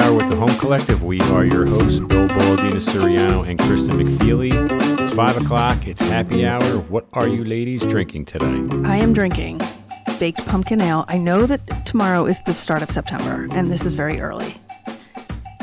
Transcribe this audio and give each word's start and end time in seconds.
Hour 0.00 0.14
with 0.14 0.28
the 0.30 0.36
Home 0.36 0.56
Collective. 0.58 1.02
We 1.02 1.20
are 1.20 1.44
your 1.44 1.66
hosts, 1.66 2.00
Bill 2.00 2.26
Boladina 2.28 2.80
Suriano 2.80 3.46
and 3.46 3.58
Kristen 3.58 3.98
McFeely. 3.98 4.50
It's 4.98 5.12
5 5.14 5.42
o'clock. 5.42 5.86
It's 5.86 6.00
happy 6.00 6.46
hour. 6.46 6.78
What 6.88 7.06
are 7.12 7.28
you 7.28 7.44
ladies 7.44 7.84
drinking 7.84 8.24
today? 8.24 8.64
I 8.88 8.96
am 8.96 9.12
drinking 9.12 9.60
baked 10.18 10.46
pumpkin 10.46 10.80
ale. 10.80 11.04
I 11.08 11.18
know 11.18 11.44
that 11.44 11.60
tomorrow 11.84 12.24
is 12.24 12.42
the 12.44 12.54
start 12.54 12.82
of 12.82 12.90
September, 12.90 13.46
and 13.52 13.70
this 13.70 13.84
is 13.84 13.92
very 13.92 14.20
early. 14.20 14.54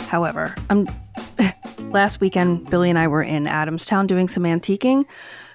However, 0.07 0.53
I'm, 0.69 0.87
last 1.91 2.21
weekend, 2.21 2.69
Billy 2.69 2.91
and 2.91 2.99
I 2.99 3.07
were 3.07 3.23
in 3.23 3.45
Adamstown 3.45 4.05
doing 4.05 4.27
some 4.27 4.43
antiquing. 4.43 5.05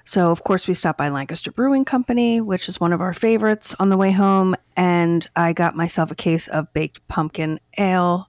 So, 0.03 0.29
of 0.29 0.43
course, 0.43 0.67
we 0.67 0.73
stopped 0.73 0.97
by 0.97 1.07
Lancaster 1.07 1.53
Brewing 1.53 1.85
Company, 1.85 2.41
which 2.41 2.67
is 2.67 2.81
one 2.81 2.91
of 2.91 2.99
our 2.99 3.13
favorites, 3.13 3.73
on 3.79 3.87
the 3.87 3.97
way 3.97 4.11
home. 4.11 4.55
And 4.75 5.25
I 5.37 5.53
got 5.53 5.73
myself 5.73 6.11
a 6.11 6.15
case 6.15 6.49
of 6.49 6.73
baked 6.73 7.07
pumpkin 7.07 7.61
ale. 7.77 8.27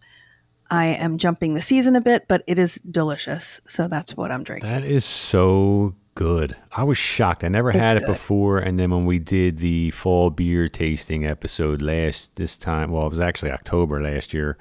I 0.74 0.86
am 0.86 1.18
jumping 1.18 1.54
the 1.54 1.62
season 1.62 1.96
a 1.96 2.00
bit, 2.00 2.26
but 2.28 2.42
it 2.46 2.58
is 2.58 2.74
delicious. 2.90 3.60
So, 3.68 3.88
that's 3.88 4.16
what 4.16 4.30
I'm 4.30 4.42
drinking. 4.42 4.68
That 4.68 4.84
is 4.84 5.04
so 5.04 5.94
good. 6.14 6.56
I 6.72 6.84
was 6.84 6.98
shocked. 6.98 7.44
I 7.44 7.48
never 7.48 7.70
had 7.72 7.96
it 7.96 8.06
before. 8.06 8.58
And 8.58 8.78
then 8.78 8.90
when 8.90 9.04
we 9.04 9.18
did 9.18 9.58
the 9.58 9.90
fall 9.90 10.30
beer 10.30 10.68
tasting 10.68 11.26
episode 11.26 11.82
last 11.82 12.36
this 12.36 12.56
time, 12.56 12.90
well, 12.90 13.06
it 13.06 13.10
was 13.10 13.20
actually 13.20 13.50
October 13.50 14.00
last 14.00 14.32
year. 14.32 14.56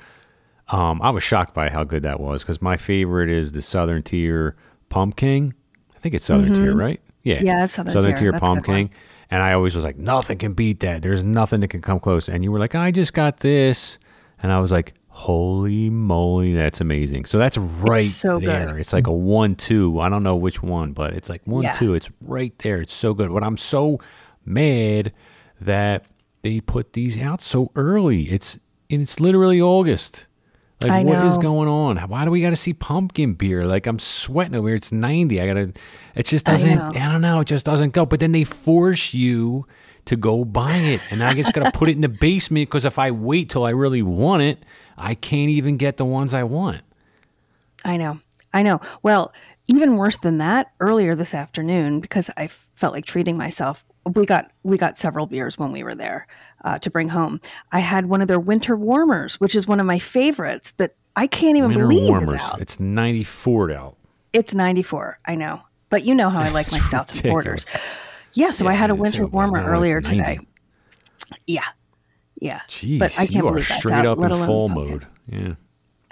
Um, 0.69 1.01
I 1.01 1.09
was 1.11 1.23
shocked 1.23 1.53
by 1.53 1.69
how 1.69 1.83
good 1.83 2.03
that 2.03 2.19
was 2.19 2.41
because 2.41 2.61
my 2.61 2.77
favorite 2.77 3.29
is 3.29 3.51
the 3.51 3.61
Southern 3.61 4.01
Tier 4.01 4.55
Pumpkin. 4.89 5.53
I 5.95 5.99
think 5.99 6.15
it's 6.15 6.25
Southern 6.25 6.53
Mm-hmm. 6.53 6.63
Tier, 6.63 6.75
right? 6.75 7.01
Yeah, 7.23 7.41
Yeah, 7.43 7.63
it's 7.65 7.73
Southern 7.75 8.15
Tier. 8.15 8.31
That's 8.31 8.41
a 8.41 8.45
Pumpkin. 8.45 8.89
And 9.29 9.41
I 9.41 9.53
always 9.53 9.75
was 9.75 9.83
like, 9.83 9.97
nothing 9.97 10.37
can 10.37 10.53
beat 10.53 10.79
that. 10.81 11.01
There's 11.01 11.23
nothing 11.23 11.61
that 11.61 11.69
can 11.69 11.81
come 11.81 11.99
close. 11.99 12.29
And 12.29 12.43
you 12.43 12.51
were 12.51 12.59
like, 12.59 12.75
I 12.75 12.91
just 12.91 13.13
got 13.13 13.37
this, 13.37 13.97
and 14.41 14.51
I 14.51 14.59
was 14.59 14.71
like, 14.71 14.93
holy 15.13 15.91
moly, 15.91 16.55
that's 16.55 16.81
amazing. 16.81 17.25
So 17.25 17.37
that's 17.37 17.57
right 17.57 18.09
so 18.09 18.39
good. 18.39 18.49
there. 18.49 18.77
It's 18.79 18.93
like 18.93 19.05
a 19.05 19.13
one-two. 19.13 19.99
I 19.99 20.09
don't 20.09 20.23
know 20.23 20.35
which 20.35 20.63
one, 20.63 20.91
but 20.91 21.13
it's 21.13 21.29
like 21.29 21.45
one-two. 21.45 21.93
It's 21.93 22.09
right 22.19 22.57
there. 22.59 22.81
It's 22.81 22.93
so 22.93 23.13
good. 23.13 23.31
But 23.31 23.43
I'm 23.43 23.55
so 23.55 23.99
mad 24.43 25.13
that 25.61 26.05
they 26.41 26.59
put 26.61 26.93
these 26.93 27.21
out 27.21 27.41
so 27.41 27.71
early. 27.75 28.23
It's 28.23 28.59
and 28.89 29.03
it's 29.03 29.19
literally 29.19 29.61
August. 29.61 30.27
Like 30.81 30.91
I 30.91 31.03
what 31.03 31.25
is 31.25 31.37
know. 31.37 31.43
going 31.43 31.69
on? 31.69 31.97
Why 32.09 32.25
do 32.25 32.31
we 32.31 32.41
got 32.41 32.49
to 32.49 32.57
see 32.57 32.73
pumpkin 32.73 33.35
beer? 33.35 33.65
Like 33.65 33.85
I'm 33.85 33.99
sweating 33.99 34.55
over 34.55 34.67
here. 34.67 34.75
It's 34.75 34.91
90. 34.91 35.39
I 35.39 35.45
gotta. 35.45 35.73
It 36.15 36.25
just 36.25 36.45
doesn't. 36.45 36.75
know. 36.75 36.89
I, 36.89 37.11
don't 37.11 37.21
know. 37.21 37.39
It 37.41 37.47
just 37.47 37.65
doesn't 37.65 37.93
go. 37.93 38.05
But 38.05 38.19
then 38.19 38.31
they 38.31 38.43
force 38.43 39.13
you 39.13 39.67
to 40.05 40.15
go 40.15 40.43
buy 40.45 40.75
it, 40.75 41.01
and 41.11 41.23
I 41.23 41.33
just 41.33 41.53
gotta 41.53 41.71
put 41.71 41.89
it 41.89 41.93
in 41.95 42.01
the 42.01 42.09
basement 42.09 42.69
because 42.69 42.85
if 42.85 42.99
I 42.99 43.11
wait 43.11 43.49
till 43.49 43.63
I 43.65 43.69
really 43.71 44.01
want 44.01 44.43
it, 44.43 44.59
I 44.97 45.15
can't 45.15 45.49
even 45.49 45.77
get 45.77 45.97
the 45.97 46.05
ones 46.05 46.33
I 46.33 46.43
want. 46.43 46.81
I 47.85 47.97
know. 47.97 48.19
I 48.53 48.63
know. 48.63 48.81
Well, 49.01 49.33
even 49.67 49.97
worse 49.97 50.17
than 50.17 50.37
that, 50.39 50.71
earlier 50.79 51.15
this 51.15 51.33
afternoon, 51.33 51.99
because 51.99 52.29
I 52.37 52.47
felt 52.75 52.93
like 52.93 53.05
treating 53.05 53.37
myself, 53.37 53.83
we 54.15 54.25
got 54.25 54.51
we 54.63 54.77
got 54.77 54.97
several 54.97 55.25
beers 55.25 55.57
when 55.57 55.71
we 55.71 55.83
were 55.83 55.95
there 55.95 56.27
uh, 56.65 56.79
to 56.79 56.89
bring 56.89 57.07
home. 57.07 57.39
I 57.71 57.79
had 57.79 58.05
one 58.07 58.21
of 58.21 58.27
their 58.27 58.39
winter 58.39 58.75
warmers, 58.75 59.39
which 59.39 59.55
is 59.55 59.67
one 59.67 59.79
of 59.79 59.85
my 59.85 59.99
favorites. 59.99 60.71
That 60.77 60.95
I 61.15 61.27
can't 61.27 61.57
even 61.57 61.69
Winter 61.69 61.87
believe 61.87 62.09
warmers. 62.09 62.41
is 62.41 62.41
out. 62.41 62.61
It's 62.61 62.79
94 62.79 63.71
out. 63.71 63.97
It's 64.33 64.55
ninety 64.55 64.81
four. 64.81 65.19
I 65.25 65.35
know, 65.35 65.61
but 65.89 66.03
you 66.03 66.15
know 66.15 66.29
how 66.29 66.41
I 66.41 66.49
like 66.49 66.71
my 66.71 66.79
stouts 66.79 67.19
and 67.21 67.29
porters. 67.29 67.65
Yeah, 68.33 68.51
so 68.51 68.67
I 68.67 68.73
had 68.73 68.89
a 68.89 68.95
winter 68.95 69.25
warmer 69.27 69.63
earlier 69.63 70.01
today. 70.01 70.39
Yeah, 71.47 71.63
yeah. 72.39 72.61
Jeez, 72.67 72.99
but 72.99 73.13
I 73.17 73.25
can't 73.25 73.31
you 73.31 73.39
are 73.47 73.51
believe 73.51 73.65
straight 73.65 73.93
out, 73.93 74.05
up 74.05 74.23
in 74.23 74.33
fall 74.45 74.69
pumpkin. 74.69 74.91
mode. 74.91 75.07
Yeah. 75.27 75.55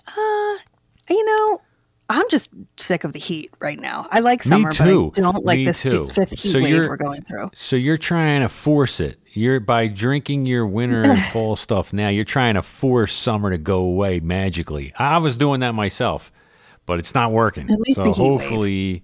Uh, 0.07 0.57
you 1.09 1.25
know, 1.25 1.61
I'm 2.09 2.27
just 2.29 2.49
sick 2.77 3.03
of 3.03 3.13
the 3.13 3.19
heat 3.19 3.51
right 3.59 3.79
now. 3.79 4.07
I 4.11 4.19
like 4.19 4.45
Me 4.45 4.57
summer, 4.61 4.71
too. 4.71 5.11
but 5.15 5.19
I 5.25 5.31
don't 5.31 5.45
like 5.45 5.57
Me 5.59 5.65
this 5.65 5.81
too. 5.81 6.07
fifth 6.09 6.31
heat 6.31 6.51
So 6.51 6.61
wave 6.61 6.69
you're- 6.69 6.87
we're 6.87 6.97
going 6.97 7.21
through. 7.23 7.49
So 7.53 7.75
you're 7.75 7.97
trying 7.97 8.41
to 8.41 8.49
force 8.49 8.99
it. 8.99 9.17
You're 9.33 9.59
by 9.59 9.87
drinking 9.87 10.45
your 10.45 10.67
winter 10.67 11.03
and 11.03 11.21
fall 11.33 11.55
stuff 11.55 11.93
now. 11.93 12.09
You're 12.09 12.25
trying 12.25 12.55
to 12.55 12.61
force 12.61 13.13
summer 13.13 13.49
to 13.49 13.57
go 13.57 13.79
away 13.79 14.19
magically. 14.19 14.93
I 14.97 15.17
was 15.19 15.37
doing 15.37 15.61
that 15.61 15.73
myself, 15.73 16.31
but 16.85 16.99
it's 16.99 17.15
not 17.15 17.31
working. 17.31 17.69
At 17.71 17.79
least 17.79 17.95
so 17.97 18.13
heat 18.13 18.21
wave. 18.21 19.01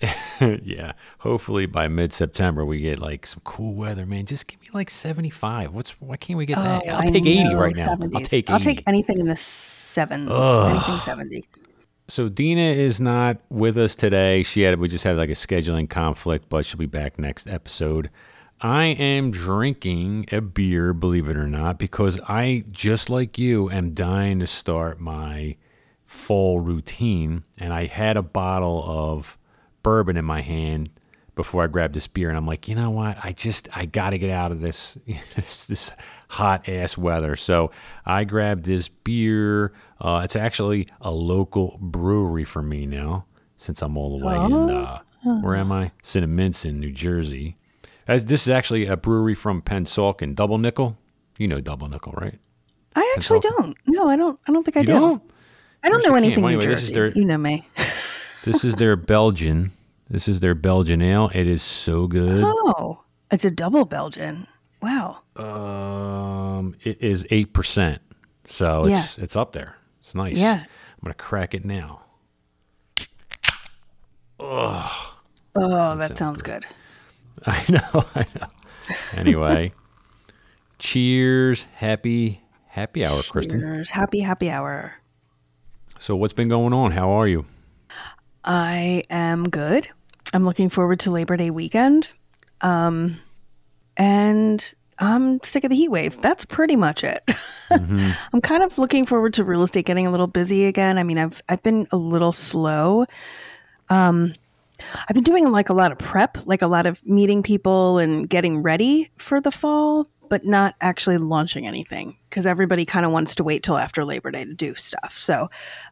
yeah, 0.62 0.92
hopefully 1.18 1.66
by 1.66 1.88
mid 1.88 2.12
September 2.12 2.64
we 2.64 2.80
get 2.80 2.98
like 2.98 3.26
some 3.26 3.40
cool 3.44 3.74
weather, 3.74 4.06
man. 4.06 4.26
Just 4.26 4.48
give 4.48 4.60
me 4.60 4.68
like 4.72 4.90
75. 4.90 5.74
What's 5.74 6.00
why 6.00 6.16
can't 6.16 6.36
we 6.36 6.46
get 6.46 6.56
that? 6.56 6.82
Oh, 6.86 6.90
I'll 6.90 7.02
I 7.02 7.06
take 7.06 7.26
80 7.26 7.44
know, 7.44 7.54
right 7.58 7.76
now. 7.76 7.96
I'll 8.14 8.20
take 8.20 8.50
80. 8.50 8.52
I'll 8.52 8.60
take 8.60 8.82
anything 8.86 9.20
in 9.20 9.28
the 9.28 9.36
sevens. 9.36 10.30
Anything 10.30 10.98
seventy. 10.98 11.44
So 12.08 12.28
Dina 12.28 12.60
is 12.60 13.00
not 13.00 13.38
with 13.48 13.78
us 13.78 13.96
today. 13.96 14.42
She 14.42 14.62
had 14.62 14.78
we 14.78 14.88
just 14.88 15.04
had 15.04 15.16
like 15.16 15.30
a 15.30 15.34
scheduling 15.34 15.88
conflict, 15.88 16.48
but 16.48 16.66
she'll 16.66 16.78
be 16.78 16.86
back 16.86 17.18
next 17.18 17.46
episode. 17.46 18.10
I 18.60 18.84
am 18.84 19.30
drinking 19.30 20.26
a 20.32 20.40
beer, 20.40 20.92
believe 20.92 21.28
it 21.28 21.36
or 21.36 21.48
not, 21.48 21.78
because 21.78 22.20
I 22.28 22.64
just 22.70 23.10
like 23.10 23.38
you 23.38 23.70
am 23.70 23.92
dying 23.92 24.40
to 24.40 24.46
start 24.46 25.00
my 25.00 25.56
fall 26.04 26.60
routine, 26.60 27.44
and 27.58 27.72
I 27.72 27.86
had 27.86 28.16
a 28.16 28.22
bottle 28.22 28.84
of 28.86 29.38
bourbon 29.84 30.16
in 30.16 30.24
my 30.24 30.40
hand 30.40 30.90
before 31.36 31.62
I 31.62 31.66
grabbed 31.68 31.94
this 31.94 32.06
beer, 32.08 32.28
and 32.28 32.36
I'm 32.36 32.46
like, 32.46 32.66
you 32.68 32.74
know 32.74 32.90
what? 32.90 33.16
I 33.22 33.30
just 33.32 33.68
I 33.76 33.86
got 33.86 34.10
to 34.10 34.18
get 34.18 34.30
out 34.30 34.50
of 34.50 34.60
this 34.60 34.94
this, 35.36 35.66
this 35.66 35.92
hot 36.28 36.68
ass 36.68 36.98
weather. 36.98 37.36
So 37.36 37.70
I 38.04 38.24
grabbed 38.24 38.64
this 38.64 38.88
beer. 38.88 39.72
Uh, 40.00 40.22
it's 40.24 40.34
actually 40.36 40.88
a 41.00 41.12
local 41.12 41.78
brewery 41.80 42.44
for 42.44 42.62
me 42.62 42.86
now, 42.86 43.26
since 43.56 43.80
I'm 43.82 43.96
all 43.96 44.18
the 44.18 44.24
way 44.26 44.34
in. 44.34 44.70
Uh, 44.70 44.98
where 45.40 45.54
am 45.56 45.70
I? 45.72 45.92
Cinnaminson, 46.02 46.74
New 46.74 46.92
Jersey. 46.92 47.56
As 48.06 48.26
this 48.26 48.42
is 48.42 48.50
actually 48.50 48.86
a 48.86 48.96
brewery 48.98 49.34
from 49.34 49.62
Pennsauken, 49.62 50.34
Double 50.34 50.58
Nickel. 50.58 50.98
You 51.38 51.48
know 51.48 51.60
Double 51.60 51.88
Nickel, 51.88 52.12
right? 52.12 52.38
I 52.94 53.14
actually 53.16 53.40
don't. 53.40 53.76
No, 53.86 54.08
I 54.08 54.16
don't. 54.16 54.38
I 54.46 54.52
don't 54.52 54.62
think 54.62 54.76
I 54.76 54.80
You 54.80 54.86
do. 54.86 54.92
don't? 54.92 55.22
I 55.82 55.88
don't 55.88 56.06
know 56.06 56.14
anything 56.14 56.42
Well, 56.42 56.52
New 56.52 56.58
anyway, 56.60 56.72
this 56.72 56.82
is 56.82 56.88
Jersey. 56.92 57.12
their- 57.14 57.18
You 57.18 57.24
know 57.24 57.38
me. 57.38 57.66
This 58.44 58.62
is 58.62 58.76
their 58.76 58.94
Belgian. 58.94 59.70
This 60.10 60.28
is 60.28 60.40
their 60.40 60.54
Belgian 60.54 61.00
ale. 61.00 61.30
It 61.34 61.46
is 61.46 61.62
so 61.62 62.06
good. 62.06 62.44
Oh, 62.44 63.02
it's 63.30 63.46
a 63.46 63.50
double 63.50 63.86
Belgian. 63.86 64.46
Wow. 64.82 65.22
Um, 65.36 66.76
it 66.82 67.00
is 67.02 67.26
eight 67.30 67.54
percent, 67.54 68.02
so 68.46 68.84
it's 68.84 69.18
it's 69.18 69.34
up 69.34 69.54
there. 69.54 69.76
It's 70.00 70.14
nice. 70.14 70.38
Yeah. 70.38 70.56
I'm 70.56 70.66
gonna 71.02 71.14
crack 71.14 71.54
it 71.54 71.64
now. 71.64 72.02
Oh, 74.38 75.16
that 75.54 76.18
sounds 76.18 76.42
good. 76.42 76.66
I 77.46 77.64
know. 77.70 78.04
I 78.14 78.26
know. 78.38 78.48
Anyway, 79.16 79.72
cheers. 80.78 81.64
Happy 81.72 82.42
happy 82.66 83.06
hour, 83.06 83.22
Kristen. 83.22 83.60
Cheers. 83.60 83.90
Happy 83.90 84.20
happy 84.20 84.50
hour. 84.50 84.96
So 85.98 86.14
what's 86.14 86.34
been 86.34 86.48
going 86.48 86.74
on? 86.74 86.90
How 86.90 87.08
are 87.08 87.26
you? 87.26 87.46
I 88.44 89.02
am 89.10 89.48
good. 89.48 89.88
I'm 90.32 90.44
looking 90.44 90.68
forward 90.68 91.00
to 91.00 91.10
Labor 91.10 91.36
Day 91.36 91.50
weekend. 91.50 92.12
Um, 92.60 93.20
and 93.96 94.72
I'm 94.98 95.42
sick 95.42 95.64
of 95.64 95.70
the 95.70 95.76
heat 95.76 95.90
wave. 95.90 96.20
That's 96.20 96.44
pretty 96.44 96.76
much 96.76 97.04
it. 97.04 97.22
I'm 97.70 98.40
kind 98.42 98.62
of 98.62 98.78
looking 98.78 99.06
forward 99.06 99.34
to 99.34 99.44
real 99.44 99.62
estate 99.62 99.86
getting 99.86 100.06
a 100.06 100.10
little 100.10 100.26
busy 100.26 100.66
again. 100.66 100.98
I 100.98 101.02
mean, 101.02 101.18
I've 101.18 101.42
I've 101.48 101.62
been 101.62 101.86
a 101.90 101.96
little 101.96 102.32
slow. 102.32 103.06
Um, 103.88 104.34
I've 105.08 105.14
been 105.14 105.24
doing 105.24 105.50
like 105.50 105.68
a 105.68 105.74
lot 105.74 105.92
of 105.92 105.98
prep, 105.98 106.38
like 106.46 106.62
a 106.62 106.66
lot 106.66 106.86
of 106.86 107.04
meeting 107.06 107.42
people 107.42 107.98
and 107.98 108.28
getting 108.28 108.62
ready 108.62 109.10
for 109.16 109.40
the 109.40 109.50
fall, 109.50 110.08
but 110.28 110.44
not 110.44 110.74
actually 110.80 111.18
launching 111.18 111.66
anything 111.66 112.16
because 112.28 112.46
everybody 112.46 112.84
kind 112.84 113.06
of 113.06 113.12
wants 113.12 113.34
to 113.36 113.44
wait 113.44 113.62
till 113.62 113.78
after 113.78 114.04
Labor 114.04 114.30
Day 114.30 114.44
to 114.44 114.54
do 114.54 114.74
stuff. 114.74 115.16
So, 115.18 115.48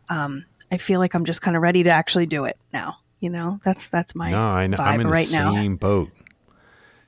um, 0.09 0.45
I 0.73 0.79
feel 0.79 0.99
like 0.99 1.15
I'm 1.15 1.25
just 1.27 1.43
kind 1.43 1.55
of 1.55 1.63
ready 1.63 1.83
to 1.85 1.91
actually 1.91 2.27
do 2.27 2.45
it 2.45 2.59
now. 2.73 2.97
You 3.21 3.31
know, 3.31 3.61
that's 3.63 3.89
that's 3.89 4.15
my 4.17 4.27
No, 4.29 4.43
I 4.51 4.67
know. 4.67 4.79
vibe 4.79 4.87
I'm 4.87 5.01
in 5.01 5.07
right 5.09 5.27
the 5.29 5.39
now. 5.39 5.53
same 5.53 5.77
boat. 5.77 6.11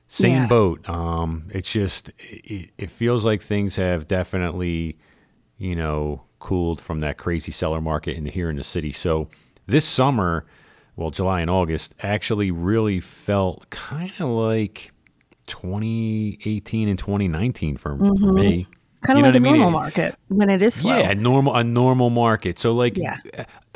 Same 0.07 0.43
Yeah. 0.43 0.47
boat. 0.47 0.87
Um, 0.87 1.47
it's 1.49 1.71
just 1.71 2.11
it, 2.19 2.69
it 2.77 2.89
feels 2.89 3.25
like 3.25 3.41
things 3.41 3.75
have 3.75 4.07
definitely, 4.07 4.97
you 5.57 5.75
know, 5.75 6.23
cooled 6.39 6.79
from 6.79 6.99
that 6.99 7.17
crazy 7.17 7.51
seller 7.51 7.81
market 7.81 8.15
in 8.15 8.25
here 8.25 8.49
in 8.49 8.55
the 8.55 8.63
city. 8.63 8.91
So 8.91 9.29
this 9.65 9.83
summer, 9.83 10.45
well, 10.95 11.09
July 11.09 11.41
and 11.41 11.49
August 11.49 11.95
actually 12.01 12.51
really 12.51 12.99
felt 12.99 13.69
kind 13.71 14.13
of 14.19 14.29
like 14.29 14.91
2018 15.47 16.87
and 16.87 16.99
2019 16.99 17.77
for, 17.77 17.97
for 17.97 18.31
me. 18.33 18.67
Kind 19.05 19.19
You 19.19 19.25
of 19.25 19.33
know 19.33 19.39
like 19.39 19.39
a 19.39 19.43
what 19.43 19.49
I 19.49 19.51
mean? 19.53 19.61
normal 19.61 19.79
market 19.81 20.15
when 20.29 20.49
it 20.49 20.61
is 20.61 20.73
slow. 20.75 20.97
Yeah, 20.97 21.13
normal 21.13 21.55
a 21.55 21.63
normal 21.63 22.09
market. 22.09 22.59
So 22.59 22.73
like 22.73 22.97
Yeah. 22.97 23.17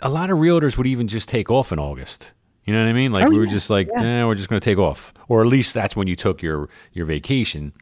a 0.02 0.10
lot 0.10 0.30
of 0.30 0.38
realtors 0.38 0.78
would 0.78 0.88
even 0.88 1.08
just 1.08 1.30
take 1.30 1.50
off 1.52 1.72
in 1.72 1.80
August. 1.80 2.34
You 2.66 2.74
know 2.74 2.84
what 2.84 2.90
I 2.90 2.94
mean? 2.94 3.12
Like 3.12 3.26
Oh, 3.28 3.30
we 3.30 3.38
were 3.40 3.46
yeah, 3.46 3.52
just 3.52 3.70
like, 3.70 3.88
yeah. 3.92 4.02
eh, 4.22 4.26
we're 4.26 4.36
just 4.36 4.48
going 4.50 4.60
to 4.60 4.66
take 4.66 4.78
off, 4.78 5.14
or 5.28 5.42
at 5.42 5.48
least 5.48 5.74
that's 5.74 5.96
when 5.96 6.08
you 6.08 6.16
took 6.16 6.42
your 6.42 6.70
your 6.94 7.06
vacation. 7.06 7.74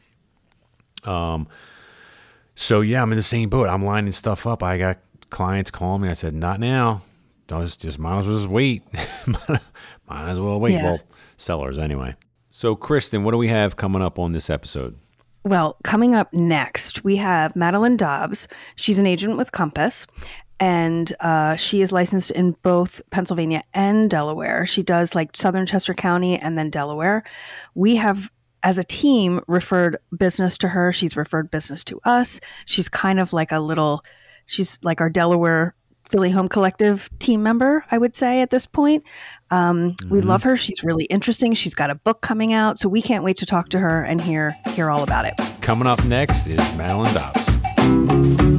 Um. 1.04 1.48
So 2.54 2.80
yeah, 2.80 3.02
I'm 3.02 3.12
in 3.12 3.16
the 3.16 3.22
same 3.22 3.48
boat. 3.50 3.68
I'm 3.68 3.84
lining 3.84 4.12
stuff 4.12 4.46
up. 4.46 4.62
I 4.62 4.78
got 4.78 4.98
clients 5.30 5.70
calling 5.70 6.02
me. 6.02 6.08
I 6.08 6.14
said, 6.14 6.34
not 6.34 6.58
now. 6.58 7.02
Just, 7.48 7.80
just 7.80 7.98
might 7.98 8.18
as 8.18 8.26
well 8.26 8.36
just 8.36 8.48
wait. 8.48 8.82
might 10.08 10.28
as 10.28 10.40
well 10.40 10.58
wait. 10.60 10.72
Yeah. 10.74 10.82
Well, 10.84 11.00
sellers 11.36 11.78
anyway. 11.78 12.14
So, 12.50 12.74
Kristen, 12.74 13.22
what 13.24 13.30
do 13.30 13.38
we 13.38 13.48
have 13.48 13.76
coming 13.76 14.02
up 14.02 14.18
on 14.18 14.32
this 14.32 14.50
episode? 14.50 14.96
Well, 15.48 15.78
coming 15.82 16.14
up 16.14 16.30
next, 16.34 17.04
we 17.04 17.16
have 17.16 17.56
Madeline 17.56 17.96
Dobbs. 17.96 18.48
She's 18.76 18.98
an 18.98 19.06
agent 19.06 19.38
with 19.38 19.50
Compass, 19.50 20.06
and 20.60 21.10
uh, 21.20 21.56
she 21.56 21.80
is 21.80 21.90
licensed 21.90 22.30
in 22.32 22.54
both 22.62 23.00
Pennsylvania 23.08 23.62
and 23.72 24.10
Delaware. 24.10 24.66
She 24.66 24.82
does 24.82 25.14
like 25.14 25.34
Southern 25.34 25.64
Chester 25.64 25.94
County 25.94 26.36
and 26.36 26.58
then 26.58 26.68
Delaware. 26.68 27.24
We 27.74 27.96
have, 27.96 28.30
as 28.62 28.76
a 28.76 28.84
team, 28.84 29.40
referred 29.48 29.96
business 30.18 30.58
to 30.58 30.68
her. 30.68 30.92
She's 30.92 31.16
referred 31.16 31.50
business 31.50 31.82
to 31.84 31.98
us. 32.04 32.40
She's 32.66 32.90
kind 32.90 33.18
of 33.18 33.32
like 33.32 33.50
a 33.50 33.60
little, 33.60 34.04
she's 34.44 34.78
like 34.82 35.00
our 35.00 35.08
Delaware 35.08 35.74
Philly 36.08 36.30
Home 36.30 36.48
Collective 36.48 37.10
team 37.18 37.42
member, 37.42 37.84
I 37.90 37.98
would 37.98 38.16
say 38.16 38.40
at 38.40 38.50
this 38.50 38.66
point. 38.66 39.04
Um, 39.50 39.94
We 40.08 40.20
love 40.20 40.42
her. 40.42 40.56
She's 40.56 40.82
really 40.82 41.04
interesting. 41.06 41.54
She's 41.54 41.74
got 41.74 41.90
a 41.90 41.94
book 41.94 42.20
coming 42.20 42.52
out, 42.52 42.78
so 42.78 42.88
we 42.88 43.02
can't 43.02 43.24
wait 43.24 43.36
to 43.38 43.46
talk 43.46 43.68
to 43.70 43.78
her 43.78 44.02
and 44.02 44.20
hear 44.20 44.54
hear 44.74 44.90
all 44.90 45.02
about 45.02 45.24
it. 45.24 45.34
Coming 45.62 45.86
up 45.86 46.02
next 46.04 46.46
is 46.48 46.78
Madeline 46.78 47.14
Dobbs. 47.14 48.58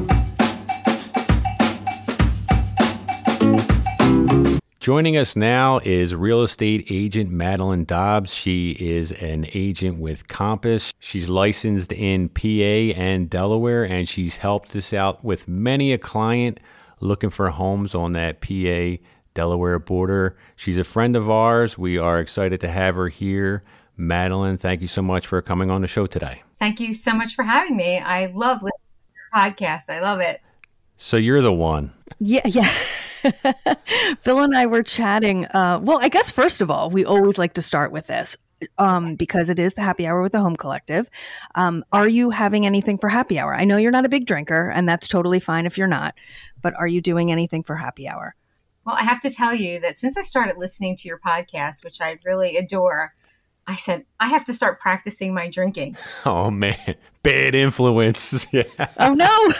Joining 4.80 5.18
us 5.18 5.36
now 5.36 5.80
is 5.84 6.16
real 6.16 6.42
estate 6.42 6.88
agent 6.90 7.30
Madeline 7.30 7.84
Dobbs. 7.84 8.34
She 8.34 8.72
is 8.72 9.12
an 9.12 9.46
agent 9.54 10.00
with 10.00 10.28
Compass. 10.28 10.94
She's 11.00 11.30
licensed 11.30 11.92
in 11.92 12.30
PA 12.30 12.98
and 13.00 13.30
Delaware, 13.30 13.84
and 13.84 14.07
she's 14.10 14.38
helped 14.38 14.75
us 14.75 14.94
out 14.94 15.24
with 15.24 15.48
many 15.48 15.92
a 15.94 15.98
client 15.98 16.60
looking 17.00 17.30
for 17.30 17.50
homes 17.50 17.96
on 17.96 18.13
that 18.13 18.42
PA 18.42 19.04
Delaware 19.34 19.80
border. 19.80 20.38
She's 20.56 20.78
a 20.78 20.84
friend 20.84 21.16
of 21.16 21.30
ours. 21.30 21.78
We 21.78 21.98
are 21.98 22.19
excited 22.19 22.60
to 22.62 22.69
have 22.69 22.96
her 22.96 23.07
here. 23.07 23.63
Madeline, 23.96 24.57
thank 24.57 24.81
you 24.81 24.88
so 24.88 25.01
much 25.01 25.28
for 25.28 25.42
coming 25.42 25.69
on 25.69 25.81
the 25.81 25.88
show 25.88 26.06
today. 26.06 26.44
Thank 26.57 26.80
you 26.80 26.94
so 26.94 27.13
much 27.13 27.36
for 27.36 27.44
having 27.44 27.75
me. 27.75 28.00
I 28.00 28.28
love 28.28 28.62
listening 28.62 28.72
to 28.88 29.13
your 29.16 29.44
podcast. 29.44 29.90
I 29.90 30.01
love 30.01 30.19
it. 30.19 30.42
So 30.98 31.18
you're 31.18 31.42
the 31.42 31.54
one. 31.54 31.92
Yeah, 32.19 32.46
yeah. 32.46 32.68
Phil 34.22 34.40
and 34.40 34.56
I 34.56 34.66
were 34.66 34.84
chatting. 34.84 35.46
Uh, 35.48 35.80
well, 35.81 36.00
I 36.01 36.10
guess 36.10 36.31
first 36.31 36.62
of 36.62 36.69
all, 36.72 36.90
we 36.90 37.06
always 37.06 37.38
like 37.38 37.54
to 37.54 37.62
start 37.62 37.92
with 37.92 38.07
this 38.07 38.38
um, 38.78 39.16
because 39.16 39.50
it 39.50 39.60
is 39.60 39.74
the 39.74 39.82
happy 39.82 40.08
hour 40.08 40.22
with 40.22 40.32
the 40.32 40.40
Home 40.40 40.56
Collective. 40.56 41.10
Um, 41.56 41.84
are 41.92 42.08
you 42.08 42.30
having 42.30 42.66
anything 42.66 42.98
for 42.98 43.10
happy 43.10 43.40
hour? 43.40 43.56
I 43.56 43.66
know 43.66 43.78
you're 43.78 43.92
not 43.92 44.06
a 44.06 44.10
big 44.10 44.26
drinker, 44.26 44.70
and 44.70 44.88
that's 44.88 45.08
totally 45.08 45.40
fine 45.40 45.66
if 45.66 45.78
you're 45.78 45.88
not. 45.88 46.16
But 46.62 46.74
are 46.78 46.88
you 46.88 47.02
doing 47.02 47.32
anything 47.32 47.64
for 47.64 47.76
happy 47.76 48.08
hour? 48.08 48.36
Well, 48.86 48.96
I 48.96 49.04
have 49.04 49.22
to 49.22 49.30
tell 49.30 49.54
you 49.54 49.80
that 49.82 50.00
since 50.00 50.18
I 50.18 50.24
started 50.24 50.58
listening 50.58 50.96
to 50.98 51.08
your 51.08 51.20
podcast, 51.20 51.84
which 51.84 52.02
I 52.02 52.18
really 52.26 52.58
adore, 52.58 53.14
I 53.68 53.76
said, 53.76 54.06
I 54.20 54.30
have 54.30 54.46
to 54.46 54.54
start 54.54 54.80
practicing 54.80 55.34
my 55.34 55.50
drinking. 55.50 55.96
Oh 56.26 56.52
man, 56.52 56.96
bad 57.24 57.56
influence. 57.56 58.48
yeah. 58.52 58.64
Oh 58.98 59.14
no, 59.14 59.54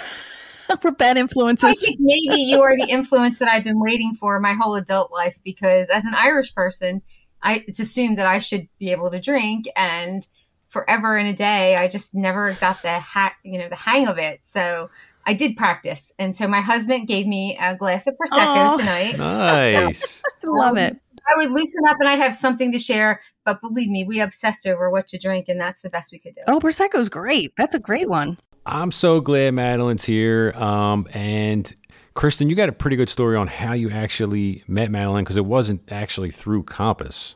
we're 0.84 0.92
bad 0.92 1.18
I 1.18 1.74
think 1.74 2.00
maybe 2.00 2.42
you 2.42 2.62
are 2.62 2.76
the 2.76 2.88
influence 2.90 3.40
that 3.40 3.48
I've 3.48 3.64
been 3.64 3.80
waiting 3.80 4.14
for 4.20 4.40
my 4.40 4.54
whole 4.54 4.76
adult 4.76 5.12
life 5.12 5.40
because 5.44 5.90
as 5.90 6.06
an 6.06 6.14
Irish 6.14 6.54
person, 6.54 7.02
I, 7.42 7.64
it's 7.68 7.80
assumed 7.80 8.18
that 8.18 8.28
I 8.28 8.40
should 8.40 8.68
be 8.80 8.92
able 8.92 9.10
to 9.12 9.20
drink 9.20 9.68
and 9.76 10.28
forever 10.70 11.18
in 11.18 11.26
a 11.26 11.34
day, 11.34 11.76
I 11.76 11.88
just 11.88 12.16
never 12.16 12.54
got 12.54 12.82
the 12.82 13.00
ha- 13.00 13.36
you 13.44 13.60
know, 13.60 13.70
the 13.70 13.76
hang 13.76 14.08
of 14.08 14.18
it. 14.18 14.42
So 14.44 14.90
I 15.26 15.34
did 15.34 15.58
practice. 15.58 16.14
And 16.18 16.36
so 16.36 16.48
my 16.48 16.62
husband 16.62 17.08
gave 17.08 17.28
me 17.28 17.58
a 17.60 17.76
glass 17.76 18.08
of 18.08 18.16
Prosecco 18.16 18.74
Aw. 18.74 18.78
tonight. 18.78 19.18
Nice. 19.18 20.24
Love 20.44 20.78
it. 20.78 20.98
I 21.20 21.38
would 21.38 21.52
loosen 21.52 21.82
up 21.88 21.98
and 22.00 22.08
I'd 22.08 22.20
have 22.20 22.34
something 22.34 22.72
to 22.72 22.80
share. 22.80 23.22
But 23.46 23.62
believe 23.62 23.90
me, 23.90 24.04
we 24.04 24.22
obsessed 24.22 24.66
over 24.66 24.90
what 24.90 25.08
to 25.08 25.18
drink, 25.18 25.48
and 25.50 25.60
that's 25.60 25.82
the 25.82 25.90
best 25.90 26.12
we 26.12 26.20
could 26.20 26.36
do. 26.36 26.42
Oh, 26.48 26.60
prosecco's 26.60 27.10
great. 27.10 27.54
That's 27.58 27.76
a 27.76 27.80
great 27.80 28.08
one. 28.08 28.38
I'm 28.66 28.92
so 28.92 29.20
glad 29.22 29.54
Madeline's 29.56 30.06
here. 30.06 30.54
Um, 30.56 31.08
and 31.14 31.74
Kristen, 32.20 32.50
you 32.50 32.56
got 32.58 32.68
a 32.68 32.74
pretty 32.74 32.98
good 32.98 33.08
story 33.08 33.38
on 33.38 33.48
how 33.48 33.72
you 33.72 33.90
actually 33.90 34.62
met 34.68 34.92
Madeline 34.92 35.24
because 35.24 35.38
it 35.38 35.46
wasn't 35.46 35.90
actually 35.90 36.32
through 36.32 36.64
Compass. 36.64 37.36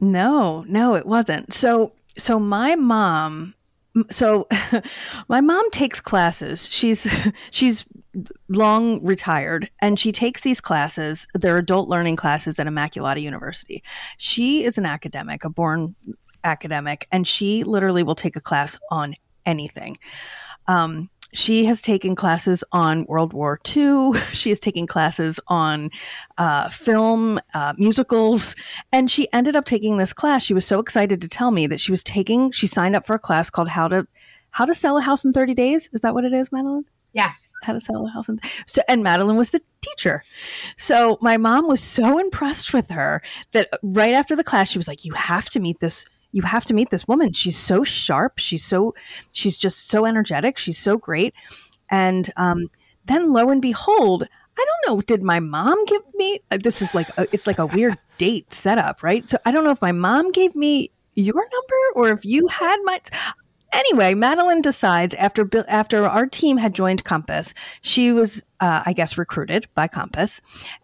No, 0.00 0.64
no, 0.66 0.96
it 0.96 1.06
wasn't. 1.06 1.52
So, 1.52 1.92
so 2.18 2.40
my 2.40 2.74
mom, 2.74 3.54
so 4.10 4.48
my 5.28 5.40
mom 5.40 5.70
takes 5.70 6.00
classes. 6.00 6.68
She's 6.72 7.08
she's 7.52 7.84
long 8.48 9.00
retired, 9.04 9.70
and 9.80 9.96
she 9.96 10.10
takes 10.10 10.40
these 10.40 10.60
classes. 10.60 11.28
They're 11.32 11.58
adult 11.58 11.88
learning 11.88 12.16
classes 12.16 12.58
at 12.58 12.66
Immaculata 12.66 13.22
University. 13.22 13.80
She 14.18 14.64
is 14.64 14.76
an 14.76 14.86
academic, 14.86 15.44
a 15.44 15.50
born 15.50 15.94
academic, 16.42 17.06
and 17.12 17.28
she 17.28 17.62
literally 17.62 18.02
will 18.02 18.16
take 18.16 18.34
a 18.34 18.40
class 18.40 18.76
on 18.90 19.14
anything. 19.44 19.98
Um, 20.66 21.10
she 21.36 21.66
has 21.66 21.82
taken 21.82 22.16
classes 22.16 22.64
on 22.72 23.04
World 23.04 23.32
War 23.34 23.60
II. 23.76 24.12
She 24.32 24.48
has 24.50 24.58
taken 24.58 24.86
classes 24.86 25.38
on 25.48 25.90
uh, 26.38 26.68
film, 26.68 27.38
uh, 27.54 27.74
musicals, 27.76 28.56
and 28.92 29.10
she 29.10 29.30
ended 29.32 29.54
up 29.56 29.64
taking 29.64 29.98
this 29.98 30.12
class. 30.12 30.42
She 30.42 30.54
was 30.54 30.66
so 30.66 30.78
excited 30.78 31.20
to 31.20 31.28
tell 31.28 31.50
me 31.50 31.66
that 31.66 31.80
she 31.80 31.90
was 31.90 32.02
taking. 32.02 32.50
She 32.52 32.66
signed 32.66 32.96
up 32.96 33.04
for 33.04 33.14
a 33.14 33.18
class 33.18 33.50
called 33.50 33.68
"How 33.68 33.88
to 33.88 34.06
How 34.50 34.64
to 34.64 34.74
Sell 34.74 34.96
a 34.96 35.02
House 35.02 35.24
in 35.24 35.32
30 35.32 35.54
Days." 35.54 35.90
Is 35.92 36.00
that 36.00 36.14
what 36.14 36.24
it 36.24 36.32
is, 36.32 36.50
Madeline? 36.52 36.84
Yes. 37.12 37.54
how 37.62 37.72
to 37.72 37.80
sell 37.80 38.06
a 38.06 38.10
house 38.10 38.28
and 38.28 38.38
so 38.66 38.82
and 38.88 39.02
Madeline 39.02 39.36
was 39.36 39.48
the 39.50 39.62
teacher. 39.80 40.22
So 40.76 41.16
my 41.22 41.38
mom 41.38 41.66
was 41.66 41.80
so 41.80 42.18
impressed 42.18 42.74
with 42.74 42.90
her 42.90 43.22
that 43.52 43.70
right 43.82 44.12
after 44.12 44.36
the 44.36 44.44
class 44.44 44.68
she 44.70 44.78
was 44.78 44.86
like 44.86 45.04
you 45.04 45.14
have 45.14 45.48
to 45.50 45.60
meet 45.60 45.80
this 45.80 46.04
you 46.36 46.42
have 46.42 46.66
to 46.66 46.74
meet 46.74 46.90
this 46.90 47.08
woman. 47.08 47.32
She's 47.32 47.56
so 47.56 47.82
sharp, 47.82 48.38
she's 48.38 48.62
so 48.62 48.94
she's 49.32 49.56
just 49.56 49.88
so 49.88 50.04
energetic, 50.04 50.58
she's 50.58 50.78
so 50.78 50.98
great. 50.98 51.34
And 51.90 52.30
um 52.36 52.68
then 53.06 53.32
lo 53.32 53.48
and 53.48 53.62
behold, 53.62 54.24
I 54.58 54.64
don't 54.66 54.96
know, 54.96 55.00
did 55.00 55.22
my 55.22 55.40
mom 55.40 55.82
give 55.86 56.02
me 56.14 56.40
uh, 56.50 56.58
this 56.62 56.82
is 56.82 56.94
like 56.94 57.08
a, 57.16 57.26
it's 57.32 57.46
like 57.46 57.58
a 57.58 57.64
weird 57.64 57.96
date 58.18 58.52
setup, 58.52 59.02
right? 59.02 59.26
So 59.26 59.38
I 59.46 59.50
don't 59.50 59.64
know 59.64 59.70
if 59.70 59.80
my 59.80 59.92
mom 59.92 60.30
gave 60.30 60.54
me 60.54 60.90
your 61.14 61.34
number 61.34 61.80
or 61.94 62.10
if 62.10 62.26
you 62.26 62.46
had 62.48 62.76
my 62.84 63.00
anyway, 63.72 64.12
Madeline 64.12 64.60
decides 64.60 65.14
after 65.14 65.48
after 65.68 66.04
our 66.04 66.26
team 66.26 66.58
had 66.58 66.74
joined 66.74 67.04
Compass, 67.04 67.54
she 67.80 68.12
was, 68.12 68.42
uh, 68.60 68.82
I 68.84 68.92
guess, 68.92 69.16
recruited 69.16 69.68
by 69.74 69.88
Compass, 69.88 70.42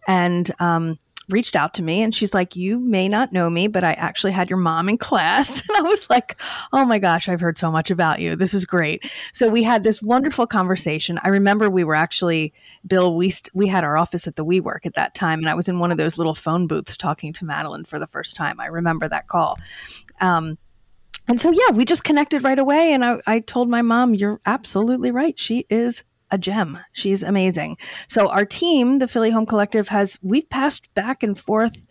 and 0.09 0.51
um, 0.61 0.99
reached 1.29 1.57
out 1.57 1.75
to 1.75 1.83
me. 1.83 2.03
And 2.03 2.15
she's 2.15 2.35
like, 2.35 2.57
"You 2.57 2.79
may 2.79 3.09
not 3.09 3.33
know 3.33 3.49
me, 3.49 3.69
but 3.69 3.85
I 3.85 3.93
actually 3.93 4.33
had 4.33 4.51
your 4.51 4.59
mom 4.59 4.89
in 4.89 4.99
class." 4.99 5.63
And 5.73 5.77
I 5.79 5.83
was 5.83 6.09
like, 6.11 6.41
"Oh 6.73 6.85
my 6.85 6.99
gosh, 6.99 7.29
I've 7.29 7.41
heard 7.41 7.57
so 7.59 7.71
much 7.71 7.91
about 7.91 8.21
you. 8.21 8.37
This 8.37 8.55
is 8.55 8.67
great." 8.67 9.11
So 9.33 9.49
we 9.49 9.63
had 9.63 9.83
this 9.85 10.03
wonderful 10.03 10.47
conversation. 10.47 11.19
I 11.23 11.29
remember 11.29 11.71
we 11.71 11.85
were 11.85 11.95
actually 11.95 12.53
Bill. 12.87 13.17
We 13.17 13.31
st- 13.31 13.55
we 13.55 13.69
had 13.69 13.85
our 13.85 13.97
office 13.97 14.27
at 14.27 14.37
the 14.37 14.45
WeWork 14.45 14.85
at 14.85 14.95
that 14.95 15.15
time, 15.15 15.39
and 15.39 15.49
I 15.49 15.55
was 15.55 15.69
in 15.69 15.79
one 15.79 15.93
of 15.93 15.99
those 15.99 16.19
little 16.19 16.35
phone 16.35 16.67
booths 16.67 16.97
talking 16.97 17.33
to 17.35 17.45
Madeline 17.45 17.85
for 17.85 17.99
the 17.99 18.07
first 18.07 18.37
time. 18.37 18.61
I 18.61 18.67
remember 18.67 19.09
that 19.09 19.29
call. 19.29 19.59
Um, 20.21 20.59
and 21.29 21.41
so, 21.41 21.51
yeah, 21.51 21.71
we 21.73 21.85
just 21.85 22.05
connected 22.05 22.43
right 22.43 22.59
away. 22.59 22.93
And 22.93 23.05
I, 23.05 23.21
I 23.27 23.39
told 23.41 23.69
my 23.69 23.83
mom, 23.83 24.15
You're 24.15 24.41
absolutely 24.45 25.11
right. 25.11 25.39
She 25.39 25.67
is 25.71 26.05
a 26.33 26.39
gem. 26.39 26.79
She's 26.93 27.23
amazing. 27.23 27.77
So, 28.09 28.29
our 28.29 28.45
team, 28.45 28.99
the 28.99 29.07
Philly 29.07 29.31
Home 29.31 29.47
Collective, 29.47 29.89
has, 29.89 30.19
we've 30.23 30.49
passed 30.51 30.93
back 30.95 31.23
and 31.23 31.39
forth 31.39 31.87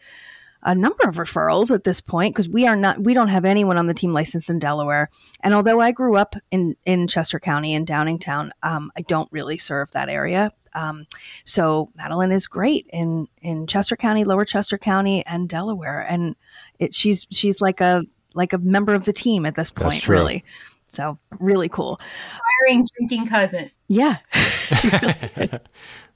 a 0.63 0.75
number 0.75 1.07
of 1.07 1.15
referrals 1.15 1.71
at 1.73 1.85
this 1.85 2.01
point 2.01 2.35
because 2.35 2.49
we 2.49 2.67
are 2.67 2.75
not, 2.75 3.01
we 3.01 3.13
don't 3.13 3.29
have 3.29 3.45
anyone 3.45 3.77
on 3.77 3.87
the 3.87 3.93
team 3.93 4.13
licensed 4.13 4.49
in 4.49 4.59
Delaware. 4.59 5.09
And 5.41 5.53
although 5.53 5.79
I 5.79 5.91
grew 5.91 6.15
up 6.17 6.35
in, 6.51 6.75
in 6.85 7.07
Chester 7.07 7.39
County 7.39 7.73
in 7.73 7.85
Downingtown, 7.85 8.51
um, 8.61 8.91
I 8.95 9.01
don't 9.01 9.31
really 9.31 9.57
serve 9.57 9.89
that 9.91 10.09
area. 10.09 10.51
Um, 10.73 11.05
so 11.45 11.91
Madeline 11.95 12.31
is 12.31 12.47
great 12.47 12.87
in 12.93 13.27
in 13.41 13.67
Chester 13.67 13.97
County, 13.97 14.23
Lower 14.23 14.45
Chester 14.45 14.77
County, 14.77 15.25
and 15.25 15.49
Delaware, 15.49 15.99
and 15.99 16.35
it, 16.79 16.93
she's 16.95 17.27
she's 17.29 17.59
like 17.59 17.81
a 17.81 18.03
like 18.33 18.53
a 18.53 18.57
member 18.57 18.93
of 18.93 19.03
the 19.03 19.13
team 19.13 19.45
at 19.45 19.55
this 19.55 19.69
That's 19.69 19.81
point, 19.81 20.01
true. 20.01 20.15
really. 20.15 20.45
So 20.85 21.17
really 21.39 21.69
cool. 21.69 21.99
Hiring 22.67 22.85
drinking 22.97 23.27
cousin. 23.27 23.71
Yeah, 23.91 24.19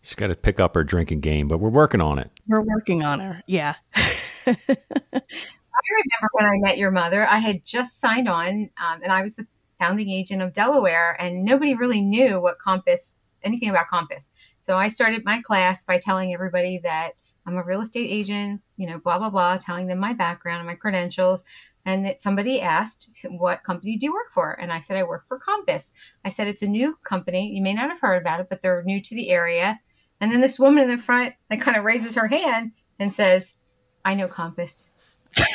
She's 0.01 0.15
got 0.15 0.27
to 0.27 0.35
pick 0.35 0.61
up 0.61 0.75
her 0.75 0.83
drinking 0.85 1.19
game, 1.19 1.49
but 1.49 1.57
we're 1.57 1.67
working 1.67 1.99
on 1.99 2.19
it. 2.19 2.31
we're 2.47 2.61
working 2.61 3.03
on 3.03 3.19
her. 3.19 3.41
Yeah, 3.47 3.75
I 3.93 4.53
remember 4.55 6.29
when 6.31 6.45
I 6.45 6.57
met 6.59 6.77
your 6.77 6.91
mother, 6.91 7.27
I 7.27 7.39
had 7.39 7.65
just 7.65 7.99
signed 7.99 8.29
on 8.29 8.69
um, 8.81 9.01
and 9.03 9.11
I 9.11 9.21
was 9.21 9.35
the 9.35 9.45
founding 9.77 10.09
agent 10.09 10.41
of 10.41 10.53
Delaware, 10.53 11.17
and 11.19 11.43
nobody 11.43 11.75
really 11.75 11.99
knew 11.99 12.39
what 12.39 12.59
Compass, 12.59 13.27
anything 13.43 13.69
about 13.69 13.87
Compass. 13.87 14.31
So 14.57 14.77
I 14.77 14.87
started 14.87 15.25
my 15.25 15.41
class 15.41 15.83
by 15.83 15.99
telling 15.99 16.33
everybody 16.33 16.79
that 16.83 17.15
I'm 17.45 17.57
a 17.57 17.63
real 17.65 17.81
estate 17.81 18.09
agent, 18.09 18.61
you 18.77 18.87
know, 18.87 18.99
blah, 18.99 19.17
blah, 19.17 19.29
blah, 19.29 19.57
telling 19.57 19.87
them 19.87 19.99
my 19.99 20.13
background 20.13 20.59
and 20.59 20.67
my 20.67 20.75
credentials. 20.75 21.43
And 21.85 22.03
that 22.05 22.19
somebody 22.19 22.59
asked, 22.61 23.09
What 23.29 23.63
company 23.63 23.97
do 23.97 24.07
you 24.07 24.13
work 24.13 24.31
for? 24.33 24.51
And 24.53 24.71
I 24.73 24.79
said, 24.79 24.97
I 24.97 25.03
work 25.03 25.27
for 25.27 25.37
Compass. 25.37 25.93
I 26.23 26.29
said, 26.29 26.47
It's 26.47 26.63
a 26.63 26.67
new 26.67 26.97
company. 27.03 27.51
You 27.55 27.61
may 27.61 27.73
not 27.73 27.89
have 27.89 27.99
heard 27.99 28.19
about 28.19 28.39
it, 28.39 28.47
but 28.49 28.61
they're 28.61 28.83
new 28.83 29.01
to 29.01 29.15
the 29.15 29.29
area. 29.29 29.79
And 30.19 30.31
then 30.31 30.41
this 30.41 30.57
woman 30.59 30.83
in 30.83 30.89
the 30.89 30.97
front 30.97 31.35
that 31.49 31.61
kind 31.61 31.77
of 31.77 31.83
raises 31.83 32.15
her 32.15 32.27
hand 32.27 32.71
and 32.99 33.13
says, 33.13 33.55
I 34.03 34.15
know 34.15 34.27
Compass. 34.27 34.91
and 35.37 35.45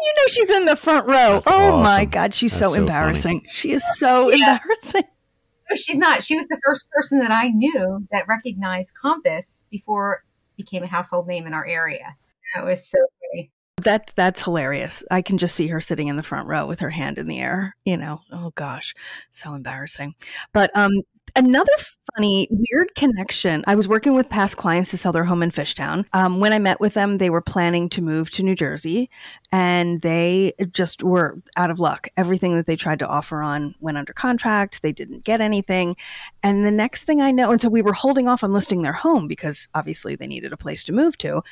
you 0.00 0.12
know 0.16 0.26
she's 0.28 0.50
in 0.50 0.64
the 0.66 0.76
front 0.76 1.06
row. 1.06 1.32
That's 1.32 1.50
oh 1.50 1.82
my. 1.82 2.04
God, 2.04 2.34
she's 2.34 2.52
so 2.52 2.68
so 2.68 2.80
embarrassing. 2.80 3.46
She 3.50 3.72
is 3.72 3.84
so 3.98 4.30
Yeah. 4.30 4.58
embarrassing. 4.58 5.04
No, 5.68 5.76
she's 5.76 5.96
not. 5.96 6.22
She 6.22 6.36
was 6.36 6.46
the 6.48 6.60
first 6.64 6.88
person 6.90 7.20
that 7.20 7.30
I 7.30 7.48
knew 7.48 8.06
that 8.10 8.26
recognized 8.28 8.94
Compass 9.00 9.66
before 9.70 10.22
it 10.56 10.62
became 10.62 10.82
a 10.82 10.88
household 10.88 11.28
name 11.28 11.46
in 11.46 11.54
our 11.54 11.64
area. 11.66 12.16
That 12.54 12.64
was 12.64 12.84
so 12.84 12.98
funny. 12.98 13.52
That's 13.82 14.12
that's 14.14 14.42
hilarious. 14.42 15.02
I 15.10 15.22
can 15.22 15.38
just 15.38 15.54
see 15.54 15.66
her 15.68 15.80
sitting 15.80 16.08
in 16.08 16.16
the 16.16 16.22
front 16.22 16.48
row 16.48 16.66
with 16.66 16.80
her 16.80 16.90
hand 16.90 17.18
in 17.18 17.26
the 17.26 17.38
air. 17.40 17.76
You 17.84 17.96
know, 17.96 18.20
oh 18.32 18.52
gosh, 18.54 18.94
so 19.30 19.54
embarrassing. 19.54 20.14
But 20.52 20.70
um, 20.76 20.92
another 21.36 21.72
funny, 22.14 22.48
weird 22.50 22.94
connection. 22.94 23.64
I 23.66 23.74
was 23.74 23.88
working 23.88 24.14
with 24.14 24.28
past 24.28 24.56
clients 24.56 24.90
to 24.90 24.98
sell 24.98 25.12
their 25.12 25.24
home 25.24 25.42
in 25.42 25.50
Fishtown. 25.50 26.04
Um, 26.12 26.40
when 26.40 26.52
I 26.52 26.58
met 26.58 26.80
with 26.80 26.94
them, 26.94 27.18
they 27.18 27.30
were 27.30 27.40
planning 27.40 27.88
to 27.90 28.02
move 28.02 28.30
to 28.32 28.42
New 28.42 28.54
Jersey, 28.54 29.10
and 29.52 30.00
they 30.02 30.52
just 30.72 31.02
were 31.02 31.40
out 31.56 31.70
of 31.70 31.80
luck. 31.80 32.08
Everything 32.16 32.56
that 32.56 32.66
they 32.66 32.76
tried 32.76 32.98
to 33.00 33.06
offer 33.06 33.42
on 33.42 33.74
went 33.80 33.98
under 33.98 34.12
contract. 34.12 34.82
They 34.82 34.92
didn't 34.92 35.24
get 35.24 35.40
anything, 35.40 35.96
and 36.42 36.64
the 36.64 36.70
next 36.70 37.04
thing 37.04 37.20
I 37.20 37.30
know, 37.30 37.50
and 37.52 37.60
so 37.60 37.68
we 37.68 37.82
were 37.82 37.92
holding 37.92 38.28
off 38.28 38.44
on 38.44 38.52
listing 38.52 38.82
their 38.82 38.92
home 38.92 39.28
because 39.28 39.68
obviously 39.74 40.16
they 40.16 40.26
needed 40.26 40.52
a 40.52 40.56
place 40.56 40.84
to 40.84 40.92
move 40.92 41.18
to. 41.18 41.42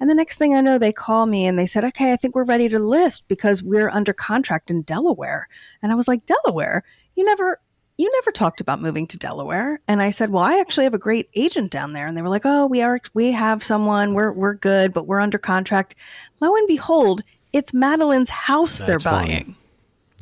And 0.00 0.08
the 0.08 0.14
next 0.14 0.38
thing 0.38 0.54
I 0.54 0.60
know, 0.60 0.78
they 0.78 0.92
call 0.92 1.26
me 1.26 1.46
and 1.46 1.58
they 1.58 1.66
said, 1.66 1.84
okay, 1.84 2.12
I 2.12 2.16
think 2.16 2.34
we're 2.34 2.44
ready 2.44 2.68
to 2.68 2.78
list 2.78 3.26
because 3.28 3.62
we're 3.62 3.90
under 3.90 4.12
contract 4.12 4.70
in 4.70 4.82
Delaware. 4.82 5.48
And 5.82 5.92
I 5.92 5.94
was 5.94 6.08
like, 6.08 6.26
Delaware? 6.26 6.84
You 7.16 7.24
never. 7.24 7.60
You 8.00 8.08
never 8.12 8.30
talked 8.30 8.60
about 8.60 8.80
moving 8.80 9.08
to 9.08 9.18
Delaware, 9.18 9.80
and 9.88 10.00
I 10.00 10.12
said, 10.12 10.30
"Well, 10.30 10.44
I 10.44 10.60
actually 10.60 10.84
have 10.84 10.94
a 10.94 10.98
great 10.98 11.28
agent 11.34 11.72
down 11.72 11.94
there." 11.94 12.06
And 12.06 12.16
they 12.16 12.22
were 12.22 12.28
like, 12.28 12.42
"Oh, 12.44 12.64
we 12.64 12.80
are, 12.80 13.00
we 13.12 13.32
have 13.32 13.60
someone. 13.60 14.14
We're 14.14 14.30
we're 14.30 14.54
good, 14.54 14.92
but 14.92 15.08
we're 15.08 15.18
under 15.18 15.36
contract." 15.36 15.96
Lo 16.40 16.54
and 16.54 16.68
behold, 16.68 17.24
it's 17.52 17.74
Madeline's 17.74 18.30
house 18.30 18.78
they're 18.78 18.98
That's 18.98 19.02
funny. 19.02 19.46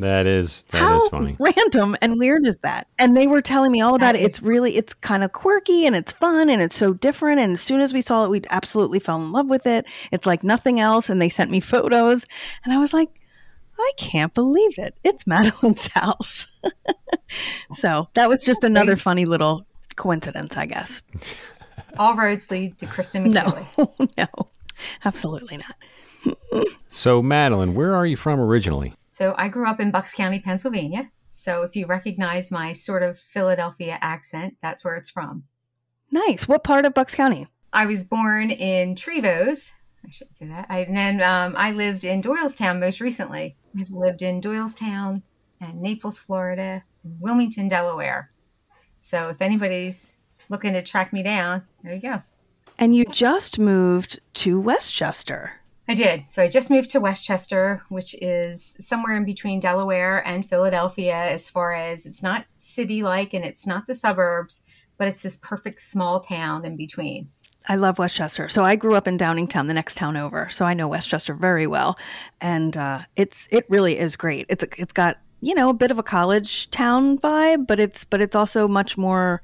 Buying. 0.01 0.11
That 0.11 0.27
is 0.27 0.65
that 0.73 0.79
How 0.79 0.97
is 0.97 1.09
funny. 1.09 1.37
random 1.39 1.97
and 2.01 2.19
weird 2.19 2.47
is 2.47 2.57
that? 2.59 2.87
And 2.99 3.17
they 3.17 3.27
were 3.27 3.41
telling 3.43 3.73
me 3.73 3.81
all 3.81 3.95
about 3.95 4.13
That 4.13 4.17
it. 4.17 4.25
It's 4.25 4.43
really, 4.43 4.77
it's 4.77 4.95
kind 4.95 5.23
of 5.25 5.33
quirky 5.33 5.87
and 5.87 5.95
it's 5.97 6.13
fun 6.13 6.49
and 6.51 6.61
it's 6.63 6.77
so 6.77 6.93
different. 6.93 7.41
And 7.41 7.55
as 7.55 7.61
soon 7.61 7.81
as 7.81 7.93
we 7.93 8.01
saw 8.01 8.25
it, 8.25 8.31
we 8.31 8.43
absolutely 8.51 8.99
fell 9.01 9.17
in 9.17 9.33
love 9.33 9.49
with 9.49 9.67
it. 9.67 9.87
It's 10.13 10.27
like 10.27 10.43
nothing 10.45 10.81
else. 10.81 11.09
And 11.11 11.21
they 11.21 11.29
sent 11.29 11.51
me 11.51 11.61
photos, 11.61 12.25
and 12.65 12.73
I 12.75 12.79
was 12.79 12.93
like, 12.93 13.09
I 13.79 13.93
can't 13.99 14.33
believe 14.33 14.79
it. 14.79 14.97
It's 15.05 15.27
Madeline's 15.27 15.89
house. 15.95 16.47
so 17.73 18.09
that 18.15 18.29
was 18.29 18.43
just 18.43 18.65
another 18.65 18.97
funny 18.97 19.27
little 19.27 19.67
coincidence, 19.97 20.57
I 20.57 20.67
guess. 20.67 21.03
All 21.99 22.15
roads 22.17 22.51
lead 22.51 22.79
to 22.79 22.87
Kristen 22.87 23.31
No, 23.31 23.67
no, 24.19 24.27
absolutely 25.05 25.59
not. 25.59 26.67
So 26.91 27.23
Madeline, 27.23 27.75
where 27.75 27.95
are 27.95 28.05
you 28.07 28.17
from 28.17 28.41
originally? 28.41 28.95
So 29.17 29.35
I 29.39 29.49
grew 29.49 29.67
up 29.67 29.81
in 29.81 29.91
Bucks 29.91 30.13
County, 30.13 30.41
Pennsylvania. 30.41 31.11
So 31.27 31.63
if 31.63 31.75
you 31.75 31.87
recognize 31.87 32.53
my 32.53 32.75
sort 32.75 33.03
of 33.03 33.19
Philadelphia 33.19 33.97
accent, 34.03 34.59
that's 34.61 34.85
where 34.85 34.95
it's 34.95 35.09
from. 35.09 35.45
Nice. 36.13 36.47
What 36.47 36.63
part 36.63 36.85
of 36.85 36.93
Bucks 36.93 37.15
County? 37.15 37.47
I 37.73 37.87
was 37.87 38.05
born 38.05 38.51
in 38.51 38.95
Trevose. 38.95 39.73
I 40.05 40.11
shouldn't 40.11 40.37
say 40.37 40.49
that. 40.49 40.67
I, 40.69 40.81
and 40.81 40.95
then 40.95 41.23
um, 41.23 41.55
I 41.57 41.71
lived 41.71 42.05
in 42.05 42.21
Doylestown 42.21 42.79
most 42.79 43.01
recently. 43.01 43.57
I've 43.81 43.91
lived 43.91 44.21
in 44.21 44.43
Doylestown 44.43 45.23
and 45.63 45.81
Naples, 45.81 46.19
Florida, 46.19 46.85
and 47.03 47.19
Wilmington, 47.19 47.69
Delaware. 47.69 48.31
So 48.99 49.31
if 49.31 49.41
anybody's 49.41 50.19
looking 50.51 50.75
to 50.75 50.83
track 50.83 51.15
me 51.15 51.23
down, 51.23 51.63
there 51.83 51.95
you 51.95 52.03
go. 52.03 52.21
And 52.79 52.95
you 52.95 53.07
just 53.07 53.59
moved 53.59 54.21
to 54.35 54.61
West 54.61 54.93
Chester. 54.93 55.63
I 55.89 55.95
did. 55.95 56.25
So 56.29 56.43
I 56.43 56.49
just 56.49 56.71
moved 56.71 56.91
to 56.91 57.01
West 57.01 57.25
Chester, 57.25 57.83
which 57.89 58.15
is 58.21 58.75
somewhere 58.81 59.17
in 59.17 59.25
between 59.25 59.61
Delaware 59.61 60.27
and 60.27 60.49
Philadelphia, 60.49 61.15
as 61.15 61.49
far 61.49 61.75
as 61.75 62.07
it's 62.07 62.23
not 62.23 62.47
city 62.57 63.03
like 63.03 63.33
and 63.33 63.45
it's 63.45 63.67
not 63.67 63.87
the 63.87 63.95
suburbs, 63.95 64.65
but 64.99 65.07
it's 65.07 65.23
this 65.23 65.37
perfect 65.37 65.81
small 65.81 66.21
town 66.21 66.65
in 66.65 66.77
between. 66.77 67.29
I 67.69 67.77
love 67.77 67.99
West 67.99 68.17
Chester. 68.17 68.49
So 68.49 68.65
I 68.65 68.77
grew 68.77 68.95
up 68.95 69.09
in 69.09 69.19
Downingtown, 69.19 69.69
the 69.69 69.75
next 69.75 69.97
town 69.97 70.17
over. 70.17 70.49
So 70.51 70.65
I 70.65 70.75
know 70.75 70.89
West 70.89 71.09
Chester 71.09 71.35
very 71.35 71.67
well, 71.67 71.99
and 72.41 72.77
uh, 72.77 73.01
it's 73.17 73.49
it 73.51 73.67
really 73.69 73.99
is 73.99 74.17
great. 74.17 74.47
It's 74.49 74.65
it's 74.79 74.93
got 74.93 75.19
you 75.41 75.55
know 75.55 75.69
a 75.69 75.75
bit 75.75 75.91
of 75.91 75.99
a 75.99 76.05
college 76.05 76.71
town 76.71 77.19
vibe, 77.19 77.67
but 77.67 77.81
it's 77.81 78.05
but 78.05 78.21
it's 78.21 78.37
also 78.37 78.69
much 78.69 78.97
more. 78.97 79.43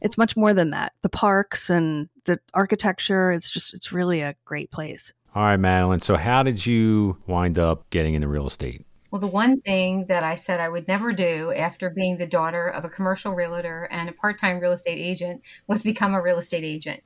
It's 0.00 0.16
much 0.16 0.36
more 0.36 0.54
than 0.54 0.70
that. 0.70 0.92
The 1.02 1.08
parks 1.08 1.68
and 1.68 2.08
the 2.24 2.38
architecture. 2.54 3.32
It's 3.32 3.50
just 3.50 3.74
it's 3.74 3.92
really 3.92 4.20
a 4.22 4.34
great 4.44 4.70
place. 4.70 5.12
All 5.34 5.42
right, 5.42 5.56
Madeline. 5.56 6.00
So 6.00 6.16
how 6.16 6.42
did 6.42 6.64
you 6.66 7.18
wind 7.26 7.58
up 7.58 7.88
getting 7.90 8.14
into 8.14 8.28
real 8.28 8.46
estate? 8.46 8.84
Well, 9.10 9.20
the 9.20 9.26
one 9.26 9.60
thing 9.60 10.06
that 10.06 10.22
I 10.22 10.34
said 10.34 10.60
I 10.60 10.68
would 10.68 10.86
never 10.86 11.12
do 11.12 11.52
after 11.52 11.88
being 11.88 12.18
the 12.18 12.26
daughter 12.26 12.68
of 12.68 12.84
a 12.84 12.90
commercial 12.90 13.34
realtor 13.34 13.88
and 13.90 14.08
a 14.08 14.12
part 14.12 14.38
time 14.38 14.58
real 14.58 14.72
estate 14.72 14.98
agent 14.98 15.42
was 15.66 15.82
become 15.82 16.14
a 16.14 16.22
real 16.22 16.38
estate 16.38 16.64
agent. 16.64 17.02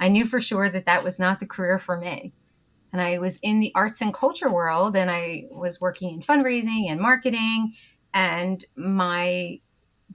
I 0.00 0.08
knew 0.08 0.24
for 0.24 0.40
sure 0.40 0.70
that 0.70 0.86
that 0.86 1.04
was 1.04 1.18
not 1.18 1.40
the 1.40 1.46
career 1.46 1.78
for 1.78 1.98
me. 1.98 2.32
And 2.92 3.00
I 3.00 3.18
was 3.18 3.38
in 3.42 3.60
the 3.60 3.72
arts 3.74 4.00
and 4.00 4.12
culture 4.12 4.50
world 4.50 4.96
and 4.96 5.10
I 5.10 5.44
was 5.50 5.80
working 5.80 6.12
in 6.14 6.20
fundraising 6.20 6.90
and 6.90 7.00
marketing. 7.00 7.74
And 8.12 8.64
my 8.76 9.60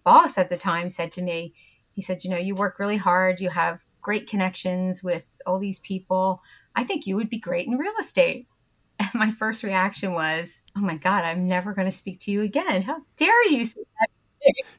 boss 0.03 0.37
at 0.37 0.49
the 0.49 0.57
time 0.57 0.89
said 0.89 1.11
to 1.13 1.21
me, 1.21 1.53
he 1.93 2.01
said, 2.01 2.23
You 2.23 2.29
know, 2.29 2.37
you 2.37 2.55
work 2.55 2.79
really 2.79 2.97
hard, 2.97 3.41
you 3.41 3.49
have 3.49 3.81
great 4.01 4.27
connections 4.27 5.03
with 5.03 5.25
all 5.45 5.59
these 5.59 5.79
people. 5.79 6.41
I 6.77 6.86
think 6.86 7.05
you 7.05 7.17
would 7.17 7.29
be 7.29 7.39
great 7.39 7.67
in 7.67 7.77
real 7.77 7.93
estate. 8.00 8.48
And 9.00 9.13
my 9.13 9.31
first 9.31 9.62
reaction 9.62 10.13
was, 10.13 10.62
oh 10.75 10.79
my 10.79 10.96
God, 10.96 11.24
I'm 11.24 11.48
never 11.48 11.72
going 11.72 11.86
to 11.86 11.96
speak 11.96 12.19
to 12.22 12.31
you 12.31 12.41
again. 12.41 12.81
How 12.81 12.98
dare 13.15 13.48
you 13.48 13.63
say 13.63 13.81
that? 14.00 14.10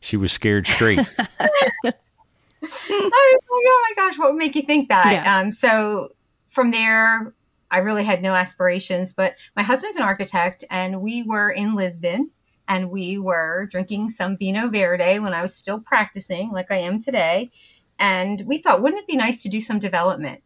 She 0.00 0.16
was 0.16 0.32
scared 0.32 0.66
straight. 0.66 0.98
I 1.18 1.30
was 2.62 2.90
like, 2.90 3.12
oh 3.52 3.86
my 3.88 3.94
gosh, 3.94 4.18
what 4.18 4.32
would 4.32 4.38
make 4.38 4.56
you 4.56 4.62
think 4.62 4.88
that? 4.88 5.12
Yeah. 5.12 5.38
Um, 5.38 5.52
so 5.52 6.14
from 6.48 6.72
there, 6.72 7.32
I 7.70 7.78
really 7.78 8.02
had 8.02 8.20
no 8.20 8.34
aspirations. 8.34 9.12
But 9.12 9.36
my 9.54 9.62
husband's 9.62 9.96
an 9.96 10.02
architect, 10.02 10.64
and 10.68 11.00
we 11.00 11.22
were 11.22 11.50
in 11.50 11.76
Lisbon 11.76 12.32
and 12.66 12.90
we 12.90 13.18
were 13.18 13.68
drinking 13.70 14.10
some 14.10 14.36
Vino 14.36 14.68
Verde 14.68 15.20
when 15.20 15.32
I 15.32 15.42
was 15.42 15.54
still 15.54 15.78
practicing, 15.78 16.50
like 16.50 16.72
I 16.72 16.78
am 16.78 17.00
today. 17.00 17.52
And 17.98 18.42
we 18.46 18.58
thought, 18.58 18.82
wouldn't 18.82 19.00
it 19.00 19.06
be 19.06 19.16
nice 19.16 19.42
to 19.42 19.48
do 19.48 19.60
some 19.60 19.78
development? 19.78 20.42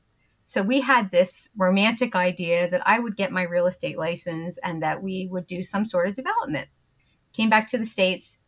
So 0.53 0.61
we 0.61 0.83
had 0.83 1.11
this 1.11 1.49
romantic 1.57 2.15
idea 2.15 2.69
that 2.69 2.87
I 2.87 2.99
would 2.99 3.17
get 3.17 3.33
my 3.33 3.41
real 3.41 3.67
estate 3.67 3.97
license 3.97 4.59
and 4.59 4.83
that 4.83 5.03
we 5.03 5.27
would 5.31 5.47
do 5.47 5.63
some 5.63 5.87
sort 5.87 6.09
of 6.09 6.15
development. 6.15 6.69
Came 7.33 7.49
back 7.49 7.67
to 7.69 7.79
the 7.79 7.87
States, 7.87 8.41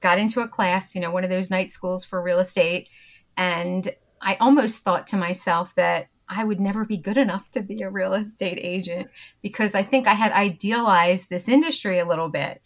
got 0.00 0.16
into 0.16 0.40
a 0.40 0.48
class, 0.48 0.94
you 0.94 1.00
know, 1.02 1.10
one 1.10 1.24
of 1.24 1.28
those 1.28 1.50
night 1.50 1.70
schools 1.70 2.06
for 2.06 2.22
real 2.22 2.38
estate. 2.38 2.88
And 3.36 3.94
I 4.22 4.36
almost 4.36 4.78
thought 4.78 5.06
to 5.08 5.18
myself 5.18 5.74
that 5.74 6.08
I 6.26 6.42
would 6.42 6.58
never 6.58 6.86
be 6.86 6.96
good 6.96 7.18
enough 7.18 7.50
to 7.50 7.60
be 7.60 7.82
a 7.82 7.90
real 7.90 8.14
estate 8.14 8.58
agent 8.58 9.10
because 9.42 9.74
I 9.74 9.82
think 9.82 10.06
I 10.06 10.14
had 10.14 10.32
idealized 10.32 11.28
this 11.28 11.50
industry 11.50 11.98
a 11.98 12.08
little 12.08 12.30
bit. 12.30 12.62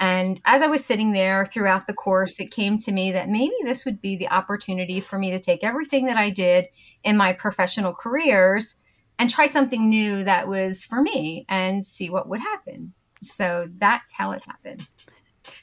And 0.00 0.40
as 0.44 0.62
I 0.62 0.68
was 0.68 0.84
sitting 0.84 1.12
there 1.12 1.44
throughout 1.44 1.86
the 1.86 1.94
course, 1.94 2.38
it 2.38 2.52
came 2.52 2.78
to 2.78 2.92
me 2.92 3.12
that 3.12 3.28
maybe 3.28 3.54
this 3.64 3.84
would 3.84 4.00
be 4.00 4.16
the 4.16 4.28
opportunity 4.28 5.00
for 5.00 5.18
me 5.18 5.30
to 5.32 5.40
take 5.40 5.64
everything 5.64 6.06
that 6.06 6.16
I 6.16 6.30
did 6.30 6.66
in 7.02 7.16
my 7.16 7.32
professional 7.32 7.92
careers 7.92 8.76
and 9.18 9.28
try 9.28 9.46
something 9.46 9.88
new 9.88 10.22
that 10.24 10.46
was 10.46 10.84
for 10.84 11.02
me 11.02 11.44
and 11.48 11.84
see 11.84 12.08
what 12.10 12.28
would 12.28 12.40
happen. 12.40 12.94
So 13.22 13.68
that's 13.76 14.12
how 14.14 14.30
it 14.30 14.44
happened. 14.44 14.86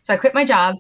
So 0.02 0.14
I 0.14 0.18
quit 0.18 0.34
my 0.34 0.44
job 0.44 0.78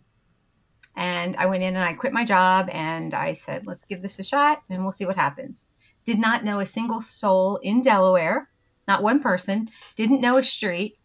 and 0.97 1.37
I 1.37 1.45
went 1.45 1.63
in 1.63 1.75
and 1.75 1.85
I 1.85 1.93
quit 1.93 2.11
my 2.11 2.25
job 2.25 2.69
and 2.71 3.13
I 3.13 3.31
said, 3.33 3.65
let's 3.65 3.85
give 3.85 4.01
this 4.01 4.19
a 4.19 4.23
shot 4.23 4.63
and 4.69 4.83
we'll 4.83 4.91
see 4.91 5.05
what 5.05 5.15
happens. 5.15 5.67
Did 6.05 6.19
not 6.19 6.43
know 6.43 6.59
a 6.59 6.65
single 6.65 7.01
soul 7.01 7.57
in 7.63 7.81
Delaware, 7.81 8.49
not 8.87 9.03
one 9.03 9.21
person, 9.21 9.69
didn't 9.95 10.21
know 10.21 10.37
a 10.37 10.43
street. 10.43 10.95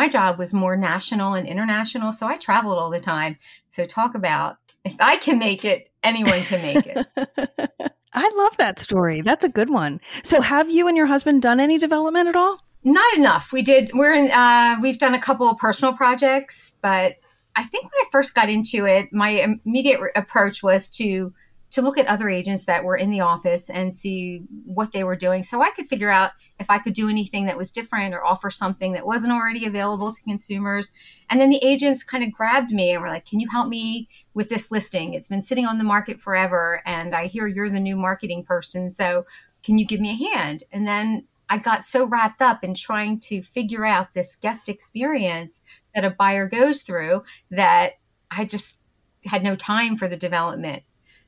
My 0.00 0.08
job 0.08 0.38
was 0.38 0.54
more 0.54 0.78
national 0.78 1.34
and 1.34 1.46
international, 1.46 2.14
so 2.14 2.26
I 2.26 2.38
traveled 2.38 2.78
all 2.78 2.88
the 2.88 3.00
time. 3.00 3.36
So 3.68 3.84
talk 3.84 4.14
about 4.14 4.56
if 4.82 4.96
I 4.98 5.18
can 5.18 5.38
make 5.38 5.62
it, 5.62 5.90
anyone 6.02 6.40
can 6.40 6.62
make 6.62 6.86
it. 6.86 7.06
I 8.14 8.30
love 8.34 8.56
that 8.56 8.78
story. 8.78 9.20
That's 9.20 9.44
a 9.44 9.50
good 9.50 9.68
one. 9.68 10.00
So 10.22 10.40
have 10.40 10.70
you 10.70 10.88
and 10.88 10.96
your 10.96 11.04
husband 11.04 11.42
done 11.42 11.60
any 11.60 11.76
development 11.76 12.28
at 12.28 12.34
all? 12.34 12.64
Not 12.82 13.14
enough. 13.14 13.52
We 13.52 13.60
did. 13.60 13.90
We're 13.92 14.14
in. 14.14 14.30
Uh, 14.30 14.78
we've 14.80 14.98
done 14.98 15.12
a 15.12 15.20
couple 15.20 15.50
of 15.50 15.58
personal 15.58 15.92
projects, 15.92 16.78
but 16.80 17.16
I 17.54 17.64
think 17.64 17.84
when 17.84 17.92
I 17.92 18.08
first 18.10 18.34
got 18.34 18.48
into 18.48 18.86
it, 18.86 19.12
my 19.12 19.58
immediate 19.66 20.00
re- 20.00 20.12
approach 20.16 20.62
was 20.62 20.88
to 20.92 21.34
to 21.72 21.82
look 21.82 21.98
at 21.98 22.06
other 22.06 22.30
agents 22.30 22.64
that 22.64 22.84
were 22.84 22.96
in 22.96 23.10
the 23.10 23.20
office 23.20 23.68
and 23.68 23.94
see 23.94 24.44
what 24.64 24.92
they 24.92 25.04
were 25.04 25.14
doing, 25.14 25.42
so 25.42 25.60
I 25.60 25.68
could 25.72 25.88
figure 25.88 26.08
out 26.08 26.30
if 26.60 26.70
I 26.70 26.78
could 26.78 26.92
do 26.92 27.08
anything 27.08 27.46
that 27.46 27.56
was 27.56 27.72
different 27.72 28.14
or 28.14 28.24
offer 28.24 28.50
something 28.50 28.92
that 28.92 29.06
wasn't 29.06 29.32
already 29.32 29.66
available 29.66 30.12
to 30.12 30.22
consumers. 30.22 30.92
And 31.28 31.40
then 31.40 31.50
the 31.50 31.64
agents 31.64 32.04
kind 32.04 32.22
of 32.22 32.32
grabbed 32.32 32.70
me 32.70 32.92
and 32.92 33.02
were 33.02 33.08
like, 33.08 33.26
Can 33.26 33.40
you 33.40 33.48
help 33.50 33.68
me 33.68 34.08
with 34.34 34.48
this 34.48 34.70
listing? 34.70 35.14
It's 35.14 35.28
been 35.28 35.42
sitting 35.42 35.66
on 35.66 35.78
the 35.78 35.84
market 35.84 36.20
forever. 36.20 36.82
And 36.86 37.14
I 37.14 37.26
hear 37.26 37.46
you're 37.46 37.70
the 37.70 37.80
new 37.80 37.96
marketing 37.96 38.44
person. 38.44 38.90
So 38.90 39.26
can 39.64 39.78
you 39.78 39.86
give 39.86 40.00
me 40.00 40.10
a 40.10 40.36
hand? 40.36 40.62
And 40.70 40.86
then 40.86 41.26
I 41.48 41.58
got 41.58 41.84
so 41.84 42.06
wrapped 42.06 42.40
up 42.40 42.62
in 42.62 42.74
trying 42.74 43.18
to 43.20 43.42
figure 43.42 43.84
out 43.84 44.14
this 44.14 44.36
guest 44.36 44.68
experience 44.68 45.64
that 45.94 46.04
a 46.04 46.10
buyer 46.10 46.48
goes 46.48 46.82
through 46.82 47.24
that 47.50 47.94
I 48.30 48.44
just 48.44 48.80
had 49.24 49.42
no 49.42 49.56
time 49.56 49.96
for 49.96 50.06
the 50.06 50.16
development. 50.16 50.84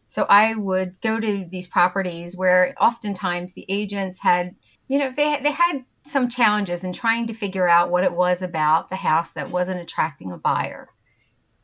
So 0.06 0.24
I 0.24 0.54
would 0.54 1.00
go 1.00 1.18
to 1.18 1.46
these 1.50 1.66
properties 1.66 2.36
where 2.36 2.74
oftentimes 2.78 3.54
the 3.54 3.64
agents 3.68 4.20
had, 4.20 4.54
you 4.88 4.98
know, 4.98 5.10
they 5.10 5.38
they 5.42 5.52
had 5.52 5.84
some 6.04 6.28
challenges 6.28 6.84
in 6.84 6.92
trying 6.92 7.26
to 7.28 7.34
figure 7.34 7.68
out 7.68 7.90
what 7.90 8.04
it 8.04 8.12
was 8.12 8.42
about 8.42 8.88
the 8.88 8.96
house 8.96 9.32
that 9.32 9.50
wasn't 9.50 9.80
attracting 9.80 10.32
a 10.32 10.38
buyer. 10.38 10.88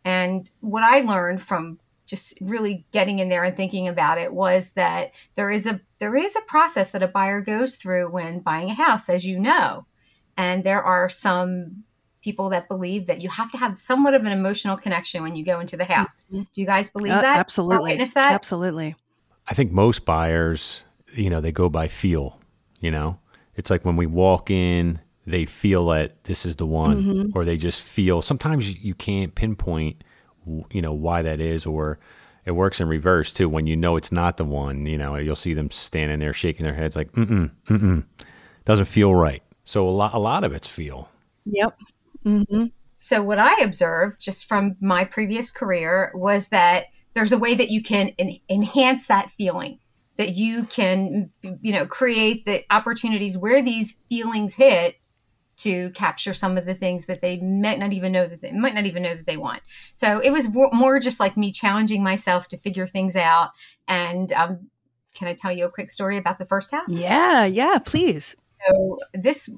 And 0.04 0.50
what 0.60 0.84
I 0.84 1.00
learned 1.00 1.42
from 1.42 1.78
just 2.06 2.38
really 2.40 2.84
getting 2.92 3.18
in 3.18 3.28
there 3.28 3.44
and 3.44 3.56
thinking 3.56 3.86
about 3.86 4.16
it 4.16 4.32
was 4.32 4.70
that 4.70 5.12
there 5.34 5.50
is 5.50 5.66
a 5.66 5.80
there 5.98 6.16
is 6.16 6.34
a 6.36 6.40
process 6.42 6.90
that 6.92 7.02
a 7.02 7.08
buyer 7.08 7.42
goes 7.42 7.76
through 7.76 8.10
when 8.10 8.40
buying 8.40 8.70
a 8.70 8.74
house 8.74 9.08
as 9.08 9.26
you 9.26 9.38
know 9.38 9.84
and 10.38 10.64
there 10.64 10.82
are 10.82 11.08
some 11.08 11.84
people 12.22 12.48
that 12.50 12.68
believe 12.68 13.06
that 13.06 13.20
you 13.20 13.28
have 13.28 13.50
to 13.50 13.58
have 13.58 13.76
somewhat 13.76 14.14
of 14.14 14.24
an 14.24 14.32
emotional 14.32 14.76
connection 14.76 15.22
when 15.22 15.36
you 15.36 15.44
go 15.44 15.60
into 15.60 15.76
the 15.76 15.84
house. 15.84 16.26
Mm-hmm. 16.32 16.42
Do 16.52 16.60
you 16.60 16.66
guys 16.66 16.90
believe 16.90 17.12
uh, 17.12 17.22
that? 17.22 17.38
Absolutely. 17.38 17.92
Witness 17.92 18.14
that? 18.14 18.32
Absolutely. 18.32 18.96
I 19.46 19.54
think 19.54 19.72
most 19.72 20.04
buyers, 20.04 20.84
you 21.14 21.30
know, 21.30 21.40
they 21.40 21.52
go 21.52 21.68
by 21.68 21.88
feel, 21.88 22.37
you 22.80 22.90
know. 22.90 23.18
It's 23.54 23.70
like 23.70 23.84
when 23.84 23.96
we 23.96 24.06
walk 24.06 24.50
in, 24.50 25.00
they 25.26 25.44
feel 25.44 25.86
that 25.88 26.24
this 26.24 26.46
is 26.46 26.56
the 26.56 26.66
one 26.66 27.02
mm-hmm. 27.02 27.38
or 27.38 27.44
they 27.44 27.56
just 27.56 27.82
feel 27.82 28.22
sometimes 28.22 28.82
you 28.82 28.94
can't 28.94 29.34
pinpoint 29.34 30.02
you 30.70 30.80
know 30.80 30.92
why 30.94 31.20
that 31.20 31.38
is 31.38 31.66
or 31.66 31.98
it 32.46 32.52
works 32.52 32.80
in 32.80 32.88
reverse 32.88 33.34
too 33.34 33.46
when 33.46 33.66
you 33.66 33.76
know 33.76 33.96
it's 33.96 34.10
not 34.10 34.38
the 34.38 34.44
one 34.44 34.86
you 34.86 34.96
know 34.96 35.16
you'll 35.16 35.36
see 35.36 35.52
them 35.52 35.70
standing 35.70 36.18
there 36.18 36.32
shaking 36.32 36.64
their 36.64 36.72
heads 36.72 36.96
like 36.96 37.12
mm-mm 37.12 37.50
mm-mm 37.68 38.02
doesn't 38.64 38.86
feel 38.86 39.14
right 39.14 39.42
so 39.64 39.86
a 39.86 39.90
lot 39.90 40.14
a 40.14 40.18
lot 40.18 40.44
of 40.44 40.54
it's 40.54 40.66
feel 40.66 41.10
yep 41.44 41.78
Mm-hmm. 42.24 42.66
So, 42.94 43.22
what 43.22 43.38
I 43.38 43.62
observed 43.62 44.20
just 44.20 44.46
from 44.46 44.76
my 44.80 45.04
previous 45.04 45.50
career 45.50 46.10
was 46.14 46.48
that 46.48 46.86
there's 47.14 47.32
a 47.32 47.38
way 47.38 47.54
that 47.54 47.70
you 47.70 47.82
can 47.82 48.12
en- 48.18 48.40
enhance 48.48 49.06
that 49.06 49.30
feeling, 49.30 49.78
that 50.18 50.34
you 50.34 50.64
can, 50.64 51.30
you 51.42 51.72
know, 51.72 51.86
create 51.86 52.44
the 52.44 52.62
opportunities 52.70 53.38
where 53.38 53.62
these 53.62 53.98
feelings 54.10 54.54
hit 54.54 54.96
to 55.58 55.90
capture 55.90 56.34
some 56.34 56.56
of 56.56 56.66
the 56.66 56.74
things 56.74 57.06
that 57.06 57.20
they 57.20 57.38
might 57.38 57.78
not 57.78 57.92
even 57.92 58.12
know 58.12 58.26
that 58.26 58.42
they 58.42 58.52
might 58.52 58.74
not 58.74 58.86
even 58.86 59.02
know 59.02 59.14
that 59.14 59.26
they 59.26 59.36
want. 59.36 59.62
So 59.94 60.20
it 60.20 60.30
was 60.30 60.48
more 60.52 61.00
just 61.00 61.18
like 61.18 61.36
me 61.36 61.50
challenging 61.52 62.02
myself 62.02 62.48
to 62.48 62.58
figure 62.58 62.86
things 62.86 63.16
out. 63.16 63.50
And 63.88 64.32
um, 64.32 64.68
can 65.14 65.28
I 65.28 65.34
tell 65.34 65.52
you 65.52 65.64
a 65.64 65.70
quick 65.70 65.90
story 65.90 66.16
about 66.16 66.38
the 66.38 66.46
first 66.46 66.70
house? 66.70 66.90
Yeah, 66.90 67.44
yeah, 67.44 67.78
please. 67.78 68.36
So 68.68 68.98
this 69.14 69.48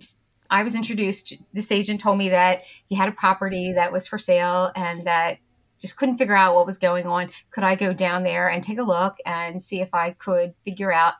I 0.50 0.62
was 0.62 0.74
introduced, 0.74 1.34
this 1.52 1.70
agent 1.70 2.00
told 2.00 2.18
me 2.18 2.30
that 2.30 2.62
he 2.88 2.96
had 2.96 3.08
a 3.08 3.12
property 3.12 3.72
that 3.74 3.92
was 3.92 4.06
for 4.06 4.18
sale 4.18 4.72
and 4.74 5.06
that 5.06 5.38
just 5.80 5.96
couldn't 5.96 6.18
figure 6.18 6.36
out 6.36 6.54
what 6.54 6.66
was 6.66 6.78
going 6.78 7.06
on. 7.06 7.30
Could 7.50 7.64
I 7.64 7.74
go 7.74 7.92
down 7.92 8.22
there 8.22 8.48
and 8.48 8.62
take 8.62 8.78
a 8.78 8.82
look 8.82 9.16
and 9.24 9.62
see 9.62 9.80
if 9.80 9.94
I 9.94 10.12
could 10.12 10.54
figure 10.64 10.92
out 10.92 11.14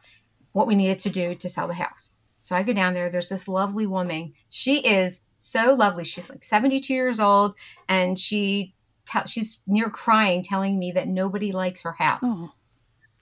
what 0.52 0.67
we 0.67 0.75
needed 0.75 0.99
to 1.00 1.11
do 1.11 1.35
to 1.35 1.49
sell 1.49 1.67
the 1.67 1.75
house? 1.75 2.12
So 2.40 2.57
I 2.57 2.62
go 2.62 2.73
down 2.73 2.95
there. 2.95 3.11
There's 3.11 3.29
this 3.29 3.49
lovely 3.49 3.87
woman. 3.87 4.33
She 4.49 4.79
is 4.81 5.23
so 5.37 5.73
lovely. 5.75 6.05
She's 6.05 6.29
like 6.29 6.43
72 6.43 6.93
years 6.93 7.21
old 7.21 7.54
and 7.89 8.19
she 8.19 8.75
te- 9.06 9.26
she's 9.26 9.61
near 9.67 9.91
crying 9.91 10.43
telling 10.43 10.78
me 10.78 10.93
that 10.93 11.08
nobody 11.08 11.52
likes 11.52 11.82
her 11.82 11.93
house. 11.93 12.21
Oh. 12.25 12.50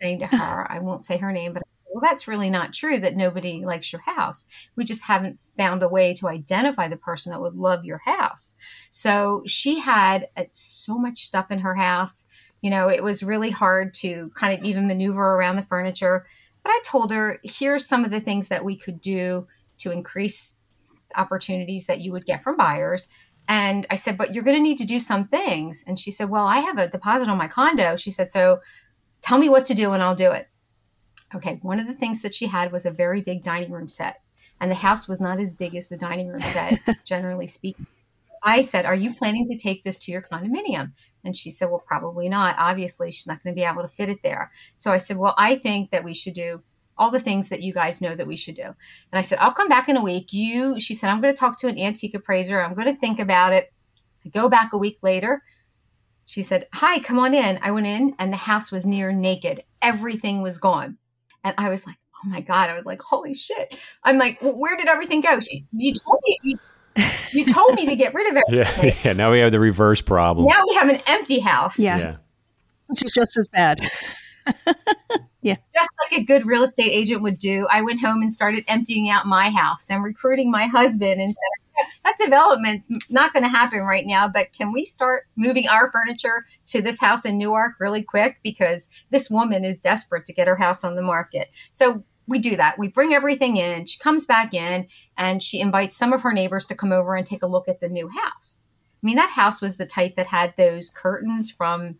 Saying 0.00 0.20
to 0.20 0.26
her, 0.26 0.70
I 0.70 0.78
won't 0.78 1.04
say 1.04 1.18
her 1.18 1.32
name, 1.32 1.52
but 1.52 1.62
well, 1.92 2.01
that's 2.03 2.29
really 2.29 2.51
not 2.51 2.72
true 2.72 2.98
that 2.98 3.16
nobody 3.16 3.64
likes 3.64 3.92
your 3.92 4.03
house. 4.03 4.46
We 4.77 4.85
just 4.85 5.03
haven't 5.03 5.40
found 5.57 5.83
a 5.83 5.88
way 5.88 6.14
to 6.14 6.29
identify 6.29 6.88
the 6.88 6.96
person 6.96 7.33
that 7.33 7.40
would 7.40 7.55
love 7.55 7.85
your 7.85 7.98
house. 8.05 8.57
So 8.90 9.42
she 9.46 9.81
had 9.81 10.29
uh, 10.37 10.44
so 10.51 10.98
much 10.98 11.24
stuff 11.24 11.51
in 11.51 11.61
her 11.61 11.74
house. 11.74 12.27
You 12.61 12.70
know, 12.70 12.88
it 12.88 13.03
was 13.03 13.22
really 13.22 13.51
hard 13.51 13.94
to 13.94 14.31
kind 14.35 14.59
of 14.59 14.64
even 14.64 14.87
maneuver 14.87 15.35
around 15.35 15.57
the 15.57 15.62
furniture. 15.62 16.27
But 16.62 16.70
I 16.70 16.81
told 16.85 17.11
her, 17.12 17.40
here's 17.42 17.87
some 17.87 18.05
of 18.05 18.11
the 18.11 18.20
things 18.20 18.48
that 18.48 18.64
we 18.64 18.77
could 18.77 19.01
do 19.01 19.46
to 19.79 19.90
increase 19.90 20.57
opportunities 21.16 21.87
that 21.87 22.01
you 22.01 22.12
would 22.12 22.27
get 22.27 22.42
from 22.42 22.57
buyers. 22.57 23.09
And 23.48 23.87
I 23.88 23.96
said, 23.96 24.18
but 24.18 24.35
you're 24.35 24.44
going 24.44 24.57
to 24.57 24.62
need 24.62 24.79
to 24.79 24.85
do 24.85 25.01
some 25.01 25.27
things. 25.27 25.83
And 25.87 25.98
she 25.98 26.11
said, 26.11 26.29
well, 26.29 26.46
I 26.46 26.59
have 26.59 26.77
a 26.77 26.88
deposit 26.88 27.29
on 27.29 27.38
my 27.38 27.48
condo. 27.48 27.96
She 27.96 28.11
said, 28.11 28.31
so 28.31 28.61
tell 29.22 29.38
me 29.38 29.48
what 29.48 29.64
to 29.66 29.74
do 29.74 29.92
and 29.92 30.03
I'll 30.03 30.14
do 30.14 30.33
it. 30.33 30.48
Okay, 31.34 31.58
one 31.62 31.78
of 31.78 31.86
the 31.86 31.94
things 31.94 32.22
that 32.22 32.34
she 32.34 32.46
had 32.46 32.72
was 32.72 32.86
a 32.86 32.90
very 32.90 33.20
big 33.20 33.42
dining 33.42 33.70
room 33.70 33.88
set, 33.88 34.22
and 34.60 34.70
the 34.70 34.76
house 34.76 35.06
was 35.06 35.20
not 35.20 35.38
as 35.38 35.54
big 35.54 35.74
as 35.74 35.88
the 35.88 35.96
dining 35.96 36.28
room 36.28 36.42
set, 36.42 36.80
generally 37.04 37.46
speaking. 37.46 37.86
I 38.42 38.60
said, 38.62 38.86
Are 38.86 38.94
you 38.94 39.14
planning 39.14 39.46
to 39.46 39.56
take 39.56 39.84
this 39.84 39.98
to 40.00 40.12
your 40.12 40.22
condominium? 40.22 40.92
And 41.24 41.36
she 41.36 41.50
said, 41.50 41.70
Well, 41.70 41.82
probably 41.86 42.28
not. 42.28 42.56
Obviously, 42.58 43.10
she's 43.10 43.26
not 43.26 43.42
going 43.42 43.54
to 43.54 43.58
be 43.58 43.64
able 43.64 43.82
to 43.82 43.88
fit 43.88 44.08
it 44.08 44.22
there. 44.22 44.52
So 44.76 44.92
I 44.92 44.98
said, 44.98 45.16
Well, 45.16 45.34
I 45.36 45.56
think 45.56 45.90
that 45.90 46.04
we 46.04 46.14
should 46.14 46.34
do 46.34 46.62
all 46.96 47.10
the 47.10 47.20
things 47.20 47.48
that 47.48 47.62
you 47.62 47.72
guys 47.72 48.00
know 48.00 48.14
that 48.14 48.26
we 48.26 48.36
should 48.36 48.56
do. 48.56 48.62
And 48.62 48.74
I 49.12 49.20
said, 49.20 49.38
I'll 49.38 49.52
come 49.52 49.68
back 49.68 49.88
in 49.88 49.96
a 49.96 50.02
week. 50.02 50.32
You, 50.32 50.80
she 50.80 50.94
said, 50.94 51.10
I'm 51.10 51.20
going 51.20 51.32
to 51.32 51.38
talk 51.38 51.58
to 51.58 51.68
an 51.68 51.78
antique 51.78 52.14
appraiser. 52.14 52.60
I'm 52.60 52.74
going 52.74 52.92
to 52.92 53.00
think 53.00 53.20
about 53.20 53.52
it. 53.52 53.72
I 54.24 54.30
go 54.30 54.48
back 54.48 54.72
a 54.72 54.78
week 54.78 54.98
later. 55.02 55.42
She 56.26 56.42
said, 56.42 56.66
Hi, 56.74 56.98
come 56.98 57.18
on 57.18 57.34
in. 57.34 57.58
I 57.62 57.70
went 57.70 57.86
in 57.86 58.14
and 58.18 58.32
the 58.32 58.38
house 58.38 58.72
was 58.72 58.84
near 58.84 59.12
naked. 59.12 59.64
Everything 59.80 60.42
was 60.42 60.58
gone. 60.58 60.98
And 61.48 61.66
I 61.66 61.70
was 61.70 61.87
like, 61.87 61.96
oh 62.24 62.28
my 62.28 62.40
God. 62.40 62.70
I 62.70 62.74
was 62.74 62.87
like, 62.87 63.00
holy 63.00 63.34
shit. 63.34 63.76
I'm 64.04 64.18
like, 64.18 64.40
well, 64.42 64.56
where 64.56 64.76
did 64.76 64.88
everything 64.88 65.20
go? 65.20 65.40
She, 65.40 65.66
you 65.72 65.94
told 65.94 66.20
me, 66.24 66.38
you, 66.42 66.58
you 67.32 67.46
told 67.46 67.74
me 67.74 67.87
to 67.87 67.96
get 67.96 68.14
rid 68.14 68.30
of 68.30 68.42
everything. 68.48 68.90
Yeah, 68.90 68.94
yeah. 69.04 69.12
Now 69.12 69.32
we 69.32 69.38
have 69.40 69.52
the 69.52 69.61
reverse 69.61 70.02
problem. 70.02 70.46
Now 70.46 70.62
we 70.68 70.74
have 70.74 70.88
an 70.88 71.00
empty 71.06 71.40
house. 71.40 71.78
Yeah. 71.78 71.98
yeah. 71.98 72.16
Which 72.87 73.04
is 73.04 73.12
just 73.12 73.37
as 73.37 73.48
bad. 73.48 73.80
yeah. 75.40 75.57
Just 75.74 75.90
like 76.05 76.20
a 76.20 76.24
good 76.24 76.46
real 76.46 76.64
estate 76.64 76.90
agent 76.90 77.22
would 77.22 77.38
do, 77.38 77.66
I 77.70 77.83
went 77.83 78.01
home 78.01 78.22
and 78.22 78.33
started 78.33 78.64
emptying 78.66 79.09
out 79.09 79.27
my 79.27 79.51
house 79.51 79.88
and 79.88 80.03
recruiting 80.03 80.51
my 80.51 80.66
husband 80.66 81.20
and 81.20 81.35
said, 81.35 81.87
that 82.05 82.16
development's 82.18 82.90
not 83.09 83.33
going 83.33 83.44
to 83.44 83.48
happen 83.48 83.81
right 83.81 84.05
now, 84.05 84.29
but 84.29 84.53
can 84.53 84.72
we 84.72 84.85
start 84.85 85.24
moving 85.37 85.68
our 85.68 85.90
furniture 85.90 86.46
to 86.66 86.83
this 86.83 86.98
house 86.98 87.24
in 87.24 87.38
Newark 87.38 87.74
really 87.79 88.03
quick? 88.03 88.40
Because 88.42 88.90
this 89.11 89.31
woman 89.31 89.64
is 89.64 89.79
desperate 89.79 90.27
to 90.27 90.33
get 90.33 90.48
her 90.48 90.57
house 90.57 90.83
on 90.83 90.96
the 90.96 91.03
market. 91.03 91.51
So 91.70 92.03
we 92.27 92.40
do 92.40 92.57
that. 92.57 92.79
We 92.79 92.88
bring 92.88 93.14
everything 93.14 93.57
in. 93.57 93.87
She 93.87 93.98
comes 93.98 94.27
back 94.27 94.53
in 94.53 94.88
and 95.16 95.42
she 95.42 95.61
invites 95.61 95.96
some 95.96 96.12
of 96.12 96.22
her 96.22 96.33
neighbors 96.33 96.66
to 96.66 96.74
come 96.74 96.92
over 96.92 97.14
and 97.14 97.27
take 97.27 97.42
a 97.42 97.46
look 97.46 97.68
at 97.68 97.81
the 97.81 97.88
new 97.88 98.09
house. 98.09 98.59
I 99.03 99.07
mean, 99.07 99.16
that 99.16 99.31
house 99.31 99.62
was 99.62 99.77
the 99.77 99.87
type 99.87 100.16
that 100.16 100.27
had 100.27 100.57
those 100.57 100.90
curtains 100.90 101.51
from 101.51 101.96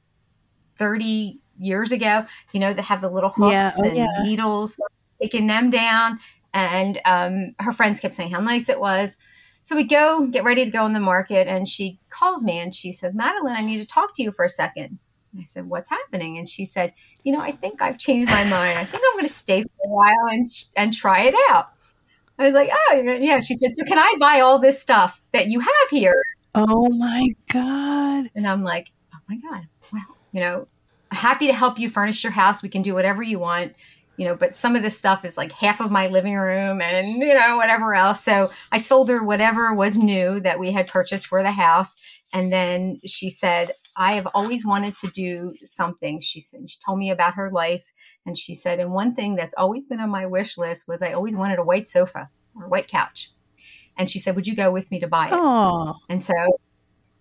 30 0.77 1.41
years 1.59 1.93
ago, 1.93 2.27
you 2.53 2.61
know, 2.61 2.73
that 2.73 2.83
have 2.83 3.01
the 3.01 3.11
little 3.11 3.31
hooks 3.31 3.53
yeah. 3.53 3.73
Oh, 3.79 3.85
and 3.85 3.97
yeah. 3.97 4.07
needles, 4.23 4.81
taking 5.21 5.47
them 5.47 5.71
down. 5.71 6.21
And 6.55 7.01
um, 7.05 7.55
her 7.59 7.73
friends 7.73 8.01
kept 8.01 8.15
saying 8.15 8.31
how 8.31 8.41
nice 8.41 8.69
it 8.69 8.81
was. 8.81 9.19
So 9.63 9.77
we 9.77 9.85
go, 9.85 10.27
get 10.27 10.45
ready 10.45 10.65
to 10.65 10.71
go 10.71 10.85
on 10.85 10.93
the 10.95 11.01
market, 11.01 11.47
and 11.47 11.69
she 11.69 11.99
calls 12.09 12.43
me 12.43 12.59
and 12.59 12.75
she 12.75 12.93
says, 12.93 13.15
Madeline, 13.15 13.57
I 13.57 13.61
need 13.61 13.79
to 13.79 13.87
talk 13.87 14.15
to 14.15 14.23
you 14.23 14.33
for 14.33 14.45
a 14.45 14.49
second. 14.49 14.99
I 15.39 15.43
said, 15.43 15.69
What's 15.69 15.91
happening? 15.91 16.39
And 16.39 16.49
she 16.49 16.65
said, 16.65 16.95
You 17.23 17.33
know, 17.33 17.41
I 17.41 17.53
think 17.53 17.83
I've 17.83 17.99
changed 17.99 18.33
my 18.33 18.45
mind. 18.45 18.79
I 18.79 18.85
think 18.85 19.03
I'm 19.07 19.15
going 19.15 19.27
to 19.27 19.33
stay 19.33 19.63
for 19.63 19.69
a 19.85 19.89
while 19.89 20.27
and, 20.31 20.47
and 20.77 20.95
try 20.95 21.23
it 21.23 21.35
out. 21.51 21.67
I 22.39 22.45
was 22.45 22.55
like, 22.55 22.71
Oh, 22.73 23.03
yeah. 23.21 23.41
She 23.41 23.55
said, 23.55 23.75
So 23.75 23.85
can 23.85 23.99
I 23.99 24.15
buy 24.19 24.41
all 24.41 24.59
this 24.59 24.81
stuff 24.81 25.23
that 25.33 25.49
you 25.49 25.61
have 25.61 25.91
here? 25.91 26.23
Oh 26.55 26.89
my 26.89 27.29
God. 27.53 28.31
And 28.35 28.47
I'm 28.47 28.63
like, 28.63 28.93
Oh 29.15 29.19
my 29.29 29.37
God. 29.37 29.67
Well, 29.93 30.17
you 30.33 30.41
know, 30.41 30.69
happy 31.11 31.47
to 31.47 31.53
help 31.53 31.79
you 31.79 31.91
furnish 31.91 32.23
your 32.23 32.33
house. 32.33 32.63
We 32.63 32.69
can 32.69 32.83
do 32.83 32.95
whatever 32.95 33.23
you 33.23 33.39
want 33.39 33.75
you 34.19 34.25
know, 34.25 34.35
but 34.35 34.57
some 34.57 34.75
of 34.75 34.83
this 34.83 34.99
stuff 34.99 35.25
is 35.25 35.37
like 35.37 35.53
half 35.53 35.81
of 35.81 35.93
my 35.93 36.09
living 36.09 36.35
room 36.35 36.83
and, 36.83 37.23
you 37.23 37.33
know, 37.33 37.57
whatever 37.57 37.95
else. 37.95 38.23
So 38.23 38.51
I 38.73 38.79
sold 38.79 39.09
her 39.09 39.23
whatever 39.23 39.73
was 39.73 39.97
new 39.97 40.41
that 40.41 40.59
we 40.59 40.73
had 40.73 40.89
purchased 40.89 41.29
for 41.29 41.41
the 41.41 41.53
house. 41.53 41.95
And 42.33 42.53
then 42.53 42.99
she 43.07 43.31
said, 43.31 43.71
I 43.97 44.15
have 44.15 44.27
always 44.35 44.67
wanted 44.67 44.97
to 44.97 45.07
do 45.07 45.55
something. 45.63 46.21
She 46.21 46.41
said, 46.41 46.69
she 46.69 46.79
told 46.85 46.99
me 46.99 47.13
about 47.13 47.35
her 47.35 47.49
life. 47.51 47.93
And 48.27 48.37
she 48.37 48.57
said, 48.57 48.81
and 48.81 48.93
one 48.93 49.15
thing 49.15 49.37
that's 49.37 49.55
always 49.55 49.87
been 49.87 50.01
on 50.01 50.11
my 50.11 50.27
wish 50.27 50.59
list 50.59 50.89
was 50.89 51.01
I 51.01 51.13
always 51.13 51.37
wanted 51.37 51.61
a 51.61 51.65
white 51.65 51.87
sofa 51.87 52.29
or 52.57 52.65
a 52.65 52.69
white 52.69 52.89
couch. 52.89 53.31
And 53.97 54.11
she 54.11 54.19
said, 54.19 54.37
Would 54.37 54.47
you 54.47 54.55
go 54.55 54.71
with 54.71 54.91
me 54.91 55.01
to 55.01 55.09
buy 55.09 55.27
it? 55.29 55.33
Aww. 55.33 55.97
And 56.09 56.23
so 56.23 56.35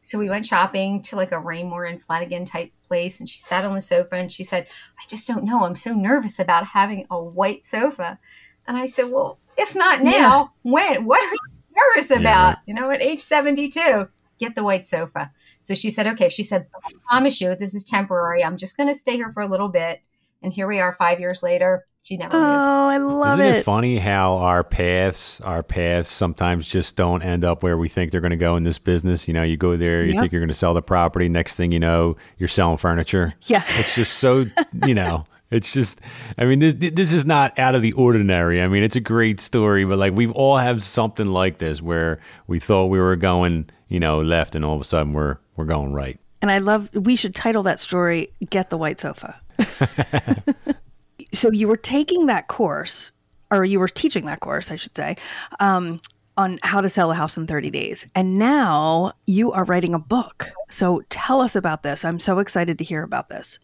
so 0.08 0.17
we 0.17 0.30
went 0.30 0.46
shopping 0.46 1.02
to 1.04 1.17
like 1.17 1.34
a 1.34 1.36
Raymour 1.36 1.89
and 1.89 2.02
Flanigan 2.02 2.46
type 2.50 2.72
place, 2.88 3.20
and 3.20 3.28
she 3.28 3.39
sat 3.39 3.65
on 3.65 3.76
the 3.76 3.82
sofa 3.82 4.15
and 4.15 4.32
she 4.32 4.43
said, 4.43 4.67
"I 4.98 5.04
just 5.08 5.28
don't 5.28 5.43
know. 5.43 5.65
I'm 5.65 5.76
so 5.76 5.93
nervous 5.93 6.39
about 6.39 6.67
having 6.67 7.06
a 7.12 7.22
white 7.22 7.65
sofa." 7.65 8.17
And 8.65 8.78
I 8.78 8.86
said, 8.86 9.12
"Well, 9.12 9.39
If 9.58 9.76
not 9.76 10.04
now, 10.04 10.12
yeah. 10.12 10.72
when? 10.72 11.06
What 11.06 11.22
are 11.22 11.34
you 11.34 11.39
nervous 11.76 12.12
about? 12.12 12.24
Yeah. 12.24 12.56
You 12.67 12.74
know, 12.74 12.89
at 12.91 13.02
age 13.02 13.22
72, 13.22 14.08
get 14.39 14.56
the 14.56 14.63
white 14.63 14.88
sofa. 14.88 15.32
So 15.62 15.74
she 15.74 15.89
said, 15.89 16.08
okay. 16.08 16.30
She 16.30 16.43
said, 16.43 16.67
I 16.86 16.91
promise 17.10 17.41
you, 17.41 17.56
this 17.56 17.74
is 17.74 17.84
temporary. 17.84 18.43
I'm 18.43 18.58
just 18.58 18.78
going 18.78 18.88
to 18.88 18.96
stay 18.96 19.15
here 19.15 19.32
for 19.32 19.41
a 19.41 19.48
little 19.48 19.70
bit. 19.70 20.02
And 20.41 20.54
here 20.54 20.67
we 20.67 20.80
are 20.80 20.93
five 20.93 21.20
years 21.20 21.41
later. 21.43 21.86
She 22.08 22.15
never 22.15 22.38
oh, 22.38 22.39
moved. 22.39 22.48
I 22.48 22.98
love 23.00 23.34
Isn't 23.34 23.46
it. 23.48 23.58
it 23.58 23.63
funny 23.63 23.98
how 23.98 24.38
our 24.38 24.63
paths, 24.63 25.41
our 25.41 25.62
paths 25.62 26.08
sometimes 26.08 26.65
just 26.65 26.96
don't 26.96 27.22
end 27.22 27.43
up 27.43 27.63
where 27.63 27.78
we 27.78 27.89
think 27.89 28.12
they're 28.12 28.22
going 28.22 28.32
to 28.32 28.38
go 28.38 28.56
in 28.56 28.63
this 28.63 28.80
business? 28.80 29.28
You 29.28 29.34
know, 29.34 29.43
you 29.43 29.58
go 29.58 29.76
there, 29.76 30.06
you 30.06 30.13
yep. 30.13 30.22
think 30.22 30.32
you're 30.32 30.39
going 30.39 30.48
to 30.48 30.54
sell 30.54 30.74
the 30.74 30.82
property. 30.82 31.28
Next 31.28 31.58
thing 31.58 31.74
you 31.74 31.82
know, 31.82 32.15
you're 32.38 32.48
selling 32.48 32.78
furniture. 32.78 33.34
Yeah. 33.41 33.62
It's 33.72 33.93
just 33.93 34.20
so, 34.20 34.46
you 34.86 34.93
know. 34.93 35.26
It's 35.50 35.72
just, 35.72 36.02
I 36.38 36.43
mean, 36.43 36.60
this 36.60 36.74
this 36.74 37.13
is 37.13 37.26
not 37.26 37.58
out 37.58 37.74
of 37.74 37.82
the 37.82 37.93
ordinary. 37.93 38.62
I 38.62 38.67
mean, 38.67 38.84
it's 38.84 38.98
a 38.98 39.00
great 39.00 39.39
story, 39.39 39.86
but 39.86 39.98
like 39.98 40.12
we've 40.12 40.34
all 40.34 40.58
have 40.58 40.84
something 40.84 41.26
like 41.26 41.58
this 41.58 41.82
where 41.82 42.20
we 42.48 42.60
thought 42.60 42.88
we 42.88 43.00
were 43.00 43.15
going, 43.15 43.70
you 43.88 44.02
know, 44.02 44.20
left, 44.20 44.56
and 44.56 44.65
all 44.65 44.76
of 44.76 44.82
a 44.82 44.84
sudden 44.84 45.13
we're 45.13 45.38
we're 45.56 45.63
going 45.63 45.93
right. 45.93 46.20
And 46.41 46.52
I 46.52 46.58
love. 46.58 46.93
We 46.93 47.15
should 47.15 47.34
title 47.34 47.63
that 47.63 47.80
story 47.80 48.28
"Get 48.50 48.70
the 48.70 48.78
White 48.78 49.00
Sofa." 49.00 49.39
so 51.34 51.52
you 51.52 51.68
were 51.68 51.78
taking 51.78 52.28
that 52.28 52.48
course, 52.48 53.12
or 53.52 53.66
you 53.66 53.80
were 53.80 53.88
teaching 53.88 54.26
that 54.26 54.40
course, 54.40 54.72
I 54.72 54.76
should 54.76 54.96
say, 54.96 55.18
um, 55.60 56.02
on 56.38 56.60
how 56.63 56.82
to 56.82 56.90
sell 56.90 57.12
a 57.12 57.16
house 57.16 57.38
in 57.38 57.48
30 57.48 57.72
days, 57.72 58.08
and 58.13 58.36
now 58.36 59.13
you 59.26 59.52
are 59.52 59.66
writing 59.66 59.94
a 59.94 60.00
book. 60.00 60.52
So 60.70 61.02
tell 61.10 61.42
us 61.42 61.56
about 61.56 61.84
this. 61.84 62.06
I'm 62.06 62.20
so 62.20 62.40
excited 62.40 62.78
to 62.78 62.84
hear 62.84 63.04
about 63.04 63.30
this. 63.30 63.60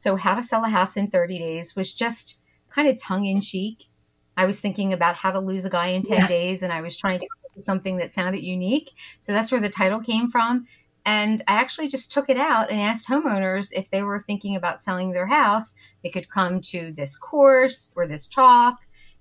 So, 0.00 0.16
How 0.16 0.34
to 0.34 0.42
Sell 0.42 0.64
a 0.64 0.70
House 0.70 0.96
in 0.96 1.08
30 1.10 1.38
Days 1.38 1.76
was 1.76 1.92
just 1.92 2.40
kind 2.70 2.88
of 2.88 2.96
tongue 2.96 3.26
in 3.26 3.42
cheek. 3.42 3.90
I 4.34 4.46
was 4.46 4.58
thinking 4.58 4.94
about 4.94 5.14
how 5.14 5.30
to 5.30 5.40
lose 5.40 5.66
a 5.66 5.70
guy 5.70 5.88
in 5.88 6.04
10 6.04 6.20
yeah. 6.20 6.26
days, 6.26 6.62
and 6.62 6.72
I 6.72 6.80
was 6.80 6.96
trying 6.96 7.20
to 7.20 7.26
something 7.58 7.98
that 7.98 8.10
sounded 8.10 8.42
unique. 8.42 8.88
So, 9.20 9.32
that's 9.32 9.52
where 9.52 9.60
the 9.60 9.68
title 9.68 10.00
came 10.00 10.30
from. 10.30 10.66
And 11.04 11.42
I 11.48 11.54
actually 11.54 11.88
just 11.88 12.12
took 12.12 12.28
it 12.28 12.36
out 12.36 12.70
and 12.70 12.80
asked 12.80 13.08
homeowners 13.08 13.72
if 13.72 13.90
they 13.90 14.02
were 14.02 14.20
thinking 14.20 14.56
about 14.56 14.82
selling 14.82 15.12
their 15.12 15.26
house, 15.26 15.74
they 16.02 16.10
could 16.10 16.28
come 16.28 16.60
to 16.62 16.92
this 16.92 17.16
course 17.16 17.90
or 17.96 18.06
this 18.06 18.28
talk. 18.28 18.80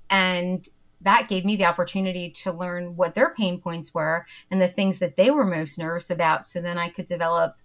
And 0.09 0.67
that 1.01 1.29
gave 1.29 1.45
me 1.45 1.55
the 1.55 1.65
opportunity 1.65 2.29
to 2.29 2.51
learn 2.51 2.95
what 2.95 3.15
their 3.15 3.33
pain 3.33 3.61
points 3.61 3.93
were 3.93 4.25
and 4.51 4.61
the 4.61 4.67
things 4.67 4.99
that 4.99 5.15
they 5.15 5.31
were 5.31 5.45
most 5.45 5.79
nervous 5.79 6.09
about. 6.09 6.45
So 6.45 6.61
then 6.61 6.77
I 6.77 6.89
could 6.89 7.05
develop 7.05 7.55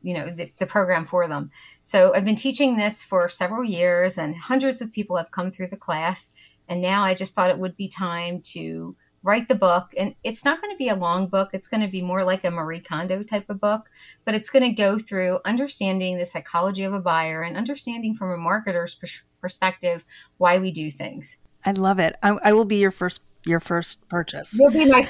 you 0.00 0.14
know 0.14 0.30
the, 0.30 0.52
the, 0.58 0.66
program 0.66 1.04
for 1.04 1.26
them 1.26 1.50
so 1.82 2.14
i've 2.14 2.24
been 2.24 2.36
teaching 2.36 2.76
this 2.76 3.02
for 3.02 3.28
several 3.28 3.64
years 3.64 4.16
and 4.16 4.36
hundreds 4.36 4.80
of 4.80 4.92
people 4.92 5.16
have 5.16 5.32
come 5.32 5.50
through 5.50 5.66
the 5.66 5.76
class 5.76 6.32
and 6.68 6.80
now 6.80 7.02
i 7.02 7.14
just 7.14 7.34
thought 7.34 7.50
it 7.50 7.58
would 7.58 7.76
be 7.76 7.88
time 7.88 8.40
to 8.40 8.94
write 9.22 9.48
the 9.48 9.54
book 9.54 9.92
and 9.96 10.14
it's 10.22 10.44
not 10.44 10.60
going 10.60 10.72
to 10.72 10.78
be 10.78 10.88
a 10.88 10.94
long 10.94 11.26
book 11.26 11.50
it's 11.52 11.68
going 11.68 11.80
to 11.80 11.88
be 11.88 12.02
more 12.02 12.24
like 12.24 12.44
a 12.44 12.50
marie 12.50 12.80
kondo 12.80 13.22
type 13.22 13.48
of 13.48 13.60
book 13.60 13.90
but 14.24 14.34
it's 14.34 14.50
going 14.50 14.62
to 14.62 14.70
go 14.70 14.98
through 14.98 15.38
understanding 15.44 16.18
the 16.18 16.26
psychology 16.26 16.84
of 16.84 16.92
a 16.92 17.00
buyer 17.00 17.42
and 17.42 17.56
understanding 17.56 18.14
from 18.14 18.30
a 18.30 18.36
marketer's 18.36 18.98
perspective 19.40 20.04
why 20.38 20.58
we 20.58 20.70
do 20.70 20.90
things 20.90 21.38
i 21.64 21.72
love 21.72 21.98
it 21.98 22.16
i, 22.22 22.30
I 22.44 22.52
will 22.52 22.64
be 22.64 22.76
your 22.76 22.90
first 22.90 23.20
your 23.44 23.60
first 23.60 24.06
purchase 24.08 24.56
you'll 24.58 24.70
be 24.70 24.84
my 24.84 25.08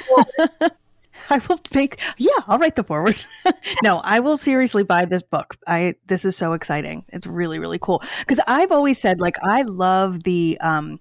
I 1.31 1.41
will 1.49 1.61
make 1.75 2.01
yeah, 2.17 2.31
I'll 2.47 2.59
write 2.59 2.77
the 2.77 2.85
forward. 2.85 3.21
no, 3.83 3.99
I 4.05 4.21
will 4.21 4.37
seriously 4.37 4.83
buy 4.83 5.05
this 5.05 5.23
book. 5.23 5.57
I 5.67 5.95
this 6.07 6.25
is 6.25 6.37
so 6.37 6.53
exciting. 6.53 7.05
It's 7.09 7.27
really 7.27 7.59
really 7.59 7.79
cool 7.79 8.03
because 8.21 8.41
I've 8.47 8.73
always 8.73 8.99
said 8.99 9.21
like 9.21 9.37
I 9.43 9.63
love 9.63 10.23
the 10.23 10.59
um 10.61 11.01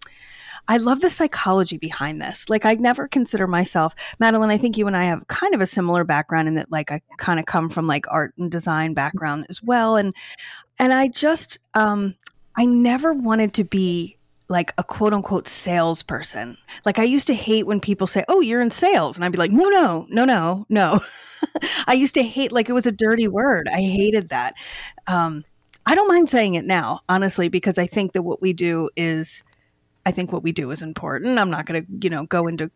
I 0.68 0.78
love 0.78 1.02
the 1.02 1.10
psychology 1.10 1.78
behind 1.78 2.22
this. 2.22 2.50
Like 2.50 2.66
I 2.66 2.76
never 2.76 3.08
consider 3.08 3.48
myself 3.48 3.96
Madeline, 4.20 4.50
I 4.50 4.58
think 4.58 4.78
you 4.78 4.88
and 4.88 4.98
I 4.98 5.06
have 5.06 5.28
kind 5.28 5.56
of 5.56 5.62
a 5.62 5.68
similar 5.68 6.04
background 6.04 6.48
in 6.48 6.56
that 6.56 6.72
like 6.72 6.92
I 6.92 7.02
kind 7.18 7.40
of 7.40 7.46
come 7.46 7.70
from 7.70 7.88
like 7.88 8.06
art 8.10 8.34
and 8.38 8.52
design 8.52 8.94
background 8.94 9.46
as 9.50 9.62
well 9.62 9.96
and 9.96 10.14
and 10.80 10.94
I 10.94 11.08
just 11.08 11.60
um 11.74 12.16
I 12.58 12.66
never 12.66 13.14
wanted 13.14 13.54
to 13.56 13.64
be 13.64 14.18
like 14.50 14.74
a 14.78 14.84
quote 14.84 15.14
unquote 15.14 15.48
salesperson. 15.48 16.58
Like 16.86 17.00
I 17.00 17.04
used 17.04 17.28
to 17.28 17.36
hate 17.36 17.68
when 17.68 17.80
people 17.80 18.08
say, 18.08 18.24
"Oh, 18.28 18.40
you're 18.40 18.62
in 18.62 18.72
sales," 18.72 19.18
and 19.18 19.26
I'd 19.26 19.32
be 19.32 19.38
like, 19.38 19.52
"No, 19.52 19.70
no, 19.70 20.08
no, 20.10 20.26
no, 20.26 20.66
no." 20.70 21.00
I 21.88 21.94
used 21.94 22.14
to 22.16 22.24
hate 22.24 22.52
like 22.52 22.70
it 22.70 22.74
was 22.74 22.88
a 22.88 22.92
dirty 22.92 23.28
word. 23.28 23.68
I 23.68 23.82
hated 23.82 24.30
that. 24.30 24.54
Um, 25.06 25.44
I 25.86 25.96
don't 25.96 26.08
mind 26.08 26.30
saying 26.30 26.56
it 26.56 26.66
now, 26.66 27.02
honestly, 27.08 27.50
because 27.50 27.78
I 27.78 27.88
think 27.88 28.14
that 28.14 28.24
what 28.24 28.42
we 28.42 28.54
do 28.54 28.90
is, 28.96 29.44
I 30.08 30.12
think 30.12 30.32
what 30.32 30.42
we 30.42 30.54
do 30.54 30.72
is 30.72 30.82
important. 30.82 31.38
I'm 31.38 31.50
not 31.50 31.66
going 31.66 31.86
to, 31.86 31.92
you 32.02 32.10
know, 32.10 32.26
go 32.26 32.48
into 32.48 32.72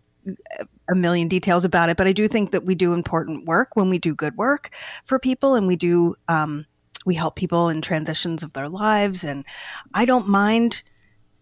a 0.92 0.96
million 0.96 1.30
details 1.30 1.64
about 1.64 1.88
it, 1.88 1.96
but 1.96 2.06
I 2.06 2.12
do 2.12 2.28
think 2.28 2.52
that 2.52 2.66
we 2.66 2.76
do 2.76 2.92
important 2.92 3.46
work 3.46 3.78
when 3.78 3.90
we 3.90 4.00
do 4.00 4.14
good 4.14 4.36
work 4.36 4.70
for 5.06 5.18
people, 5.18 5.56
and 5.56 5.66
we 5.66 5.78
do. 5.78 6.16
Um, 6.28 6.66
we 7.06 7.16
help 7.16 7.36
people 7.38 7.70
in 7.70 7.82
transitions 7.82 8.44
of 8.44 8.52
their 8.52 8.68
lives, 8.68 9.24
and 9.24 9.46
I 9.94 10.04
don't 10.04 10.28
mind 10.28 10.84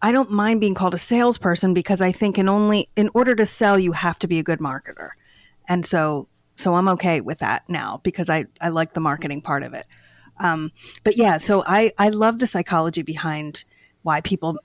I 0.00 0.12
don't 0.12 0.30
mind 0.30 0.60
being 0.60 0.74
called 0.74 0.94
a 0.94 0.98
salesperson 0.98 1.74
because 1.74 2.00
I 2.00 2.12
think 2.12 2.38
in 2.38 2.48
only 2.48 2.88
in 2.94 3.10
order 3.12 3.34
to 3.34 3.44
sell 3.44 3.76
you 3.76 3.90
have 3.90 4.18
to 4.20 4.28
be 4.28 4.38
a 4.38 4.44
good 4.44 4.60
marketer. 4.60 5.10
And 5.68 5.84
so 5.84 6.28
so 6.54 6.76
I'm 6.76 6.88
okay 6.90 7.20
with 7.20 7.40
that 7.40 7.68
now 7.68 8.00
because 8.04 8.30
I 8.30 8.44
I 8.60 8.68
like 8.68 8.94
the 8.94 9.00
marketing 9.00 9.42
part 9.42 9.64
of 9.64 9.74
it. 9.74 9.86
Um, 10.38 10.70
but 11.02 11.16
yeah, 11.16 11.38
so 11.38 11.64
I 11.66 11.92
I 11.98 12.10
love 12.10 12.38
the 12.38 12.46
psychology 12.46 13.02
behind 13.02 13.64
why 14.02 14.20
people 14.20 14.56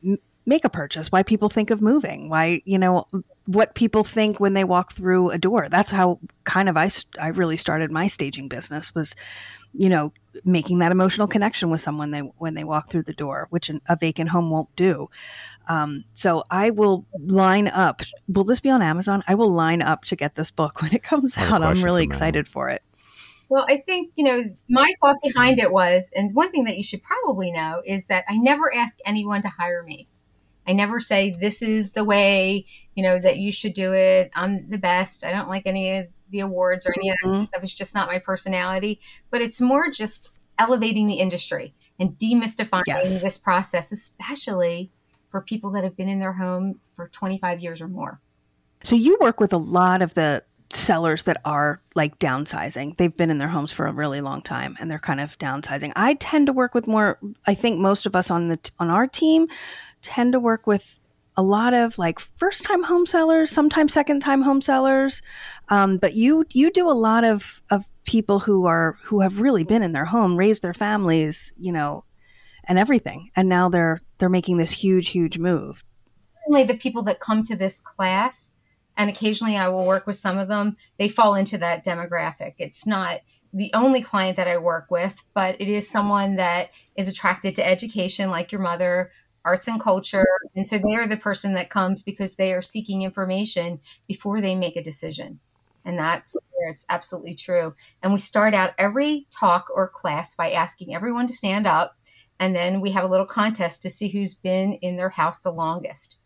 make 0.45 0.63
a 0.63 0.69
purchase, 0.69 1.12
why 1.12 1.23
people 1.23 1.49
think 1.49 1.69
of 1.71 1.81
moving, 1.81 2.29
why 2.29 2.62
you 2.65 2.77
know 2.77 3.08
what 3.45 3.75
people 3.75 4.03
think 4.03 4.39
when 4.39 4.53
they 4.53 4.63
walk 4.63 4.93
through 4.93 5.29
a 5.29 5.38
door. 5.38 5.67
That's 5.69 5.91
how 5.91 6.19
kind 6.43 6.69
of 6.69 6.77
I 6.77 6.89
I 7.19 7.27
really 7.27 7.58
started 7.58 7.91
my 7.91 8.08
staging 8.08 8.47
business 8.47 8.93
was 8.93 9.15
you 9.77 9.89
know, 9.89 10.13
making 10.43 10.79
that 10.79 10.91
emotional 10.91 11.27
connection 11.27 11.69
with 11.69 11.81
someone 11.81 12.12
they 12.12 12.19
when 12.19 12.53
they 12.53 12.63
walk 12.63 12.89
through 12.89 13.03
the 13.03 13.13
door, 13.13 13.47
which 13.49 13.69
a 13.69 13.95
vacant 13.95 14.29
home 14.29 14.49
won't 14.49 14.73
do. 14.75 15.10
Um, 15.67 16.05
so 16.13 16.43
I 16.49 16.69
will 16.69 17.05
line 17.19 17.67
up. 17.67 18.01
Will 18.27 18.43
this 18.43 18.60
be 18.60 18.69
on 18.69 18.81
Amazon? 18.81 19.23
I 19.27 19.36
will 19.36 19.51
line 19.51 19.81
up 19.81 20.05
to 20.05 20.15
get 20.15 20.36
this 20.36 20.51
book 20.51 20.81
when 20.81 20.93
it 20.93 21.03
comes 21.03 21.38
out. 21.38 21.62
I'm 21.62 21.84
really 21.84 22.03
excited 22.03 22.47
for 22.47 22.69
it. 22.69 22.84
Well, 23.47 23.65
I 23.69 23.77
think, 23.77 24.12
you 24.15 24.23
know, 24.23 24.43
my 24.67 24.91
thought 25.01 25.17
behind 25.21 25.60
it 25.60 25.71
was, 25.71 26.10
and 26.15 26.34
one 26.34 26.51
thing 26.51 26.63
that 26.63 26.77
you 26.77 26.84
should 26.84 27.03
probably 27.03 27.51
know 27.51 27.84
is 27.86 28.08
that 28.08 28.25
I 28.27 28.38
never 28.38 28.73
ask 28.73 28.97
anyone 29.05 29.43
to 29.43 29.49
hire 29.49 29.84
me. 29.84 30.08
I 30.67 30.73
never 30.73 30.99
say, 30.99 31.30
this 31.30 31.62
is 31.62 31.91
the 31.91 32.04
way, 32.04 32.65
you 32.95 33.04
know, 33.04 33.19
that 33.19 33.38
you 33.38 33.51
should 33.51 33.73
do 33.73 33.93
it. 33.93 34.32
I'm 34.34 34.69
the 34.69 34.78
best. 34.78 35.23
I 35.23 35.32
don't 35.32 35.49
like 35.49 35.63
any 35.65 35.97
of 35.97 36.08
the 36.30 36.39
awards 36.39 36.86
or 36.86 36.93
any 36.97 37.10
mm-hmm. 37.12 37.30
of 37.30 37.39
that 37.39 37.49
stuff. 37.49 37.63
It's 37.63 37.73
just 37.73 37.95
not 37.95 38.08
my 38.08 38.19
personality. 38.19 38.99
But 39.30 39.41
it's 39.41 39.62
more 39.62 39.89
just 39.89 40.32
elevating 40.58 41.08
the 41.08 41.15
industry 41.15 41.73
and 41.99 42.17
demystifying 42.17 42.84
yes. 42.88 43.21
this 43.21 43.38
process, 43.38 43.91
especially 43.91 44.91
for 45.30 45.41
people 45.41 45.71
that 45.71 45.84
have 45.84 45.95
been 45.95 46.10
in 46.10 46.19
their 46.19 46.34
home 46.34 46.80
for 46.95 47.10
25 47.10 47.60
years 47.60 47.82
or 47.82 47.88
more. 47.88 48.19
So 48.84 48.95
you 48.95 49.17
work 49.19 49.39
with 49.39 49.54
a 49.54 49.58
lot 49.58 50.01
of 50.01 50.13
the 50.13 50.43
sellers 50.69 51.23
that 51.23 51.41
are 51.45 51.82
like 51.93 52.17
downsizing. 52.19 52.97
They've 52.97 53.15
been 53.15 53.30
in 53.30 53.38
their 53.38 53.47
homes 53.47 53.71
for 53.71 53.86
a 53.86 53.91
really 53.91 54.21
long 54.21 54.41
time 54.41 54.75
and 54.80 54.89
they're 54.89 54.99
kind 54.99 55.19
of 55.19 55.38
downsizing. 55.38 55.91
I 55.95 56.15
tend 56.15 56.47
to 56.47 56.54
work 56.54 56.73
with 56.73 56.88
more 56.88 57.19
I 57.47 57.54
think 57.54 57.80
most 57.80 58.06
of 58.06 58.15
us 58.15 58.32
on 58.32 58.47
the 58.47 58.60
on 58.80 58.89
our 58.89 59.08
team 59.08 59.47
tend 60.05 60.33
to 60.33 60.39
work 60.39 60.65
with 60.65 60.99
a 61.37 61.43
lot 61.43 61.73
of 61.73 61.97
like 61.97 62.19
first 62.19 62.63
time 62.63 62.83
home 62.83 63.05
sellers, 63.05 63.51
sometimes 63.51 63.93
second 63.93 64.21
time 64.21 64.41
home 64.41 64.61
sellers. 64.61 65.21
Um, 65.69 65.97
but 65.97 66.13
you 66.13 66.45
you 66.51 66.71
do 66.71 66.89
a 66.89 66.93
lot 66.93 67.23
of 67.23 67.61
of 67.69 67.85
people 68.05 68.39
who 68.39 68.65
are 68.65 68.97
who 69.03 69.21
have 69.21 69.41
really 69.41 69.63
been 69.63 69.83
in 69.83 69.91
their 69.91 70.05
home, 70.05 70.37
raised 70.37 70.61
their 70.61 70.73
families, 70.73 71.53
you 71.57 71.71
know, 71.71 72.05
and 72.65 72.79
everything, 72.79 73.31
and 73.35 73.49
now 73.49 73.69
they're 73.69 74.01
they're 74.17 74.29
making 74.29 74.57
this 74.57 74.71
huge 74.71 75.09
huge 75.09 75.37
move. 75.37 75.83
Certainly, 76.43 76.65
the 76.65 76.77
people 76.77 77.03
that 77.03 77.19
come 77.19 77.43
to 77.43 77.55
this 77.55 77.79
class, 77.79 78.53
and 78.95 79.09
occasionally 79.09 79.57
I 79.57 79.67
will 79.67 79.85
work 79.85 80.07
with 80.07 80.17
some 80.17 80.37
of 80.37 80.47
them. 80.47 80.77
They 80.97 81.09
fall 81.09 81.35
into 81.35 81.57
that 81.57 81.85
demographic. 81.85 82.53
It's 82.59 82.85
not 82.85 83.21
the 83.51 83.71
only 83.73 84.01
client 84.01 84.35
that 84.37 84.49
I 84.49 84.57
work 84.57 84.91
with, 84.91 85.15
but 85.33 85.59
it 85.61 85.69
is 85.69 85.89
someone 85.89 86.35
that 86.35 86.71
is 86.97 87.07
attracted 87.07 87.55
to 87.55 87.65
education, 87.65 88.29
like 88.29 88.51
your 88.51 88.61
mother, 88.61 89.11
arts 89.45 89.67
and 89.67 89.79
culture. 89.79 90.25
And 90.55 90.67
so 90.67 90.77
they 90.77 90.95
are 90.95 91.08
the 91.08 91.17
person 91.17 91.53
that 91.53 91.69
comes 91.69 92.03
because 92.03 92.36
they 92.36 92.51
are 92.53 92.62
seeking 92.62 93.03
information 93.03 93.79
before 94.08 94.41
they 94.41 94.55
make 94.55 94.75
a 94.75 94.84
decision. 94.84 95.39
And 95.86 95.97
that's 95.99 96.36
where 96.51 96.71
it's 96.71 96.86
absolutely 96.89 97.36
true. 97.36 97.75
And 98.01 98.12
we 98.12 98.19
start 98.19 98.53
out 98.55 98.73
every 98.77 99.27
talk 99.29 99.67
or 99.73 99.88
class 99.88 100.36
by 100.36 100.51
asking 100.51 100.95
everyone 100.95 101.27
to 101.27 101.34
stand 101.34 101.67
up. 101.67 101.95
And 102.39 102.55
then 102.55 102.81
we 102.81 102.91
have 102.91 103.03
a 103.03 103.08
little 103.08 103.25
contest 103.25 103.84
to 103.84 103.89
see 103.89 104.10
who's 104.10 104.34
been 104.34 104.73
in 104.73 104.97
their 104.97 105.10
house 105.10 105.39
the 105.41 105.51
longest. 105.53 106.17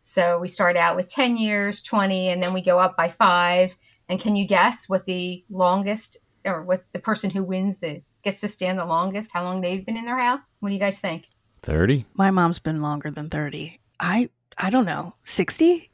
So 0.00 0.38
we 0.38 0.48
start 0.48 0.76
out 0.76 0.96
with 0.96 1.08
10 1.08 1.36
years, 1.36 1.82
20, 1.82 2.28
and 2.28 2.42
then 2.42 2.54
we 2.54 2.62
go 2.62 2.78
up 2.78 2.96
by 2.96 3.10
five. 3.10 3.76
And 4.08 4.20
can 4.20 4.36
you 4.36 4.46
guess 4.46 4.88
what 4.88 5.04
the 5.04 5.44
longest 5.50 6.16
or 6.44 6.62
what 6.64 6.84
the 6.92 6.98
person 6.98 7.30
who 7.30 7.44
wins 7.44 7.78
the 7.78 8.02
gets 8.22 8.40
to 8.40 8.48
stand 8.48 8.78
the 8.78 8.84
longest, 8.84 9.30
how 9.32 9.42
long 9.44 9.60
they've 9.60 9.84
been 9.84 9.96
in 9.96 10.04
their 10.04 10.18
house? 10.18 10.52
What 10.60 10.68
do 10.70 10.74
you 10.74 10.80
guys 10.80 11.00
think? 11.00 11.26
30? 11.62 12.04
My 12.14 12.30
mom's 12.30 12.58
been 12.58 12.80
longer 12.82 13.10
than 13.10 13.28
30. 13.28 13.78
I 13.98 14.30
I 14.58 14.70
don't 14.70 14.84
know, 14.84 15.14
60? 15.22 15.90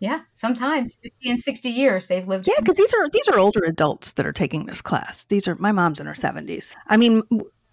Yeah, 0.00 0.20
sometimes 0.32 0.96
50 1.02 1.30
and 1.30 1.40
60 1.40 1.68
years 1.68 2.06
they've 2.06 2.26
lived. 2.26 2.46
Yeah, 2.46 2.54
because 2.58 2.76
these 2.76 2.94
are 2.94 3.08
these 3.10 3.28
are 3.28 3.38
older 3.38 3.64
adults 3.64 4.12
that 4.12 4.26
are 4.26 4.32
taking 4.32 4.66
this 4.66 4.80
class. 4.80 5.24
These 5.24 5.48
are 5.48 5.56
my 5.56 5.72
mom's 5.72 5.98
in 5.98 6.06
her 6.06 6.14
70s. 6.14 6.72
I 6.86 6.96
mean, 6.96 7.22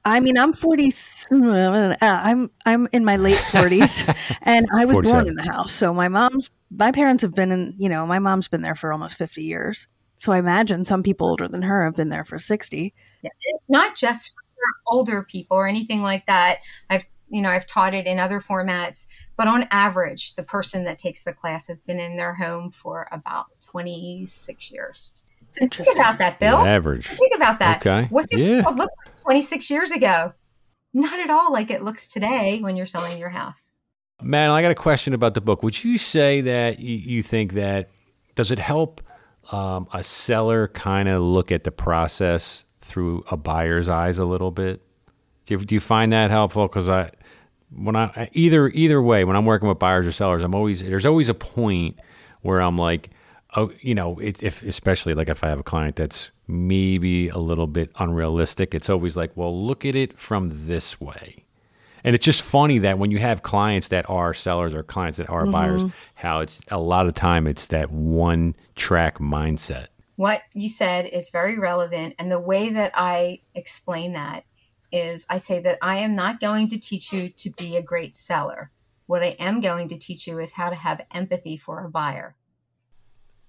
I 0.05 0.19
mean, 0.19 0.37
I'm 0.37 0.53
40. 0.53 0.93
Uh, 1.31 1.95
I'm 2.01 2.49
I'm 2.65 2.87
in 2.91 3.05
my 3.05 3.17
late 3.17 3.37
40s, 3.51 4.15
and 4.41 4.67
I 4.73 4.85
was 4.85 5.11
born 5.11 5.27
in 5.27 5.35
the 5.35 5.43
house. 5.43 5.71
So 5.71 5.93
my 5.93 6.07
mom's 6.07 6.49
my 6.71 6.91
parents 6.91 7.21
have 7.21 7.35
been 7.35 7.51
in. 7.51 7.75
You 7.77 7.89
know, 7.89 8.07
my 8.07 8.19
mom's 8.19 8.47
been 8.47 8.61
there 8.61 8.75
for 8.75 8.91
almost 8.91 9.17
50 9.17 9.43
years. 9.43 9.87
So 10.17 10.31
I 10.31 10.39
imagine 10.39 10.85
some 10.85 11.03
people 11.03 11.27
older 11.27 11.47
than 11.47 11.61
her 11.61 11.83
have 11.85 11.95
been 11.95 12.09
there 12.09 12.25
for 12.25 12.39
60. 12.39 12.93
Yeah, 13.21 13.29
it's 13.39 13.63
not 13.69 13.95
just 13.95 14.33
for 14.33 14.95
older 14.95 15.23
people 15.29 15.57
or 15.57 15.67
anything 15.67 16.01
like 16.01 16.25
that. 16.25 16.59
I've 16.89 17.05
you 17.29 17.41
know 17.41 17.49
I've 17.49 17.65
taught 17.65 17.93
it 17.93 18.05
in 18.05 18.19
other 18.19 18.39
formats, 18.39 19.07
but 19.37 19.47
on 19.47 19.67
average, 19.71 20.35
the 20.35 20.43
person 20.43 20.83
that 20.85 20.99
takes 20.99 21.23
the 21.23 21.33
class 21.33 21.67
has 21.67 21.81
been 21.81 21.99
in 21.99 22.17
their 22.17 22.35
home 22.35 22.71
for 22.71 23.07
about 23.11 23.45
26 23.65 24.71
years. 24.71 25.11
So 25.49 25.63
Interesting. 25.63 25.93
Think 25.93 26.05
about 26.05 26.17
that, 26.19 26.39
Bill. 26.39 26.63
The 26.63 26.69
average. 26.69 27.07
Think 27.07 27.35
about 27.35 27.59
that. 27.59 27.85
Okay. 27.85 28.07
What 28.09 28.29
did 28.29 28.39
yeah. 28.39 28.61
look 28.69 28.77
like 28.77 29.21
26 29.23 29.69
years 29.69 29.91
ago? 29.91 30.33
Not 30.93 31.19
at 31.19 31.29
all 31.29 31.51
like 31.51 31.71
it 31.71 31.81
looks 31.81 32.07
today 32.07 32.59
when 32.61 32.75
you're 32.75 32.85
selling 32.85 33.17
your 33.17 33.29
house. 33.29 33.73
Man, 34.21 34.49
I 34.49 34.61
got 34.61 34.71
a 34.71 34.75
question 34.75 35.13
about 35.13 35.33
the 35.33 35.41
book. 35.41 35.61
Would 35.61 35.83
you 35.83 35.97
say 35.97 36.41
that 36.41 36.79
you 36.79 37.21
think 37.21 37.53
that 37.53 37.89
does 38.35 38.51
it 38.51 38.59
help 38.59 39.01
um, 39.51 39.87
a 39.93 40.03
seller 40.03 40.69
kind 40.69 41.09
of 41.09 41.21
look 41.21 41.51
at 41.51 41.63
the 41.63 41.71
process 41.71 42.65
through 42.79 43.23
a 43.29 43.37
buyer's 43.37 43.89
eyes 43.89 44.19
a 44.19 44.25
little 44.25 44.51
bit? 44.51 44.81
Do 45.45 45.55
you, 45.55 45.65
do 45.65 45.75
you 45.75 45.81
find 45.81 46.11
that 46.11 46.31
helpful? 46.31 46.67
Because 46.67 46.89
I, 46.89 47.11
when 47.75 47.95
I 47.95 48.29
either 48.33 48.69
either 48.69 49.01
way, 49.01 49.23
when 49.23 49.35
I'm 49.35 49.45
working 49.45 49.67
with 49.67 49.79
buyers 49.79 50.07
or 50.07 50.11
sellers, 50.11 50.41
I'm 50.41 50.55
always 50.55 50.83
there's 50.83 51.05
always 51.05 51.29
a 51.29 51.33
point 51.33 51.99
where 52.41 52.61
I'm 52.61 52.77
like, 52.77 53.09
oh, 53.55 53.71
you 53.81 53.95
know, 53.95 54.19
it, 54.19 54.41
if 54.43 54.63
especially 54.63 55.13
like 55.13 55.29
if 55.29 55.43
I 55.43 55.49
have 55.49 55.59
a 55.59 55.63
client 55.63 55.95
that's 55.95 56.31
maybe 56.47 57.29
a 57.29 57.37
little 57.37 57.67
bit 57.67 57.91
unrealistic, 57.97 58.75
it's 58.75 58.89
always 58.89 59.17
like, 59.17 59.31
well, 59.35 59.65
look 59.65 59.85
at 59.85 59.95
it 59.95 60.17
from 60.17 60.49
this 60.67 61.01
way. 61.01 61.43
And 62.03 62.13
it's 62.13 62.23
just 62.23 62.43
funny 62.43 62.77
that 62.79 62.99
when 62.99 63.09
you 63.09 63.17
have 63.17 63.41
clients 63.41 63.87
that 63.87 64.07
are 64.07 64.33
sellers 64.33 64.75
or 64.75 64.83
clients 64.83 65.17
that 65.17 65.27
are 65.27 65.43
mm-hmm. 65.43 65.51
buyers, 65.51 65.83
how 66.13 66.39
it's 66.39 66.61
a 66.69 66.79
lot 66.79 67.07
of 67.07 67.15
time 67.15 67.47
it's 67.47 67.67
that 67.67 67.89
one 67.89 68.55
track 68.75 69.17
mindset. 69.17 69.87
What 70.15 70.43
you 70.53 70.69
said 70.69 71.07
is 71.07 71.29
very 71.29 71.57
relevant. 71.57 72.13
And 72.19 72.31
the 72.31 72.39
way 72.39 72.69
that 72.69 72.91
I 72.93 73.41
explain 73.55 74.13
that 74.13 74.45
is 74.91 75.25
I 75.29 75.37
say 75.37 75.59
that 75.61 75.77
I 75.81 75.97
am 75.97 76.15
not 76.15 76.39
going 76.39 76.67
to 76.69 76.79
teach 76.79 77.11
you 77.11 77.29
to 77.29 77.49
be 77.51 77.75
a 77.75 77.81
great 77.81 78.15
seller. 78.15 78.71
What 79.07 79.23
I 79.23 79.35
am 79.39 79.61
going 79.61 79.89
to 79.89 79.97
teach 79.97 80.27
you 80.27 80.39
is 80.39 80.53
how 80.53 80.69
to 80.69 80.75
have 80.75 81.05
empathy 81.11 81.57
for 81.57 81.85
a 81.85 81.89
buyer 81.89 82.35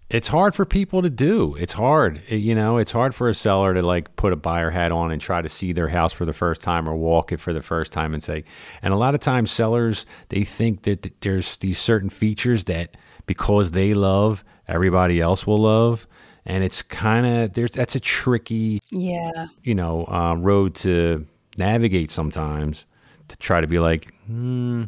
it's 0.08 0.28
hard 0.28 0.54
for 0.54 0.64
people 0.64 1.02
to 1.02 1.10
do. 1.10 1.56
It's 1.56 1.72
hard. 1.72 2.20
Eh, 2.28 2.36
you 2.36 2.54
know, 2.54 2.78
it's 2.78 2.92
hard 2.92 3.14
for 3.14 3.28
a 3.28 3.34
seller 3.34 3.74
to 3.74 3.82
like 3.82 4.14
put 4.16 4.32
a 4.32 4.36
buyer 4.36 4.70
hat 4.70 4.92
on 4.92 5.10
and 5.10 5.20
try 5.20 5.42
to 5.42 5.48
see 5.48 5.72
their 5.72 5.88
house 5.88 6.12
for 6.12 6.24
the 6.24 6.32
first 6.32 6.62
time 6.62 6.88
or 6.88 6.94
walk 6.94 7.32
it 7.32 7.40
for 7.40 7.52
the 7.52 7.62
first 7.62 7.92
time 7.92 8.14
and 8.14 8.22
say, 8.22 8.44
and 8.82 8.94
a 8.94 8.96
lot 8.96 9.14
of 9.14 9.20
times 9.20 9.50
sellers, 9.50 10.06
they 10.28 10.44
think 10.44 10.82
that 10.82 11.20
there's 11.22 11.56
these 11.56 11.78
certain 11.78 12.10
features 12.10 12.64
that 12.64 12.96
because 13.26 13.72
they 13.72 13.94
love, 13.94 14.44
everybody 14.68 15.20
else 15.20 15.44
will 15.46 15.58
love. 15.58 16.06
And 16.46 16.62
it's 16.62 16.82
kind 16.82 17.26
of, 17.26 17.52
there's, 17.54 17.72
that's 17.72 17.96
a 17.96 18.00
tricky, 18.00 18.80
yeah, 18.90 19.48
you 19.64 19.74
know, 19.74 20.06
uh, 20.06 20.34
road 20.34 20.74
to 20.76 21.26
navigate 21.58 22.10
sometimes 22.10 22.86
to 23.28 23.36
try 23.36 23.60
to 23.60 23.66
be 23.66 23.78
like, 23.78 24.14
hmm, 24.26 24.84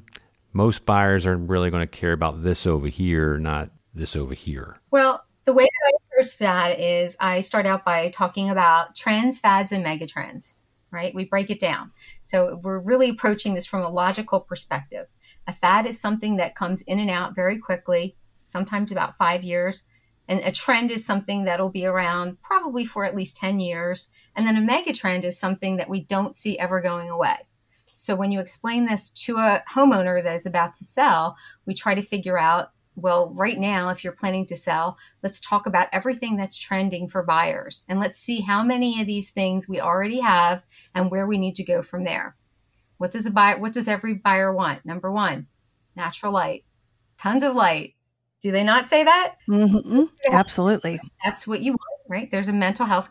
most 0.52 0.86
buyers 0.86 1.26
are 1.26 1.36
really 1.36 1.70
going 1.70 1.86
to 1.86 1.86
care 1.86 2.12
about 2.12 2.42
this 2.42 2.66
over 2.66 2.86
here, 2.86 3.38
not 3.38 3.70
this 3.94 4.16
over 4.16 4.34
here? 4.34 4.76
Well, 4.90 5.22
the 5.44 5.52
way 5.52 5.64
that 5.64 5.92
I 5.92 5.96
approach 5.96 6.38
that 6.38 6.78
is 6.78 7.16
I 7.20 7.40
start 7.40 7.66
out 7.66 7.84
by 7.84 8.10
talking 8.10 8.50
about 8.50 8.94
trends, 8.94 9.40
fads, 9.40 9.72
and 9.72 9.84
megatrends, 9.84 10.54
right? 10.90 11.14
We 11.14 11.24
break 11.24 11.50
it 11.50 11.60
down. 11.60 11.90
So 12.22 12.60
we're 12.62 12.80
really 12.80 13.08
approaching 13.10 13.54
this 13.54 13.66
from 13.66 13.82
a 13.82 13.88
logical 13.88 14.40
perspective. 14.40 15.06
A 15.46 15.52
fad 15.52 15.86
is 15.86 16.00
something 16.00 16.36
that 16.36 16.54
comes 16.54 16.82
in 16.82 16.98
and 16.98 17.10
out 17.10 17.34
very 17.34 17.58
quickly, 17.58 18.16
sometimes 18.44 18.92
about 18.92 19.16
five 19.16 19.42
years. 19.42 19.84
And 20.28 20.40
a 20.40 20.52
trend 20.52 20.90
is 20.90 21.04
something 21.04 21.44
that'll 21.44 21.70
be 21.70 21.86
around 21.86 22.40
probably 22.42 22.84
for 22.84 23.04
at 23.04 23.16
least 23.16 23.38
10 23.38 23.58
years. 23.58 24.10
And 24.36 24.46
then 24.46 24.56
a 24.56 24.60
megatrend 24.60 25.24
is 25.24 25.38
something 25.38 25.76
that 25.76 25.88
we 25.88 26.04
don't 26.04 26.36
see 26.36 26.58
ever 26.58 26.80
going 26.80 27.08
away. 27.08 27.48
So 27.96 28.14
when 28.14 28.30
you 28.30 28.38
explain 28.38 28.84
this 28.84 29.10
to 29.10 29.38
a 29.38 29.64
homeowner 29.74 30.22
that 30.22 30.34
is 30.34 30.46
about 30.46 30.74
to 30.76 30.84
sell, 30.84 31.36
we 31.66 31.74
try 31.74 31.94
to 31.94 32.02
figure 32.02 32.38
out 32.38 32.70
well, 33.00 33.30
right 33.32 33.58
now, 33.58 33.90
if 33.90 34.02
you're 34.02 34.12
planning 34.12 34.44
to 34.46 34.56
sell, 34.56 34.98
let's 35.22 35.40
talk 35.40 35.66
about 35.66 35.88
everything 35.92 36.36
that's 36.36 36.56
trending 36.56 37.08
for 37.08 37.22
buyers 37.22 37.84
and 37.88 38.00
let's 38.00 38.18
see 38.18 38.40
how 38.40 38.64
many 38.64 39.00
of 39.00 39.06
these 39.06 39.30
things 39.30 39.68
we 39.68 39.80
already 39.80 40.20
have 40.20 40.64
and 40.94 41.10
where 41.10 41.26
we 41.26 41.38
need 41.38 41.54
to 41.56 41.64
go 41.64 41.82
from 41.82 42.04
there. 42.04 42.36
What 42.96 43.12
does 43.12 43.26
a 43.26 43.30
buyer, 43.30 43.58
what 43.58 43.72
does 43.72 43.86
every 43.86 44.14
buyer 44.14 44.52
want? 44.52 44.84
Number 44.84 45.12
one, 45.12 45.46
natural 45.94 46.32
light, 46.32 46.64
tons 47.20 47.44
of 47.44 47.54
light. 47.54 47.94
Do 48.40 48.52
they 48.52 48.62
not 48.62 48.86
say 48.86 49.04
that? 49.04 49.34
Mm-hmm. 49.48 50.04
Absolutely. 50.30 51.00
That's 51.24 51.46
what 51.46 51.60
you 51.60 51.72
want, 51.72 51.80
right? 52.08 52.30
There's 52.30 52.48
a 52.48 52.52
mental 52.52 52.86
health, 52.86 53.10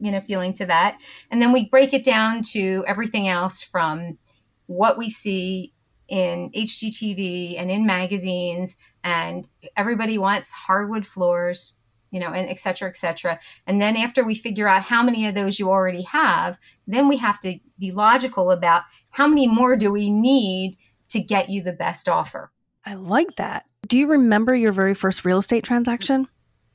you 0.00 0.10
know, 0.10 0.20
feeling 0.20 0.52
to 0.54 0.66
that. 0.66 0.98
And 1.30 1.40
then 1.40 1.52
we 1.52 1.68
break 1.68 1.92
it 1.92 2.04
down 2.04 2.42
to 2.52 2.84
everything 2.86 3.28
else 3.28 3.62
from 3.62 4.18
what 4.66 4.98
we 4.98 5.10
see 5.10 5.72
in 6.08 6.50
HGTV 6.50 7.58
and 7.58 7.70
in 7.70 7.86
magazines 7.86 8.76
and 9.02 9.48
everybody 9.76 10.18
wants 10.18 10.52
hardwood 10.52 11.06
floors 11.06 11.74
you 12.10 12.20
know 12.20 12.28
and 12.28 12.48
et 12.48 12.60
cetera 12.60 12.88
et 12.88 12.96
cetera 12.96 13.40
and 13.66 13.80
then 13.80 13.96
after 13.96 14.24
we 14.24 14.34
figure 14.34 14.68
out 14.68 14.82
how 14.82 15.02
many 15.02 15.26
of 15.26 15.34
those 15.34 15.58
you 15.58 15.70
already 15.70 16.02
have 16.02 16.56
then 16.86 17.08
we 17.08 17.16
have 17.16 17.40
to 17.40 17.58
be 17.78 17.90
logical 17.90 18.50
about 18.50 18.82
how 19.10 19.26
many 19.26 19.46
more 19.46 19.76
do 19.76 19.90
we 19.90 20.10
need 20.10 20.76
to 21.08 21.20
get 21.20 21.50
you 21.50 21.62
the 21.62 21.72
best 21.72 22.08
offer 22.08 22.52
i 22.86 22.94
like 22.94 23.34
that 23.36 23.64
do 23.88 23.96
you 23.96 24.06
remember 24.06 24.54
your 24.54 24.72
very 24.72 24.94
first 24.94 25.24
real 25.24 25.38
estate 25.38 25.64
transaction 25.64 26.28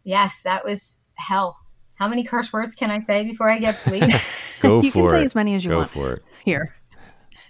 yes 0.04 0.42
that 0.44 0.64
was 0.64 1.04
hell 1.16 1.58
how 1.96 2.08
many 2.08 2.24
curse 2.24 2.52
words 2.54 2.76
can 2.76 2.92
i 2.92 3.00
say 3.00 3.24
before 3.24 3.50
i 3.50 3.60
get 3.60 3.80
bleed 3.86 4.04
go 4.62 4.82
you 4.82 4.92
for 4.92 5.10
can 5.10 5.20
say 5.20 5.24
as 5.24 5.36
many 5.36 5.56
as 5.56 5.64
you 5.64 5.72
go 5.72 5.78
want 5.78 5.90
for 5.90 6.14
it 6.14 6.24
here 6.44 6.74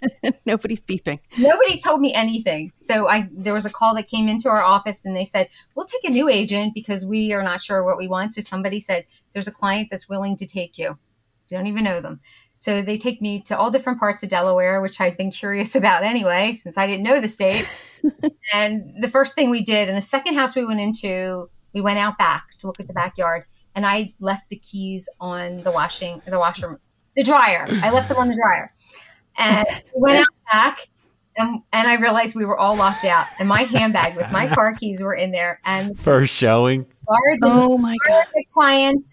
Nobody's 0.46 0.82
beeping. 0.82 1.18
Nobody 1.38 1.78
told 1.78 2.00
me 2.00 2.12
anything. 2.14 2.72
So 2.74 3.08
I 3.08 3.28
there 3.32 3.54
was 3.54 3.64
a 3.64 3.70
call 3.70 3.94
that 3.94 4.08
came 4.08 4.28
into 4.28 4.48
our 4.48 4.62
office 4.62 5.04
and 5.04 5.16
they 5.16 5.24
said, 5.24 5.48
"We'll 5.74 5.86
take 5.86 6.04
a 6.04 6.10
new 6.10 6.28
agent 6.28 6.74
because 6.74 7.04
we 7.04 7.32
are 7.32 7.42
not 7.42 7.60
sure 7.60 7.84
what 7.84 7.98
we 7.98 8.08
want." 8.08 8.34
So 8.34 8.40
somebody 8.40 8.80
said, 8.80 9.06
"There's 9.32 9.48
a 9.48 9.52
client 9.52 9.88
that's 9.90 10.08
willing 10.08 10.36
to 10.36 10.46
take 10.46 10.78
you." 10.78 10.98
Don't 11.48 11.66
even 11.66 11.84
know 11.84 12.00
them. 12.00 12.20
So 12.58 12.82
they 12.82 12.98
take 12.98 13.22
me 13.22 13.40
to 13.42 13.58
all 13.58 13.70
different 13.70 13.98
parts 13.98 14.22
of 14.22 14.28
Delaware, 14.28 14.80
which 14.80 15.00
I'd 15.00 15.16
been 15.16 15.30
curious 15.30 15.74
about 15.80 16.02
anyway, 16.02 16.58
since 16.60 16.78
I 16.78 16.86
didn't 16.86 17.04
know 17.04 17.20
the 17.20 17.28
state. 17.28 17.66
and 18.54 18.94
the 19.00 19.08
first 19.08 19.34
thing 19.34 19.50
we 19.50 19.62
did, 19.62 19.88
and 19.88 19.96
the 19.96 20.02
second 20.02 20.34
house 20.34 20.54
we 20.54 20.64
went 20.64 20.80
into, 20.80 21.48
we 21.72 21.80
went 21.80 21.98
out 21.98 22.18
back 22.18 22.58
to 22.58 22.66
look 22.66 22.80
at 22.80 22.86
the 22.86 22.92
backyard, 22.92 23.44
and 23.74 23.86
I 23.86 24.14
left 24.20 24.48
the 24.48 24.56
keys 24.56 25.08
on 25.20 25.62
the 25.62 25.70
washing, 25.70 26.22
the 26.26 26.38
washer, 26.38 26.80
the 27.16 27.22
dryer. 27.22 27.66
I 27.68 27.90
left 27.90 28.08
them 28.08 28.18
on 28.18 28.28
the 28.28 28.36
dryer. 28.36 28.70
And 29.36 29.66
we 29.94 30.02
went 30.02 30.18
out 30.18 30.26
back 30.50 30.88
and, 31.36 31.62
and 31.72 31.88
I 31.88 31.96
realized 31.96 32.34
we 32.34 32.44
were 32.44 32.58
all 32.58 32.76
locked 32.76 33.04
out. 33.04 33.26
And 33.38 33.48
my 33.48 33.62
handbag 33.62 34.16
with 34.16 34.30
my 34.30 34.46
car 34.54 34.74
keys 34.74 35.02
were 35.02 35.14
in 35.14 35.32
there. 35.32 35.60
And 35.64 35.98
first 35.98 36.34
showing. 36.34 36.86
oh 37.42 37.78
my 37.78 37.96
god! 38.06 38.26
The 38.32 38.44
client 38.52 39.06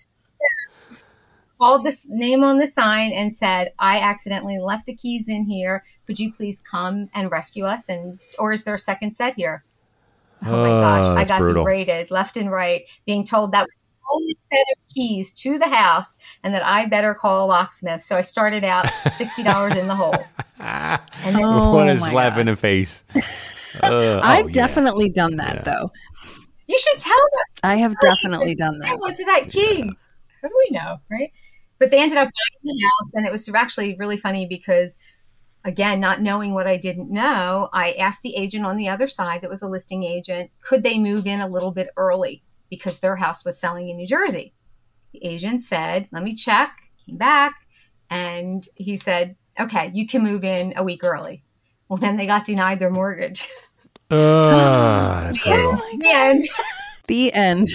called 1.59 1.83
this 1.83 2.07
name 2.09 2.43
on 2.43 2.59
the 2.59 2.67
sign 2.67 3.11
and 3.11 3.33
said, 3.33 3.73
"I 3.79 3.99
accidentally 3.99 4.59
left 4.59 4.85
the 4.85 4.95
keys 4.95 5.27
in 5.27 5.43
here. 5.43 5.83
Could 6.05 6.19
you 6.19 6.31
please 6.31 6.61
come 6.61 7.09
and 7.13 7.31
rescue 7.31 7.65
us?" 7.65 7.89
And 7.89 8.19
or 8.39 8.53
is 8.53 8.63
there 8.63 8.75
a 8.75 8.79
second 8.79 9.15
set 9.15 9.35
here? 9.35 9.63
Oh 10.45 10.63
my 10.63 10.69
gosh! 10.69 11.17
I 11.17 11.25
got 11.25 11.39
brutal. 11.39 11.63
berated 11.63 12.11
left 12.11 12.37
and 12.37 12.51
right, 12.51 12.83
being 13.05 13.25
told 13.25 13.51
that 13.51 13.63
was 13.63 13.75
the 13.75 14.13
only 14.13 14.37
set 14.51 14.65
of 14.77 14.93
keys 14.93 15.33
to 15.33 15.57
the 15.57 15.67
house 15.67 16.17
and 16.43 16.53
that 16.53 16.65
I 16.65 16.85
better 16.85 17.13
call 17.13 17.45
a 17.45 17.47
locksmith. 17.47 18.03
So 18.03 18.17
I 18.17 18.21
started 18.21 18.63
out 18.63 18.85
$60 18.85 19.75
in 19.75 19.87
the 19.87 19.95
hole. 19.95 20.15
And 20.59 21.35
then, 21.35 21.43
oh, 21.43 21.71
what 21.75 21.89
a 21.89 21.97
slap 21.97 22.33
God. 22.33 22.41
in 22.41 22.45
the 22.47 22.55
face. 22.55 23.03
Uh, 23.83 24.19
I've 24.23 24.45
oh, 24.45 24.49
definitely 24.49 25.11
yeah. 25.13 25.21
done 25.21 25.35
that 25.35 25.55
yeah. 25.57 25.61
though. 25.61 25.91
You 26.65 26.79
should 26.79 26.99
tell 26.99 27.13
them. 27.13 27.43
I 27.63 27.75
have 27.75 27.93
definitely 28.01 28.55
done 28.55 28.79
that. 28.79 28.89
I 28.89 28.95
went 28.95 29.15
to 29.17 29.25
that 29.25 29.49
key. 29.49 29.83
Yeah. 29.83 29.91
How 30.41 30.47
do 30.47 30.55
we 30.57 30.75
know, 30.75 30.97
right? 31.11 31.31
But 31.79 31.91
they 31.91 32.01
ended 32.01 32.17
up 32.17 32.25
buying 32.25 32.75
the 32.75 32.83
house, 32.83 33.11
and 33.13 33.25
it 33.25 33.31
was 33.31 33.47
actually 33.49 33.95
really 33.99 34.17
funny 34.17 34.47
because, 34.47 34.97
again, 35.63 35.99
not 35.99 36.21
knowing 36.21 36.53
what 36.53 36.67
I 36.67 36.77
didn't 36.77 37.11
know, 37.11 37.69
I 37.73 37.93
asked 37.93 38.23
the 38.23 38.35
agent 38.35 38.65
on 38.65 38.77
the 38.77 38.89
other 38.89 39.07
side 39.07 39.41
that 39.41 39.49
was 39.49 39.61
a 39.61 39.67
listing 39.67 40.03
agent, 40.03 40.49
could 40.61 40.83
they 40.83 40.97
move 40.97 41.27
in 41.27 41.39
a 41.39 41.47
little 41.47 41.71
bit 41.71 41.89
early? 41.97 42.43
because 42.69 42.99
their 42.99 43.15
house 43.15 43.45
was 43.45 43.59
selling 43.59 43.89
in 43.89 43.97
New 43.97 44.07
Jersey. 44.07 44.53
The 45.13 45.23
agent 45.25 45.63
said, 45.63 46.07
Let 46.11 46.23
me 46.23 46.35
check, 46.35 46.71
came 47.05 47.17
back, 47.17 47.55
and 48.09 48.65
he 48.75 48.95
said, 48.97 49.35
Okay, 49.59 49.91
you 49.93 50.07
can 50.07 50.23
move 50.23 50.43
in 50.43 50.73
a 50.75 50.83
week 50.83 51.03
early. 51.03 51.43
Well, 51.89 51.97
then 51.97 52.17
they 52.17 52.25
got 52.25 52.45
denied 52.45 52.79
their 52.79 52.91
mortgage. 52.91 53.47
Uh, 54.09 54.43
that's 55.23 55.41
brutal. 55.41 55.73
The 55.97 56.09
end. 56.09 56.43
The 57.07 57.33
end. 57.33 57.67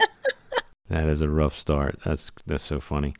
That 0.88 1.08
is 1.08 1.20
a 1.20 1.28
rough 1.28 1.54
start. 1.54 1.98
That's 2.04 2.30
that's 2.46 2.62
so 2.62 2.80
funny. 2.80 3.14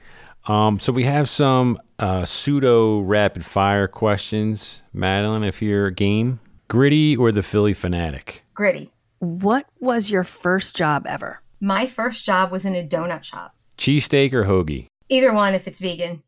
Um, 0.47 0.79
so 0.79 0.93
we 0.93 1.05
have 1.05 1.29
some 1.29 1.79
uh, 1.99 2.25
pseudo 2.25 3.01
rapid 3.01 3.45
fire 3.45 3.87
questions, 3.89 4.83
Madeline. 4.93 5.45
If 5.45 5.61
you're 5.61 5.91
game, 5.91 6.41
gritty 6.69 7.17
or 7.17 7.31
the 7.33 7.43
Phillie 7.43 7.75
Phanatic. 7.75 8.41
Gritty. 8.55 8.91
What 9.19 9.67
was 9.81 10.11
your 10.11 10.25
first 10.25 10.75
job 10.77 11.07
ever? 11.07 11.43
My 11.61 11.87
first 11.87 12.25
job 12.25 12.51
was 12.53 12.65
in 12.65 12.75
a 12.77 12.87
donut 12.87 13.25
shop. 13.25 13.55
Cheesesteak 13.77 14.33
or 14.33 14.45
hoagie? 14.45 14.87
Either 15.09 15.33
one 15.35 15.55
if 15.55 15.67
it's 15.69 15.81
vegan. 15.81 16.23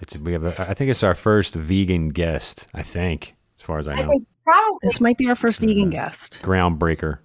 It's 0.00 0.16
we 0.16 0.32
have. 0.32 0.44
A, 0.44 0.68
I 0.70 0.74
think 0.74 0.90
it's 0.90 1.02
our 1.04 1.14
first 1.14 1.54
vegan 1.54 2.08
guest. 2.08 2.66
I 2.74 2.82
think, 2.82 3.34
as 3.58 3.64
far 3.64 3.78
as 3.78 3.86
I 3.86 3.92
I 3.92 4.02
know, 4.02 4.08
think 4.08 4.26
probably 4.42 4.78
This 4.82 5.00
might 5.00 5.18
be 5.18 5.28
our 5.28 5.36
first 5.36 5.60
vegan 5.60 5.90
guest. 5.90 6.40
groundbreaker. 6.42 7.18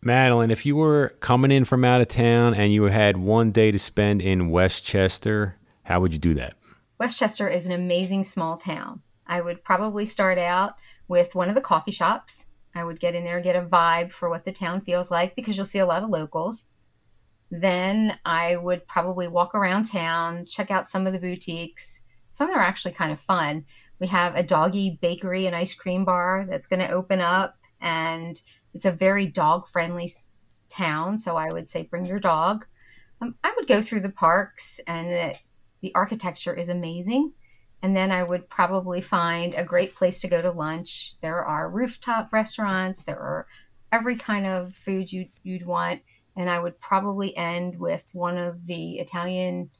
Madeline, 0.00 0.50
if 0.50 0.64
you 0.64 0.76
were 0.76 1.16
coming 1.20 1.50
in 1.50 1.64
from 1.64 1.84
out 1.84 2.00
of 2.00 2.08
town 2.08 2.54
and 2.54 2.72
you 2.72 2.84
had 2.84 3.16
one 3.16 3.50
day 3.50 3.72
to 3.72 3.78
spend 3.78 4.22
in 4.22 4.50
West 4.50 4.84
Chester, 4.84 5.56
how 5.82 6.00
would 6.00 6.12
you 6.12 6.20
do 6.20 6.34
that? 6.34 6.54
West 7.00 7.18
Chester 7.18 7.48
is 7.48 7.66
an 7.66 7.72
amazing 7.72 8.22
small 8.22 8.56
town. 8.56 9.02
I 9.26 9.40
would 9.40 9.64
probably 9.64 10.06
start 10.06 10.38
out 10.38 10.74
with 11.08 11.34
one 11.34 11.48
of 11.48 11.56
the 11.56 11.60
coffee 11.60 11.90
shops. 11.90 12.46
I 12.74 12.84
would 12.84 13.00
get 13.00 13.16
in 13.16 13.24
there, 13.24 13.40
get 13.40 13.56
a 13.56 13.62
vibe 13.62 14.12
for 14.12 14.30
what 14.30 14.44
the 14.44 14.52
town 14.52 14.82
feels 14.82 15.10
like 15.10 15.34
because 15.34 15.56
you'll 15.56 15.66
see 15.66 15.80
a 15.80 15.86
lot 15.86 16.04
of 16.04 16.10
locals. 16.10 16.66
Then 17.50 18.18
I 18.24 18.56
would 18.56 18.86
probably 18.86 19.26
walk 19.26 19.54
around 19.54 19.84
town, 19.84 20.46
check 20.46 20.70
out 20.70 20.88
some 20.88 21.06
of 21.06 21.12
the 21.12 21.18
boutiques. 21.18 22.02
Some 22.30 22.50
are 22.50 22.60
actually 22.60 22.92
kind 22.92 23.10
of 23.10 23.18
fun. 23.18 23.64
We 23.98 24.06
have 24.08 24.36
a 24.36 24.44
doggy 24.44 24.98
bakery 25.00 25.46
and 25.46 25.56
ice 25.56 25.74
cream 25.74 26.04
bar 26.04 26.46
that's 26.48 26.66
going 26.68 26.80
to 26.80 26.90
open 26.90 27.20
up, 27.20 27.56
and 27.80 28.40
it's 28.74 28.84
a 28.84 28.92
very 28.92 29.26
dog 29.26 29.68
friendly 29.68 30.10
town. 30.68 31.18
So 31.18 31.36
I 31.36 31.52
would 31.52 31.68
say 31.68 31.82
bring 31.82 32.06
your 32.06 32.20
dog. 32.20 32.66
Um, 33.20 33.34
I 33.42 33.52
would 33.56 33.66
go 33.66 33.82
through 33.82 34.00
the 34.00 34.10
parks, 34.10 34.80
and 34.86 35.10
the, 35.10 35.34
the 35.80 35.94
architecture 35.94 36.54
is 36.54 36.68
amazing. 36.68 37.32
And 37.82 37.96
then 37.96 38.10
I 38.10 38.22
would 38.22 38.48
probably 38.48 39.00
find 39.00 39.54
a 39.54 39.64
great 39.64 39.94
place 39.94 40.20
to 40.20 40.28
go 40.28 40.42
to 40.42 40.50
lunch. 40.50 41.14
There 41.20 41.44
are 41.44 41.70
rooftop 41.70 42.32
restaurants. 42.32 43.04
There 43.04 43.18
are 43.18 43.46
every 43.92 44.16
kind 44.16 44.46
of 44.46 44.74
food 44.74 45.12
you, 45.12 45.28
you'd 45.42 45.66
want. 45.66 46.02
And 46.36 46.50
I 46.50 46.60
would 46.60 46.80
probably 46.80 47.36
end 47.36 47.78
with 47.78 48.04
one 48.12 48.38
of 48.38 48.66
the 48.66 48.98
Italian 48.98 49.70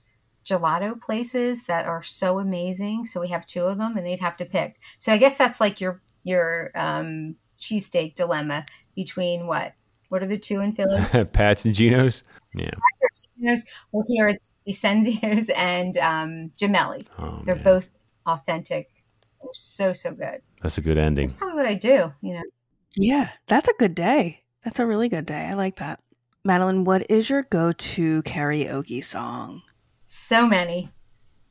gelato 0.45 1.01
places 1.01 1.65
that 1.67 1.87
are 1.87 2.03
so 2.03 2.39
amazing. 2.39 3.07
So 3.07 3.21
we 3.21 3.29
have 3.29 3.47
two 3.47 3.65
of 3.65 3.79
them, 3.79 3.97
and 3.97 4.07
they'd 4.07 4.21
have 4.21 4.37
to 4.39 4.45
pick. 4.45 4.81
So 4.99 5.13
I 5.13 5.19
guess 5.19 5.37
that's 5.37 5.61
like 5.61 5.81
your 5.81 6.01
your 6.25 6.73
um, 6.75 7.37
cheesesteak 7.59 8.15
dilemma 8.15 8.67
between 8.95 9.47
what? 9.47 9.75
What 10.09 10.23
are 10.23 10.27
the 10.27 10.39
two 10.39 10.61
in 10.61 10.73
Philly? 10.73 11.01
Pat's 11.33 11.65
and 11.67 11.75
Geno's. 11.75 12.23
Yeah. 12.55 12.71
Well, 13.93 14.05
here 14.09 14.29
it's 14.29 14.49
Decenzio's 14.67 15.49
and 15.55 15.97
um, 15.99 16.51
Gemelli. 16.59 17.07
Oh, 17.19 17.43
They're 17.45 17.55
man. 17.57 17.65
both 17.65 17.91
authentic. 18.27 18.89
They're 19.43 19.51
so 19.53 19.93
so 19.93 20.13
good. 20.13 20.41
That's 20.63 20.79
a 20.79 20.81
good 20.81 20.97
ending. 20.99 21.29
That's 21.29 21.39
probably 21.39 21.57
what 21.57 21.67
I 21.67 21.75
do. 21.75 22.13
You 22.21 22.35
know, 22.35 22.43
Yeah, 22.97 23.31
that's 23.47 23.69
a 23.69 23.75
good 23.79 23.95
day. 23.95 24.43
That's 24.65 24.81
a 24.81 24.87
really 24.87 25.09
good 25.09 25.27
day. 25.27 25.47
I 25.47 25.55
like 25.55 25.77
that. 25.77 26.01
Madeline, 26.45 26.85
what 26.85 27.09
is 27.11 27.29
your 27.31 27.43
go 27.45 27.73
to 27.73 28.23
karaoke 28.23 29.05
song? 29.05 29.63
so 30.11 30.47
many. 30.47 30.91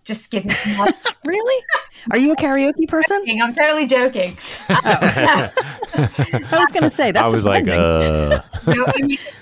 Just 0.08 0.32
give 0.32 0.46
me. 0.46 0.54
Some 0.54 0.88
Really? 1.26 1.64
Are 2.12 2.18
you 2.18 2.32
a 2.32 2.36
karaoke 2.38 2.88
person? 2.88 3.22
I'm 3.42 3.54
totally 3.54 3.86
joking. 3.86 4.38
I 4.70 5.50
was 5.94 6.72
going 6.72 6.84
to 6.84 6.90
say 6.90 7.12
that's 7.12 7.32
I 7.32 7.36
was 7.36 7.46
like, 7.46 7.68
uh, 7.68 8.42
No, 8.68 8.86
I 8.88 9.02
mean, 9.02 9.12
if, 9.12 9.36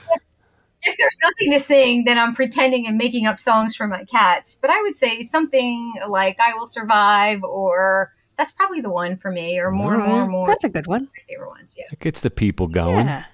if 0.81 0.97
there's 0.97 1.17
nothing 1.23 1.51
to 1.53 1.59
sing, 1.59 2.05
then 2.05 2.17
I'm 2.17 2.33
pretending 2.33 2.87
and 2.87 2.97
making 2.97 3.27
up 3.27 3.39
songs 3.39 3.75
for 3.75 3.87
my 3.87 4.03
cats. 4.05 4.55
But 4.59 4.71
I 4.71 4.81
would 4.81 4.95
say 4.95 5.21
something 5.21 5.93
like 6.07 6.37
"I 6.39 6.53
Will 6.55 6.65
Survive" 6.67 7.43
or 7.43 8.11
that's 8.37 8.51
probably 8.51 8.81
the 8.81 8.89
one 8.89 9.15
for 9.15 9.31
me, 9.31 9.59
or 9.59 9.69
more, 9.71 10.01
All 10.01 10.07
more, 10.07 10.27
more. 10.27 10.47
that's 10.47 10.63
a 10.63 10.69
good 10.69 10.87
one. 10.87 11.03
my 11.03 11.21
favorite 11.29 11.49
ones. 11.49 11.75
Yeah. 11.77 11.85
it 11.91 11.99
gets 11.99 12.21
the 12.21 12.31
people 12.31 12.67
going. 12.67 13.05
Yeah, 13.05 13.25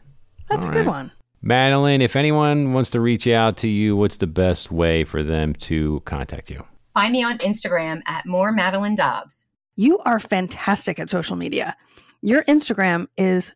that's 0.49 0.65
All 0.65 0.69
a 0.71 0.73
good 0.73 0.79
right. 0.85 0.87
one. 0.95 1.11
Madeline, 1.41 2.01
if 2.01 2.15
anyone 2.15 2.73
wants 2.73 2.91
to 2.91 2.99
reach 2.99 3.27
out 3.27 3.57
to 3.57 3.67
you, 3.69 3.95
what's 3.95 4.17
the 4.17 4.27
best 4.27 4.71
way 4.71 5.03
for 5.03 5.23
them 5.23 5.53
to 5.55 6.01
contact 6.01 6.51
you? 6.51 6.65
Find 6.93 7.11
me 7.11 7.23
on 7.23 7.37
Instagram 7.39 8.01
at 8.05 8.25
more 8.25 8.51
Madeline 8.51 8.95
Dobbs. 8.95 9.49
You 9.75 9.99
are 9.99 10.19
fantastic 10.19 10.99
at 10.99 11.09
social 11.09 11.35
media. 11.35 11.75
Your 12.21 12.43
Instagram 12.43 13.07
is 13.17 13.53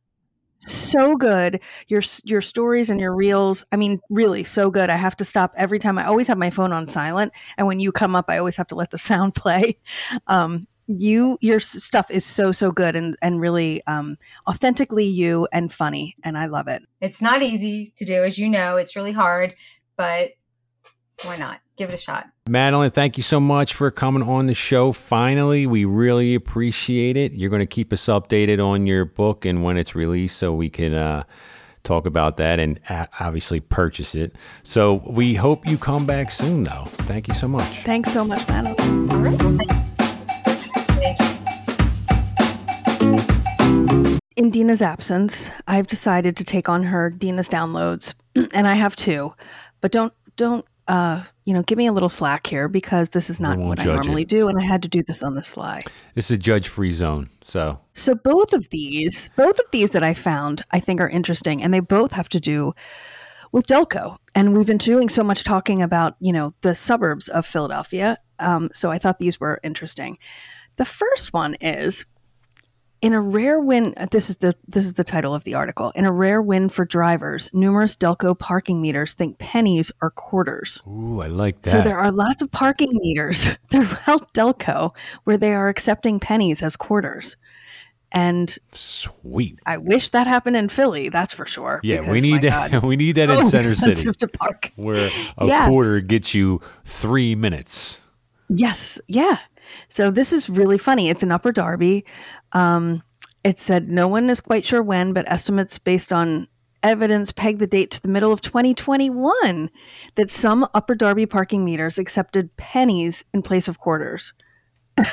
so 0.60 1.16
good. 1.18 1.60
Your 1.88 2.02
your 2.24 2.42
stories 2.42 2.90
and 2.90 3.00
your 3.00 3.14
reels, 3.14 3.64
I 3.72 3.76
mean, 3.76 4.00
really 4.10 4.44
so 4.44 4.72
good. 4.72 4.90
I 4.90 4.96
have 4.96 5.16
to 5.18 5.26
stop 5.26 5.54
every 5.56 5.80
time. 5.80 5.98
I 5.98 6.06
always 6.06 6.28
have 6.28 6.38
my 6.38 6.50
phone 6.50 6.74
on 6.74 6.88
silent, 6.88 7.34
and 7.58 7.68
when 7.68 7.80
you 7.80 7.92
come 7.92 8.16
up, 8.16 8.26
I 8.30 8.38
always 8.38 8.56
have 8.56 8.68
to 8.68 8.76
let 8.76 8.92
the 8.92 8.98
sound 9.12 9.36
play. 9.36 9.78
Um, 10.28 10.68
you 10.88 11.38
your 11.42 11.60
stuff 11.60 12.12
is 12.12 12.24
so 12.24 12.52
so 12.52 12.72
good 12.72 12.96
and 12.96 13.16
and 13.22 13.42
really 13.42 13.82
um, 13.88 14.18
authentically 14.48 15.06
you 15.06 15.48
and 15.52 15.72
funny, 15.72 16.16
and 16.24 16.38
I 16.38 16.46
love 16.48 16.68
it. 16.68 16.84
It's 17.02 17.22
not 17.22 17.42
easy 17.42 17.94
to 17.98 18.06
do, 18.06 18.24
as 18.24 18.38
you 18.38 18.50
know. 18.50 18.78
It's 18.78 18.96
really 18.96 19.12
hard, 19.12 19.56
but 19.98 20.32
why 21.24 21.38
not? 21.38 21.60
Give 21.78 21.90
it 21.90 21.94
a 21.94 21.98
shot. 21.98 22.28
Madeline, 22.48 22.92
thank 22.92 23.18
you 23.18 23.24
so 23.24 23.40
much 23.40 23.74
for 23.74 23.92
coming 23.92 24.24
on 24.24 24.48
the 24.48 24.54
show. 24.54 24.92
Finally, 24.92 25.68
we 25.68 25.86
really 25.86 26.36
appreciate 26.36 27.18
it. 27.18 27.34
You're 27.34 27.50
going 27.50 27.62
to 27.62 27.66
keep 27.66 27.92
us 27.92 28.06
updated 28.06 28.66
on 28.66 28.86
your 28.86 29.06
book 29.06 29.46
and 29.46 29.64
when 29.64 29.78
it's 29.78 29.96
released 29.96 30.38
so 30.38 30.54
we 30.54 30.70
can 30.70 30.94
uh, 30.94 31.24
talk 31.84 32.06
about 32.06 32.38
that 32.38 32.60
and 32.60 32.80
uh, 32.90 33.08
obviously 33.20 33.60
purchase 33.60 34.16
it. 34.16 34.36
So 34.64 35.02
we 35.06 35.36
hope 35.36 35.68
you 35.68 35.78
come 35.78 36.06
back 36.06 36.32
soon, 36.32 36.64
though. 36.64 36.86
Thank 36.86 37.28
you 37.28 37.34
so 37.34 37.48
much. 37.48 37.84
Thanks 37.84 38.12
so 38.14 38.24
much, 38.24 38.48
Madeline. 38.48 39.12
All 39.12 39.18
right. 39.18 39.42
Well, 39.42 39.54
thank 39.54 39.72
you. 39.72 39.78
Thank 39.84 41.20
you. 44.00 44.16
in 44.36 44.50
Dina's 44.50 44.82
absence, 44.82 45.50
I've 45.68 45.88
decided 45.88 46.38
to 46.38 46.44
take 46.44 46.68
on 46.70 46.84
her 46.84 47.10
Dina's 47.10 47.50
downloads, 47.50 48.14
and 48.54 48.68
I 48.68 48.76
have 48.76 48.96
two. 48.96 49.34
But 49.82 49.92
don't 49.92 50.14
don't 50.36 50.66
uh, 50.88 51.24
you 51.46 51.54
know 51.54 51.64
give 51.64 51.78
me 51.78 51.88
a 51.88 51.94
little 51.94 52.10
slack 52.10 52.48
here 52.48 52.68
because 52.68 53.10
this 53.10 53.30
is 53.30 53.40
not 53.40 53.58
what 53.58 53.80
I 53.80 53.86
normally 53.86 54.24
it. 54.24 54.30
do, 54.30 54.48
and 54.48 54.60
I 54.60 54.64
had 54.64 54.82
to 54.84 54.88
do 54.88 55.04
this 55.04 55.24
on 55.24 55.36
the 55.36 55.44
sly. 55.44 55.82
This 56.14 56.32
is 56.32 56.38
a 56.38 56.38
judge 56.38 56.68
free 56.68 56.92
zone. 56.92 57.30
So 57.42 57.80
So 57.94 58.16
both 58.16 58.54
of 58.54 58.70
these, 58.70 59.30
both 59.36 59.60
of 59.60 59.66
these 59.72 59.92
that 59.92 60.04
I 60.04 60.14
found, 60.14 60.62
I 60.72 60.80
think 60.80 61.02
are 61.02 61.10
interesting, 61.10 61.62
and 61.64 61.74
they 61.74 61.80
both 61.80 62.12
have 62.12 62.30
to 62.30 62.40
do 62.40 62.74
with 63.52 63.68
Delco. 63.68 64.18
And 64.36 64.56
we've 64.56 64.68
been 64.68 64.78
doing 64.78 65.10
so 65.10 65.24
much 65.24 65.44
talking 65.44 65.82
about 65.82 66.16
you 66.20 66.34
know 66.34 66.54
the 66.62 66.76
suburbs 66.76 67.28
of 67.30 67.46
Philadelphia. 67.46 68.18
Um, 68.40 68.70
so 68.74 68.92
I 68.92 68.98
thought 68.98 69.20
these 69.20 69.40
were 69.40 69.60
interesting. 69.64 70.18
The 70.76 70.86
first 70.86 71.32
one 71.32 71.56
is 71.62 72.06
in 73.06 73.14
a 73.14 73.22
rare 73.22 73.60
win. 73.60 73.94
uh, 73.98 74.08
This 74.10 74.30
is 74.32 74.38
the 74.38 74.54
this 74.68 74.84
is 74.86 74.94
the 74.94 75.04
title 75.04 75.36
of 75.36 75.44
the 75.44 75.54
article. 75.54 75.92
In 75.96 76.06
a 76.06 76.12
rare 76.12 76.42
win 76.42 76.70
for 76.70 76.86
drivers, 76.86 77.50
numerous 77.54 77.96
Delco 77.96 78.38
parking 78.38 78.82
meters 78.82 79.14
think 79.14 79.38
pennies 79.38 79.92
are 80.02 80.10
quarters. 80.10 80.82
Ooh, 80.88 81.22
I 81.22 81.28
like 81.28 81.62
that. 81.62 81.72
So 81.72 81.82
there 81.84 82.00
are 82.00 82.12
lots 82.12 82.42
of 82.42 82.50
parking 82.50 82.90
meters 82.94 83.46
throughout 83.70 84.34
Delco 84.34 84.92
where 85.26 85.38
they 85.38 85.54
are 85.54 85.70
accepting 85.70 86.20
pennies 86.20 86.64
as 86.64 86.76
quarters. 86.76 87.38
And 88.12 88.58
Sweet. 88.72 89.60
I 89.66 89.78
wish 89.78 90.10
that 90.12 90.26
happened 90.26 90.56
in 90.56 90.70
Philly, 90.70 91.10
that's 91.10 91.34
for 91.34 91.46
sure. 91.46 91.82
Yeah, 91.84 92.10
we 92.10 92.22
need 92.22 92.42
that. 92.44 92.72
God, 92.72 92.84
we 92.92 92.96
need 92.96 93.18
that 93.18 93.30
in 93.30 93.44
so 93.44 93.50
Center 93.50 93.76
City, 93.76 94.12
to 94.12 94.28
park. 94.28 94.72
where 94.78 95.10
a 95.38 95.46
Yeah. 95.46 95.68
quarter 95.68 96.00
gets 96.00 96.34
you 96.34 96.62
three 96.86 97.36
minutes. 97.36 98.02
Yes, 98.50 99.00
yeah. 99.08 99.38
So 99.90 100.12
this 100.12 100.34
is 100.34 100.50
really 100.50 100.78
funny. 100.78 101.10
It's 101.10 101.24
in 101.24 101.32
Upper 101.32 101.52
Darby. 101.52 102.06
Um, 102.52 103.04
it 103.44 103.60
said 103.60 103.90
no 103.90 104.08
one 104.08 104.30
is 104.30 104.42
quite 104.42 104.66
sure 104.66 104.82
when, 104.82 105.14
but 105.14 105.30
estimates 105.32 105.78
based 105.78 106.12
on 106.12 106.48
evidence 106.84 107.32
peg 107.32 107.58
the 107.58 107.68
date 107.68 107.90
to 107.92 108.02
the 108.02 108.08
middle 108.08 108.32
of 108.32 108.42
2021 108.42 109.70
that 110.16 110.30
some 110.30 110.68
Upper 110.74 110.94
Darby 110.94 111.26
parking 111.26 111.66
meters 111.66 111.98
accepted 111.98 112.56
pennies 112.58 113.26
in 113.34 113.42
place 113.42 113.68
of 113.68 113.80
quarters. 113.80 114.34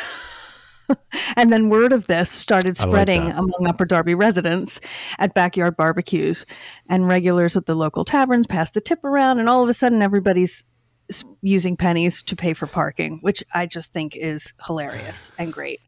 and 1.36 1.52
then 1.52 1.70
word 1.70 1.92
of 1.92 2.06
this 2.06 2.30
started 2.30 2.78
I 2.78 2.84
like 2.84 2.90
spreading 2.90 3.30
among 3.30 3.66
Upper 3.66 3.86
Darby 3.86 4.14
residents 4.14 4.80
at 5.18 5.34
backyard 5.34 5.76
barbecues, 5.76 6.44
and 6.88 7.08
regulars 7.08 7.56
at 7.56 7.66
the 7.66 7.74
local 7.74 8.04
taverns 8.04 8.46
passed 8.46 8.74
the 8.74 8.80
tip 8.80 9.02
around, 9.04 9.38
and 9.38 9.48
all 9.48 9.62
of 9.62 9.68
a 9.68 9.74
sudden 9.74 10.02
everybody's 10.02 10.64
using 11.42 11.76
pennies 11.76 12.22
to 12.24 12.36
pay 12.36 12.54
for 12.54 12.66
parking, 12.66 13.18
which 13.22 13.42
I 13.54 13.66
just 13.66 13.92
think 13.92 14.14
is 14.16 14.52
hilarious 14.66 15.30
and 15.38 15.52
great. 15.52 15.80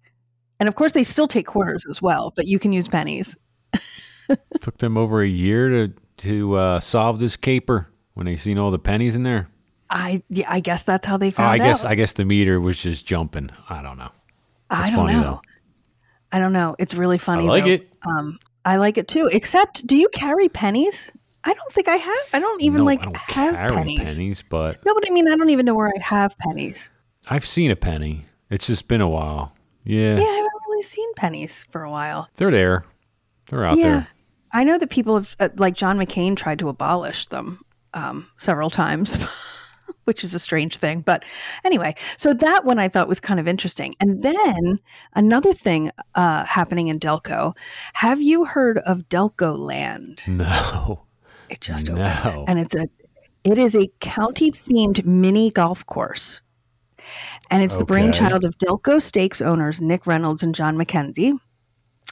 And 0.61 0.68
of 0.68 0.75
course, 0.75 0.93
they 0.93 1.03
still 1.05 1.27
take 1.29 1.47
quarters 1.47 1.87
as 1.91 2.01
well, 2.03 2.33
but 2.37 2.47
you 2.47 2.59
can 2.59 2.72
use 2.72 2.89
pennies. 2.89 3.37
Took 4.61 4.79
them 4.79 4.97
over 4.97 5.20
a 5.22 5.29
year 5.29 5.68
to 5.68 5.93
to 6.29 6.55
uh, 6.57 6.81
solve 6.81 7.18
this 7.18 7.37
caper 7.37 7.89
when 8.14 8.25
they 8.27 8.37
seen 8.37 8.57
all 8.59 8.70
the 8.70 8.79
pennies 8.79 9.16
in 9.16 9.22
there. 9.25 9.49
I 9.91 10.22
yeah, 10.31 10.51
I 10.51 10.61
guess 10.61 10.83
that's 10.83 11.07
how 11.07 11.16
they 11.16 11.29
Oh, 11.29 11.31
found 11.33 11.51
I 11.51 11.59
guess 11.59 11.85
out. 11.85 11.91
I 11.91 11.95
guess 11.95 12.12
the 12.14 12.25
meter 12.25 12.61
was 12.61 12.81
just 12.81 13.05
jumping. 13.07 13.51
I 13.68 13.83
don't 13.83 13.99
know. 13.99 14.11
I 14.70 14.85
It's 14.87 14.97
don't 14.97 15.07
funny, 15.07 15.18
know. 15.18 15.22
though. 15.22 15.41
I 16.33 16.39
don't 16.39 16.53
know. 16.53 16.75
It's 16.79 16.95
really 16.95 17.18
funny. 17.18 17.45
I 17.45 17.49
like 17.49 17.64
though. 17.64 17.70
it. 17.70 17.97
Um, 18.07 18.39
I 18.64 18.77
like 18.77 18.97
it 18.97 19.09
too. 19.09 19.29
Except, 19.31 19.87
do 19.87 19.97
you 19.99 20.09
carry 20.12 20.49
pennies? 20.49 21.12
I 21.45 21.53
don't 21.53 21.72
think 21.72 21.88
I 21.88 21.97
have. 21.97 22.18
I 22.32 22.40
don't 22.40 22.61
even 22.62 22.78
no, 22.78 22.84
like 22.84 23.01
I 23.07 23.45
don't 23.47 23.55
have 23.55 23.72
pennies. 23.74 24.01
pennies, 24.01 24.45
but 24.49 24.84
No, 24.84 24.95
but 24.95 25.05
I 25.07 25.11
mean, 25.11 25.30
I 25.30 25.36
don't 25.36 25.51
even 25.51 25.66
know 25.66 25.74
where 25.74 25.88
I 25.88 26.03
have 26.03 26.36
pennies. 26.38 26.90
I've 27.28 27.45
seen 27.47 27.70
a 27.70 27.76
penny. 27.76 28.24
It's 28.51 28.66
just 28.66 28.88
been 28.88 29.01
a 29.01 29.09
while. 29.09 29.53
Yeah, 29.84 30.16
Yeah, 30.16 30.22
I 30.22 30.36
haven't 30.36 30.62
really 30.68 30.82
seen 30.82 31.14
pennies 31.14 31.64
for 31.70 31.82
a 31.82 31.90
while. 31.90 32.28
they're 32.36 32.51
there. 32.51 32.84
They're 33.51 33.64
out 33.64 33.76
yeah, 33.76 33.82
there. 33.82 34.09
I 34.53 34.64
know 34.64 34.78
that 34.78 34.88
people 34.88 35.16
have, 35.16 35.36
uh, 35.40 35.49
like 35.57 35.74
John 35.74 35.99
McCain, 35.99 36.36
tried 36.36 36.59
to 36.61 36.68
abolish 36.68 37.26
them 37.26 37.61
um, 37.92 38.28
several 38.38 38.70
times, 38.70 39.18
which 40.05 40.24
is 40.24 40.32
a 40.32 40.38
strange 40.38 40.78
thing. 40.78 41.01
But 41.01 41.24
anyway, 41.64 41.95
so 42.16 42.32
that 42.32 42.64
one 42.64 42.78
I 42.78 42.88
thought 42.88 43.09
was 43.09 43.20
kind 43.20 43.38
of 43.38 43.47
interesting. 43.49 43.95
And 44.01 44.22
then 44.22 44.78
another 45.14 45.53
thing 45.53 45.90
uh, 46.14 46.45
happening 46.45 46.88
in 46.88 46.99
Delco. 46.99 47.55
Have 47.95 48.22
you 48.22 48.45
heard 48.45 48.78
of 48.78 49.09
Delco 49.09 49.59
Land? 49.59 50.22
No, 50.28 51.03
It 51.49 51.61
just 51.61 51.88
No. 51.88 51.95
opened, 52.24 52.49
and 52.49 52.59
it's 52.59 52.74
a 52.74 52.86
it 53.45 53.59
is 53.59 53.74
a 53.76 53.88
county 54.01 54.51
themed 54.51 55.05
mini 55.05 55.51
golf 55.51 55.84
course, 55.86 56.40
and 57.51 57.62
it's 57.62 57.76
the 57.76 57.84
brainchild 57.84 58.45
of 58.45 58.57
Delco 58.59 59.01
Steaks 59.01 59.42
owners 59.42 59.80
Nick 59.80 60.07
Reynolds 60.07 60.42
and 60.42 60.55
John 60.55 60.76
McKenzie. 60.76 61.32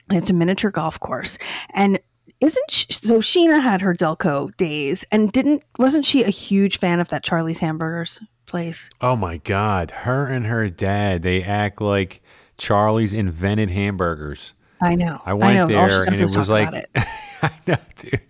And 0.08 0.18
it's 0.18 0.30
a 0.30 0.34
miniature 0.34 0.70
golf 0.70 0.98
course, 1.00 1.38
and 1.74 1.98
isn't 2.40 2.70
she, 2.70 2.86
so? 2.92 3.18
Sheena 3.20 3.62
had 3.62 3.80
her 3.80 3.94
Delco 3.94 4.54
days, 4.56 5.04
and 5.12 5.30
didn't 5.32 5.62
wasn't 5.78 6.04
she 6.04 6.24
a 6.24 6.28
huge 6.30 6.78
fan 6.78 7.00
of 7.00 7.08
that 7.08 7.22
Charlie's 7.22 7.60
Hamburgers 7.60 8.20
place? 8.46 8.90
Oh 9.00 9.16
my 9.16 9.38
God, 9.38 9.90
her 9.90 10.26
and 10.26 10.44
her 10.46 10.68
dad, 10.68 11.22
they 11.22 11.42
act 11.42 11.80
like 11.80 12.20
Charlie's 12.58 13.14
invented 13.14 13.70
hamburgers. 13.70 14.54
I 14.82 14.96
know. 14.96 15.20
I 15.24 15.34
went 15.34 15.54
know. 15.54 15.62
All 15.62 15.88
she 15.88 15.90
there 15.90 16.02
and 16.02 16.14
it 16.16 16.36
was 16.36 16.50
like, 16.50 16.72
it. 16.72 16.86
I 17.42 17.50
know, 17.66 17.76
dude. 17.96 18.20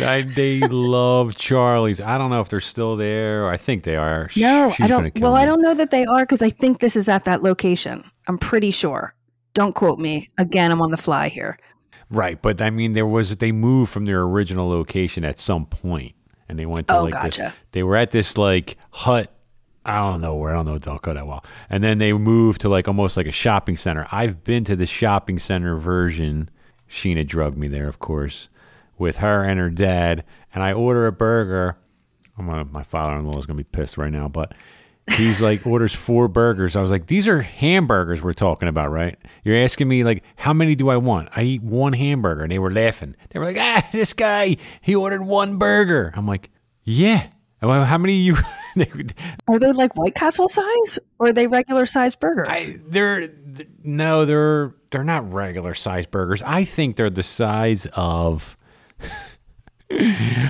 I, 0.00 0.22
they 0.22 0.60
love 0.68 1.36
Charlie's. 1.36 2.00
I 2.00 2.18
don't 2.18 2.30
know 2.30 2.40
if 2.40 2.48
they're 2.48 2.60
still 2.60 2.96
there. 2.96 3.48
I 3.48 3.56
think 3.56 3.84
they 3.84 3.96
are. 3.96 4.30
No, 4.36 4.70
she's 4.70 4.86
I 4.86 4.88
don't. 4.88 5.18
Well, 5.20 5.34
I 5.34 5.44
don't 5.44 5.60
know 5.60 5.74
that 5.74 5.90
they 5.90 6.04
are 6.06 6.20
because 6.24 6.42
I 6.42 6.50
think 6.50 6.80
this 6.80 6.96
is 6.96 7.08
at 7.08 7.24
that 7.24 7.42
location. 7.42 8.02
I'm 8.26 8.38
pretty 8.38 8.70
sure. 8.70 9.14
Don't 9.52 9.74
quote 9.74 9.98
me. 9.98 10.30
Again, 10.38 10.70
I'm 10.70 10.80
on 10.80 10.90
the 10.90 10.96
fly 10.96 11.28
here. 11.28 11.58
Right, 12.10 12.40
but 12.40 12.60
I 12.60 12.70
mean, 12.70 12.92
there 12.92 13.06
was 13.06 13.36
they 13.36 13.52
moved 13.52 13.92
from 13.92 14.04
their 14.04 14.22
original 14.22 14.68
location 14.68 15.24
at 15.24 15.38
some 15.38 15.66
point, 15.66 16.14
and 16.48 16.58
they 16.58 16.66
went 16.66 16.88
to 16.88 16.96
Oh, 16.96 17.04
like 17.04 17.22
this. 17.22 17.40
They 17.72 17.82
were 17.82 17.96
at 17.96 18.10
this 18.10 18.38
like 18.38 18.76
hut. 18.90 19.33
I 19.84 19.98
don't 19.98 20.20
know 20.20 20.34
where. 20.34 20.52
I 20.52 20.54
don't 20.54 20.66
know 20.66 20.78
Delco 20.78 21.14
that 21.14 21.26
well. 21.26 21.44
And 21.68 21.84
then 21.84 21.98
they 21.98 22.12
moved 22.12 22.62
to 22.62 22.68
like 22.68 22.88
almost 22.88 23.16
like 23.16 23.26
a 23.26 23.32
shopping 23.32 23.76
center. 23.76 24.06
I've 24.10 24.42
been 24.42 24.64
to 24.64 24.76
the 24.76 24.86
shopping 24.86 25.38
center 25.38 25.76
version. 25.76 26.48
Sheena 26.88 27.26
drugged 27.26 27.58
me 27.58 27.68
there, 27.68 27.88
of 27.88 27.98
course, 27.98 28.48
with 28.96 29.18
her 29.18 29.44
and 29.44 29.58
her 29.58 29.70
dad. 29.70 30.24
And 30.54 30.62
I 30.62 30.72
order 30.72 31.06
a 31.06 31.12
burger. 31.12 31.76
I'm 32.38 32.46
gonna, 32.46 32.64
my 32.64 32.82
father-in-law 32.82 33.38
is 33.38 33.46
gonna 33.46 33.58
be 33.58 33.66
pissed 33.70 33.98
right 33.98 34.12
now, 34.12 34.28
but 34.28 34.52
he's 35.12 35.40
like 35.40 35.66
orders 35.66 35.94
four 35.94 36.28
burgers. 36.28 36.76
I 36.76 36.80
was 36.80 36.90
like, 36.90 37.06
these 37.06 37.28
are 37.28 37.42
hamburgers 37.42 38.22
we're 38.22 38.32
talking 38.32 38.68
about, 38.68 38.90
right? 38.90 39.16
You're 39.44 39.58
asking 39.62 39.88
me 39.88 40.02
like, 40.02 40.24
how 40.36 40.52
many 40.54 40.74
do 40.74 40.88
I 40.88 40.96
want? 40.96 41.28
I 41.36 41.42
eat 41.42 41.62
one 41.62 41.92
hamburger, 41.92 42.42
and 42.42 42.50
they 42.50 42.58
were 42.58 42.72
laughing. 42.72 43.16
They 43.30 43.38
were 43.38 43.44
like, 43.44 43.58
ah, 43.58 43.86
this 43.92 44.14
guy 44.14 44.56
he 44.80 44.94
ordered 44.94 45.22
one 45.22 45.58
burger. 45.58 46.12
I'm 46.16 46.26
like, 46.26 46.50
yeah. 46.84 47.28
How 47.60 47.98
many 47.98 48.14
you? 48.14 48.36
Are 49.46 49.58
they 49.58 49.72
like 49.72 49.94
White 49.96 50.14
Castle 50.14 50.48
size 50.48 50.98
or 51.18 51.28
are 51.28 51.32
they 51.32 51.46
regular 51.46 51.84
size 51.86 52.16
burgers? 52.16 52.48
I, 52.50 52.76
they're 52.86 53.28
th- 53.28 53.68
no, 53.82 54.24
they're 54.24 54.74
they're 54.90 55.04
not 55.04 55.30
regular 55.32 55.74
size 55.74 56.06
burgers. 56.06 56.42
I 56.42 56.64
think 56.64 56.96
they're 56.96 57.10
the 57.10 57.22
size 57.22 57.86
of 57.94 58.56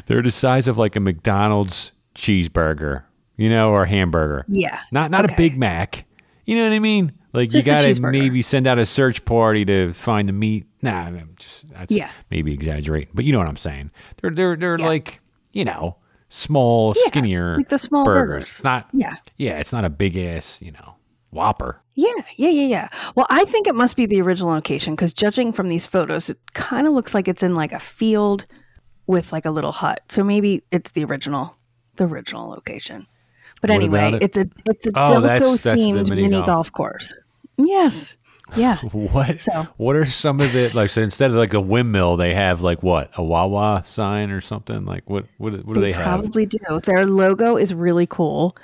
they're 0.07 0.23
the 0.23 0.31
size 0.31 0.69
of 0.69 0.79
like 0.79 0.97
a 0.97 1.01
McDonald's 1.01 1.93
cheeseburger, 2.15 3.03
you 3.37 3.49
know, 3.49 3.71
or 3.71 3.83
a 3.85 3.89
hamburger. 3.89 4.45
yeah. 4.49 4.81
Not 4.93 5.11
not 5.11 5.25
Okay. 5.25 5.35
a 5.35 5.37
Big 5.37 5.59
Mac. 5.59 6.05
You 6.47 6.57
know 6.57 6.65
what 6.69 6.73
I 6.75 6.79
mean? 6.79 7.13
Like 7.33 7.51
Just 7.51 7.67
you 7.67 7.73
got 7.73 7.83
to 7.83 8.01
maybe 8.01 8.43
send 8.43 8.67
out 8.67 8.79
a 8.79 8.85
search 8.85 9.25
party 9.25 9.65
to 9.65 9.93
find 9.93 10.29
the 10.29 10.33
meat. 10.33 10.67
Nah, 10.83 11.07
I'm 11.07 11.35
just 11.37 11.69
that's 11.71 11.93
Yeah. 11.93 12.11
maybe 12.31 12.53
exaggerating, 12.53 13.09
but 13.15 13.25
you 13.25 13.33
know 13.33 13.39
what 13.39 13.49
I'm 13.49 13.57
saying. 13.57 13.91
They're 14.21 14.31
they're 14.31 14.57
they're 14.57 14.79
Yeah. 14.79 14.87
like 14.87 15.21
you 15.53 15.65
know 15.65 15.97
small, 16.29 16.95
skinnier 16.95 17.57
like 17.59 17.69
the 17.69 17.79
small 17.79 18.05
burgers. 18.05 18.45
It's 18.45 18.65
not 18.65 18.89
Yeah. 18.93 19.17
yeah, 19.37 19.59
it's 19.59 19.73
not 19.73 19.85
a 19.85 19.91
big 19.91 20.17
ass 20.17 20.61
you 20.63 20.73
know 20.73 20.97
Whopper. 21.31 21.81
Yeah, 21.97 22.11
yeah, 22.37 22.49
yeah, 22.51 22.67
yeah. 22.67 22.89
Well, 23.17 23.27
I 23.31 23.45
think 23.45 23.67
it 23.69 23.75
must 23.75 23.97
be 23.97 24.07
the 24.07 24.21
original 24.21 24.51
location 24.51 24.95
because 24.95 25.13
judging 25.13 25.53
from 25.53 25.69
these 25.69 25.85
photos, 25.87 26.29
it 26.31 26.39
kind 26.55 26.87
of 26.89 26.93
looks 26.93 27.13
like 27.15 27.29
it's 27.29 27.43
in 27.43 27.55
like 27.55 27.73
a 27.73 27.79
field 27.81 28.45
with 29.07 29.33
like 29.33 29.45
a 29.45 29.51
little 29.51 29.71
hut. 29.73 30.01
So 30.09 30.23
maybe 30.25 30.63
it's 30.73 30.93
the 30.93 31.05
original, 31.05 31.57
the 31.97 32.05
original 32.07 32.49
location. 32.49 33.07
But 33.61 33.71
What 33.71 33.77
anyway, 33.77 34.13
it? 34.15 34.23
it's 34.23 34.37
a 34.37 34.47
it's 34.69 34.87
a 34.87 34.91
Oh, 34.95 35.21
that's- 35.21 35.43
Delco 35.43 35.63
that's 35.63 35.63
the 35.63 35.71
themed 35.93 36.09
mini 36.09 36.23
mini, 36.23 36.31
golf. 36.37 36.47
golf. 36.47 36.73
course. 36.73 37.15
Yes. 37.57 38.17
Yeah. 38.57 38.77
What? 38.93 39.41
So- 39.41 39.67
what 39.77 39.97
are 39.97 40.05
some 40.05 40.41
of 40.41 40.53
the 40.53 40.71
like? 40.75 40.91
So 40.91 41.01
instead 41.01 41.31
of 41.31 41.37
like 41.37 41.55
a 41.55 41.61
windmill, 41.61 42.17
they 42.17 42.35
have 42.35 42.61
like 42.61 42.83
what 42.83 43.11
a 43.17 43.23
Wawa 43.23 43.83
sign 43.85 44.31
or 44.31 44.41
something. 44.41 44.85
Like 44.85 45.09
what? 45.09 45.27
What, 45.39 45.65
what 45.65 45.75
do 45.75 45.81
they, 45.81 45.93
have? 45.93 46.05
Probably 46.05 46.47
do. 46.47 46.59
Their 46.85 47.07
logo 47.07 47.57
is 47.57 47.75
really 47.75 48.07
cool. 48.07 48.57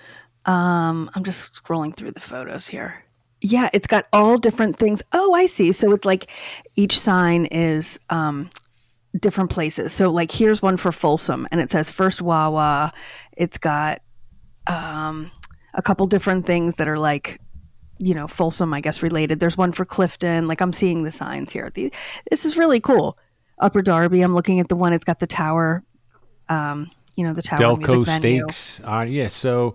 Um, 0.46 1.10
I'm 1.14 1.24
just 1.24 1.62
scrolling 1.62 1.94
through 1.96 2.12
the 2.12 2.20
photos 2.20 2.66
here. 2.66 3.04
Yeah, 3.42 3.70
it's 3.72 3.86
got 3.86 4.06
all 4.12 4.36
different 4.36 4.76
things. 4.78 5.02
Oh, 5.12 5.34
I 5.34 5.46
see. 5.46 5.72
So 5.72 5.92
it's 5.92 6.04
like 6.04 6.30
each 6.76 6.98
sign 7.00 7.46
is 7.46 7.98
um, 8.10 8.50
different 9.18 9.50
places. 9.50 9.92
So 9.92 10.10
like 10.10 10.30
here's 10.30 10.60
one 10.60 10.76
for 10.76 10.92
Folsom, 10.92 11.48
and 11.50 11.60
it 11.60 11.70
says 11.70 11.90
First 11.90 12.20
Wawa. 12.22 12.92
It's 13.36 13.56
got 13.58 14.02
um, 14.66 15.30
a 15.74 15.82
couple 15.82 16.06
different 16.06 16.46
things 16.46 16.76
that 16.76 16.88
are 16.88 16.98
like 16.98 17.40
you 18.02 18.14
know 18.14 18.26
Folsom, 18.26 18.72
I 18.74 18.80
guess 18.80 19.02
related. 19.02 19.38
There's 19.40 19.56
one 19.56 19.72
for 19.72 19.84
Clifton. 19.84 20.48
Like 20.48 20.60
I'm 20.60 20.72
seeing 20.72 21.04
the 21.04 21.10
signs 21.12 21.52
here. 21.52 21.70
The, 21.74 21.92
this 22.30 22.44
is 22.44 22.56
really 22.56 22.80
cool. 22.80 23.18
Upper 23.58 23.82
Darby. 23.82 24.22
I'm 24.22 24.34
looking 24.34 24.58
at 24.58 24.68
the 24.68 24.74
one. 24.76 24.92
It's 24.94 25.04
got 25.04 25.18
the 25.18 25.26
tower. 25.26 25.84
Um, 26.48 26.90
you 27.16 27.24
know 27.26 27.34
the 27.34 27.42
tower 27.42 27.58
Delco. 27.58 28.06
Steaks. 28.06 28.80
Uh, 28.84 29.04
yeah. 29.08 29.26
So 29.28 29.74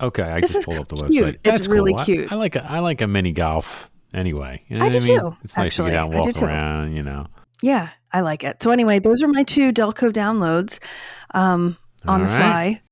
okay, 0.00 0.22
I 0.22 0.40
This 0.40 0.52
can 0.52 0.62
pull 0.62 0.80
up 0.80 0.88
the 0.88 0.96
cute. 1.08 1.24
website. 1.24 1.28
It's 1.34 1.42
That's 1.42 1.68
really 1.68 1.92
cool. 1.92 2.00
I- 2.00 2.04
cute. 2.04 2.32
I, 2.32 2.36
like 2.36 2.56
a, 2.56 2.64
I 2.70 2.78
like 2.78 3.00
a 3.00 3.06
mini 3.06 3.32
golf 3.32 3.90
anyway. 4.14 4.62
You 4.68 4.78
know 4.78 4.84
I 4.84 4.88
what 4.88 4.96
I 4.96 4.98
do 5.00 5.06
mean? 5.06 5.20
too, 5.20 5.36
It's 5.42 5.56
nice 5.56 5.74
to 5.76 5.82
get 5.84 5.94
out 5.94 6.10
and 6.12 6.20
walk 6.20 6.40
around. 6.42 6.96
You 6.96 7.02
know. 7.02 7.26
Yeah, 7.62 7.88
I 8.12 8.20
like 8.20 8.44
it. 8.44 8.62
So 8.62 8.70
anyway, 8.70 8.98
those 9.00 9.22
are 9.22 9.28
my 9.28 9.42
two 9.42 9.72
Delco 9.72 10.12
downloads 10.12 10.78
um, 11.34 11.76
on 12.06 12.20
All 12.20 12.26
the 12.26 12.32
right. 12.32 12.36
fly. 12.36 12.82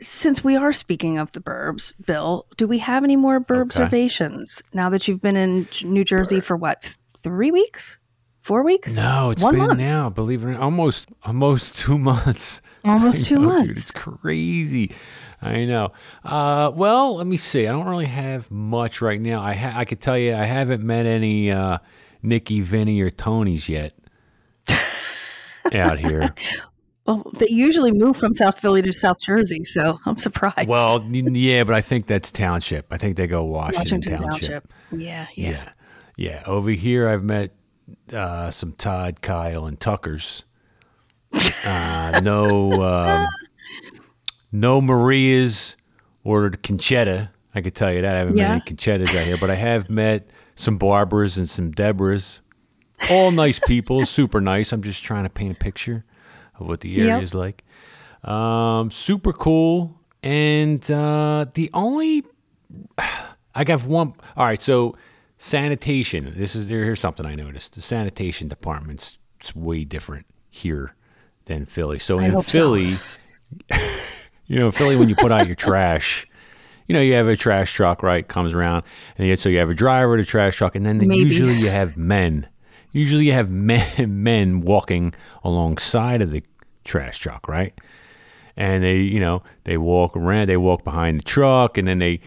Since 0.00 0.42
we 0.44 0.56
are 0.56 0.72
speaking 0.72 1.18
of 1.18 1.32
the 1.32 1.40
burbs, 1.40 1.92
Bill, 2.04 2.46
do 2.56 2.66
we 2.66 2.78
have 2.78 3.04
any 3.04 3.16
more 3.16 3.40
burb 3.40 3.70
Okay. 3.70 3.82
observations 3.82 4.60
now 4.72 4.90
that 4.90 5.06
you've 5.08 5.20
been 5.22 5.36
in 5.36 5.66
New 5.84 6.04
Jersey 6.04 6.40
for 6.40 6.56
what, 6.56 6.94
three 7.22 7.50
weeks? 7.50 7.96
Four 8.42 8.62
weeks? 8.62 8.94
No, 8.94 9.30
it's 9.30 9.42
One 9.42 9.54
been 9.54 9.66
month. 9.68 9.78
now. 9.78 10.10
Believe 10.10 10.42
it 10.44 10.48
or 10.48 10.52
not, 10.52 10.60
almost 10.60 11.08
almost 11.24 11.76
two 11.78 11.96
months. 11.96 12.60
Almost 12.84 13.22
I 13.22 13.24
two 13.24 13.38
know, 13.38 13.46
months. 13.48 13.62
Dude, 13.68 13.76
it's 13.78 13.90
crazy. 13.92 14.92
I 15.40 15.64
know. 15.64 15.92
Uh, 16.24 16.70
well, 16.74 17.16
let 17.16 17.26
me 17.26 17.36
see. 17.38 17.66
I 17.66 17.72
don't 17.72 17.86
really 17.88 18.04
have 18.06 18.50
much 18.50 19.00
right 19.00 19.20
now. 19.20 19.40
I 19.42 19.54
ha- 19.54 19.72
I 19.78 19.84
could 19.86 20.00
tell 20.00 20.18
you 20.18 20.34
I 20.34 20.44
haven't 20.44 20.82
met 20.82 21.06
any 21.06 21.50
uh, 21.52 21.78
Nikki, 22.22 22.60
Vinny, 22.60 23.00
or 23.00 23.08
Tony's 23.10 23.68
yet 23.68 23.94
out 25.72 25.98
here. 25.98 26.34
Well, 27.06 27.30
they 27.38 27.48
usually 27.50 27.92
move 27.92 28.16
from 28.16 28.32
South 28.34 28.58
Philly 28.58 28.80
to 28.82 28.92
South 28.92 29.20
Jersey, 29.20 29.62
so 29.64 30.00
I'm 30.06 30.16
surprised. 30.16 30.66
Well, 30.68 31.04
yeah, 31.10 31.64
but 31.64 31.74
I 31.74 31.82
think 31.82 32.06
that's 32.06 32.30
township. 32.30 32.92
I 32.92 32.96
think 32.96 33.16
they 33.16 33.26
go 33.26 33.44
Washington, 33.44 33.78
Washington 34.00 34.18
township. 34.22 34.48
Township. 34.48 34.72
Yeah, 34.92 35.26
yeah. 35.34 35.50
Yeah. 35.50 35.70
yeah, 36.16 36.42
Over 36.46 36.70
here, 36.70 37.08
I've 37.08 37.22
met 37.22 37.52
uh, 38.12 38.50
some 38.50 38.72
Todd, 38.72 39.20
Kyle, 39.20 39.66
and 39.66 39.78
Tuckers. 39.78 40.44
Uh, 41.66 42.20
no, 42.24 42.72
um, 42.82 43.26
no 44.50 44.80
Marias 44.80 45.76
or 46.22 46.50
Concetta. 46.50 47.28
I 47.54 47.60
could 47.60 47.74
tell 47.74 47.92
you 47.92 48.00
that. 48.02 48.16
I 48.16 48.20
haven't 48.20 48.36
Yeah. 48.36 48.44
met 48.48 48.50
any 48.52 48.60
Concettas 48.62 49.10
out 49.14 49.26
here, 49.26 49.36
but 49.38 49.50
I 49.50 49.56
have 49.56 49.90
met 49.90 50.30
some 50.54 50.78
Barbaras 50.78 51.36
and 51.36 51.48
some 51.48 51.70
Debras. 51.72 52.40
All 53.10 53.30
nice 53.30 53.58
people, 53.58 54.06
super 54.06 54.40
nice. 54.40 54.72
I'm 54.72 54.80
just 54.82 55.02
trying 55.02 55.24
to 55.24 55.30
paint 55.30 55.52
a 55.52 55.58
picture 55.58 56.04
of 56.58 56.68
what 56.68 56.80
the 56.80 56.88
Yep. 56.90 57.08
area 57.10 57.22
is 57.22 57.34
like. 57.34 57.64
Um, 58.22 58.90
super 58.90 59.32
cool. 59.32 59.98
And 60.22 60.88
uh, 60.90 61.46
the 61.54 61.70
only 61.74 62.22
I 63.54 63.64
got 63.64 63.82
one. 63.84 64.14
All 64.36 64.44
right, 64.46 64.60
so 64.60 64.96
sanitation. 65.36 66.32
This 66.36 66.56
is 66.56 66.68
here's 66.68 67.00
something 67.00 67.26
I 67.26 67.34
noticed. 67.34 67.74
The 67.74 67.80
sanitation 67.82 68.48
department's 68.48 69.18
it's 69.38 69.54
way 69.54 69.84
different 69.84 70.26
here 70.50 70.94
than 71.44 71.66
Philly. 71.66 71.98
So 71.98 72.18
I 72.18 72.24
in 72.24 72.32
hope 72.32 72.46
so. 72.46 72.52
Philly, 72.52 72.96
you 74.46 74.58
know, 74.58 74.72
Philly 74.72 74.96
when 74.96 75.08
you 75.10 75.14
put 75.16 75.30
out 75.32 75.46
your 75.46 75.54
trash, 75.54 76.26
you 76.86 76.94
know, 76.94 77.00
you 77.00 77.12
have 77.14 77.28
a 77.28 77.36
trash 77.36 77.72
truck, 77.74 78.02
right? 78.02 78.26
Comes 78.26 78.54
around, 78.54 78.84
and 79.18 79.38
so 79.38 79.48
you 79.50 79.58
have 79.58 79.70
a 79.70 79.74
driver, 79.74 80.16
the 80.16 80.24
trash 80.24 80.56
truck, 80.56 80.74
and 80.74 80.84
then 80.86 81.10
usually 81.10 81.54
you 81.54 81.68
have 81.68 81.96
men. 81.96 82.48
Usually 82.94 83.26
you 83.26 83.32
have 83.32 83.50
men, 83.50 84.22
men 84.22 84.62
walking 84.62 85.14
alongside 85.42 86.22
of 86.22 86.30
the 86.30 86.42
trash 86.84 87.18
truck, 87.18 87.46
right? 87.46 87.78
And 88.56 88.82
they, 88.82 88.98
you 88.98 89.20
know, 89.20 89.42
they 89.64 89.76
walk 89.76 90.16
around, 90.16 90.48
they 90.48 90.56
walk 90.56 90.84
behind 90.84 91.20
the 91.20 91.24
truck, 91.24 91.76
and 91.76 91.86
then 91.86 91.98
they 91.98 92.20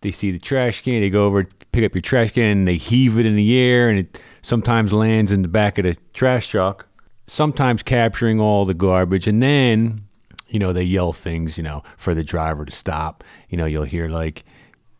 they 0.00 0.10
see 0.12 0.30
the 0.30 0.38
trash 0.38 0.82
can, 0.82 1.00
they 1.00 1.10
go 1.10 1.26
over, 1.26 1.44
pick 1.72 1.84
up 1.84 1.92
your 1.92 2.02
trash 2.02 2.30
can, 2.30 2.58
and 2.58 2.68
they 2.68 2.76
heave 2.76 3.18
it 3.18 3.26
in 3.26 3.34
the 3.34 3.58
air, 3.58 3.88
and 3.88 3.98
it 3.98 4.22
sometimes 4.42 4.92
lands 4.92 5.32
in 5.32 5.42
the 5.42 5.48
back 5.48 5.76
of 5.76 5.84
the 5.84 5.96
trash 6.14 6.46
truck, 6.46 6.86
sometimes 7.26 7.82
capturing 7.82 8.40
all 8.40 8.64
the 8.64 8.74
garbage, 8.74 9.26
and 9.26 9.42
then, 9.42 10.00
you 10.46 10.60
know, 10.60 10.72
they 10.72 10.84
yell 10.84 11.12
things, 11.12 11.58
you 11.58 11.64
know, 11.64 11.82
for 11.96 12.14
the 12.14 12.22
driver 12.22 12.64
to 12.64 12.70
stop. 12.70 13.24
You 13.48 13.58
know, 13.58 13.66
you'll 13.66 13.82
hear 13.82 14.08
like, 14.08 14.44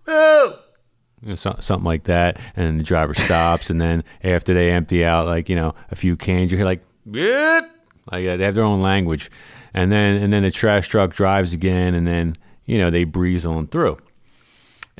oh, 0.09 0.59
you 1.23 1.31
know, 1.31 1.35
so, 1.35 1.57
something 1.61 1.85
like 1.85 2.05
that, 2.05 2.41
and 2.57 2.79
the 2.79 2.85
driver 2.85 3.15
stops, 3.15 3.71
and 3.71 3.81
then 3.81 4.05
after 4.23 4.55
they 4.55 4.71
empty 4.71 5.05
out 5.05 5.27
like 5.27 5.49
you 5.49 5.57
know 5.57 5.75
a 5.91 5.95
few 5.97 6.17
cans, 6.17 6.51
you 6.51 6.57
hear 6.59 6.67
like, 6.67 6.85
Beep! 7.11 7.65
like 8.13 8.27
uh, 8.27 8.37
they 8.37 8.45
have 8.45 8.55
their 8.55 8.65
own 8.65 8.81
language, 8.83 9.31
and 9.75 9.91
then 9.93 10.23
and 10.23 10.33
then 10.33 10.43
the 10.43 10.51
trash 10.51 10.89
truck 10.89 11.13
drives 11.13 11.53
again, 11.55 11.95
and 11.95 12.07
then 12.07 12.35
you 12.67 12.79
know 12.79 12.91
they 12.91 13.05
breeze 13.05 13.45
on 13.47 13.67
through. 13.67 13.99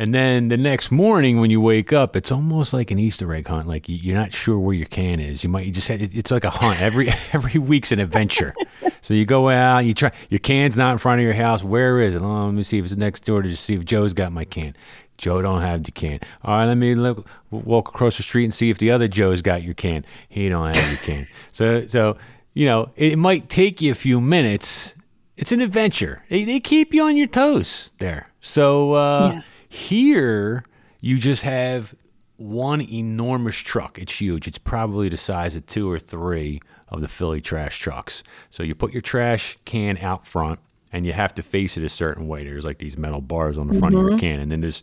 And 0.01 0.15
then 0.15 0.47
the 0.47 0.57
next 0.57 0.93
morning 0.93 1.41
when 1.41 1.51
you 1.51 1.61
wake 1.61 1.93
up, 1.93 2.15
it's 2.15 2.31
almost 2.31 2.73
like 2.73 2.93
an 2.93 3.01
Easter 3.01 3.35
egg 3.35 3.49
hunt. 3.49 3.67
Like 3.67 3.89
you- 3.89 3.97
you're 3.97 4.15
not 4.17 4.33
sure 4.33 4.57
where 4.57 4.73
your 4.77 4.87
can 4.87 5.19
is. 5.19 5.43
You 5.43 5.51
might 5.51 5.67
you 5.67 5.73
just 5.73 5.89
had, 5.89 6.01
it's 6.01 6.31
like 6.31 6.45
a 6.45 6.51
hunt. 6.51 6.81
Every 6.81 7.09
every 7.33 7.59
week's 7.61 7.91
an 7.91 7.99
adventure. 7.99 8.55
So 9.01 9.13
you 9.13 9.25
go 9.27 9.49
out, 9.49 9.81
you 9.81 9.95
try 9.95 10.13
your 10.31 10.39
can's 10.39 10.77
not 10.77 10.93
in 10.93 10.99
front 10.99 11.21
of 11.21 11.25
your 11.25 11.35
house. 11.35 11.65
Where 11.65 11.99
is 12.01 12.15
it? 12.15 12.23
Oh, 12.23 12.45
let 12.45 12.55
me 12.55 12.63
see 12.63 12.79
if 12.79 12.85
it's 12.85 12.95
next 12.95 13.25
door 13.25 13.43
to 13.43 13.49
just 13.49 13.65
see 13.65 13.75
if 13.75 13.85
Joe's 13.85 14.13
got 14.15 14.31
my 14.31 14.45
can. 14.45 14.77
Joe 15.19 15.43
don't 15.43 15.61
have 15.61 15.83
the 15.83 15.91
can. 15.93 16.21
All 16.43 16.57
right, 16.57 16.65
let 16.67 16.77
me 16.79 16.95
look, 16.95 17.29
walk 17.51 17.89
across 17.89 18.17
the 18.17 18.23
street 18.23 18.45
and 18.45 18.55
see 18.55 18.71
if 18.71 18.79
the 18.79 18.91
other 18.93 19.09
Joe's 19.09 19.43
got 19.43 19.63
your 19.63 19.75
can. 19.75 20.05
He 20.29 20.49
don't 20.49 20.73
have 20.75 20.89
your 20.89 20.99
can. 20.99 21.27
So 21.53 21.87
so 21.89 22.17
you 22.55 22.67
know 22.67 22.91
it 22.97 23.19
might 23.19 23.49
take 23.49 23.83
you 23.83 23.91
a 23.93 23.95
few 23.97 24.21
minutes. 24.21 24.95
It's 25.37 25.53
an 25.53 25.61
adventure. 25.61 26.25
They, 26.31 26.45
they 26.45 26.59
keep 26.61 26.95
you 26.95 27.03
on 27.05 27.17
your 27.17 27.27
toes 27.29 27.93
there. 27.99 28.29
So 28.41 28.93
uh, 28.95 29.31
Yeah. 29.35 29.43
here 29.69 30.65
you 31.01 31.19
just 31.19 31.43
have 31.43 31.95
one 32.37 32.81
enormous 32.81 33.57
truck. 33.57 33.99
It's 33.99 34.21
huge. 34.21 34.47
It's 34.49 34.59
probably 34.59 35.09
the 35.09 35.17
size 35.17 35.57
of 35.57 35.67
two 35.67 35.91
or 35.91 35.99
three 35.99 36.61
of 36.89 37.01
the 37.01 37.09
Philly 37.09 37.41
trash 37.41 37.79
trucks. 37.81 38.23
So 38.51 38.63
you 38.63 38.75
put 38.75 38.93
your 38.93 39.01
trash 39.03 39.59
can 39.65 39.99
out 39.99 40.27
front 40.27 40.59
and 40.93 41.05
you 41.05 41.13
have 41.13 41.35
to 41.35 41.43
face 41.43 41.77
it 41.77 41.85
a 41.85 41.89
certain 41.89 42.27
way. 42.29 42.45
There's 42.45 42.65
like 42.65 42.79
these 42.79 42.97
metal 42.97 43.21
bars 43.21 43.59
on 43.59 43.67
the 43.67 43.75
front 43.75 43.95
of 43.95 44.01
your 44.01 44.11
mm-hmm. 44.11 44.19
can. 44.19 44.41
And 44.41 44.51
then 44.51 44.61
this 44.61 44.83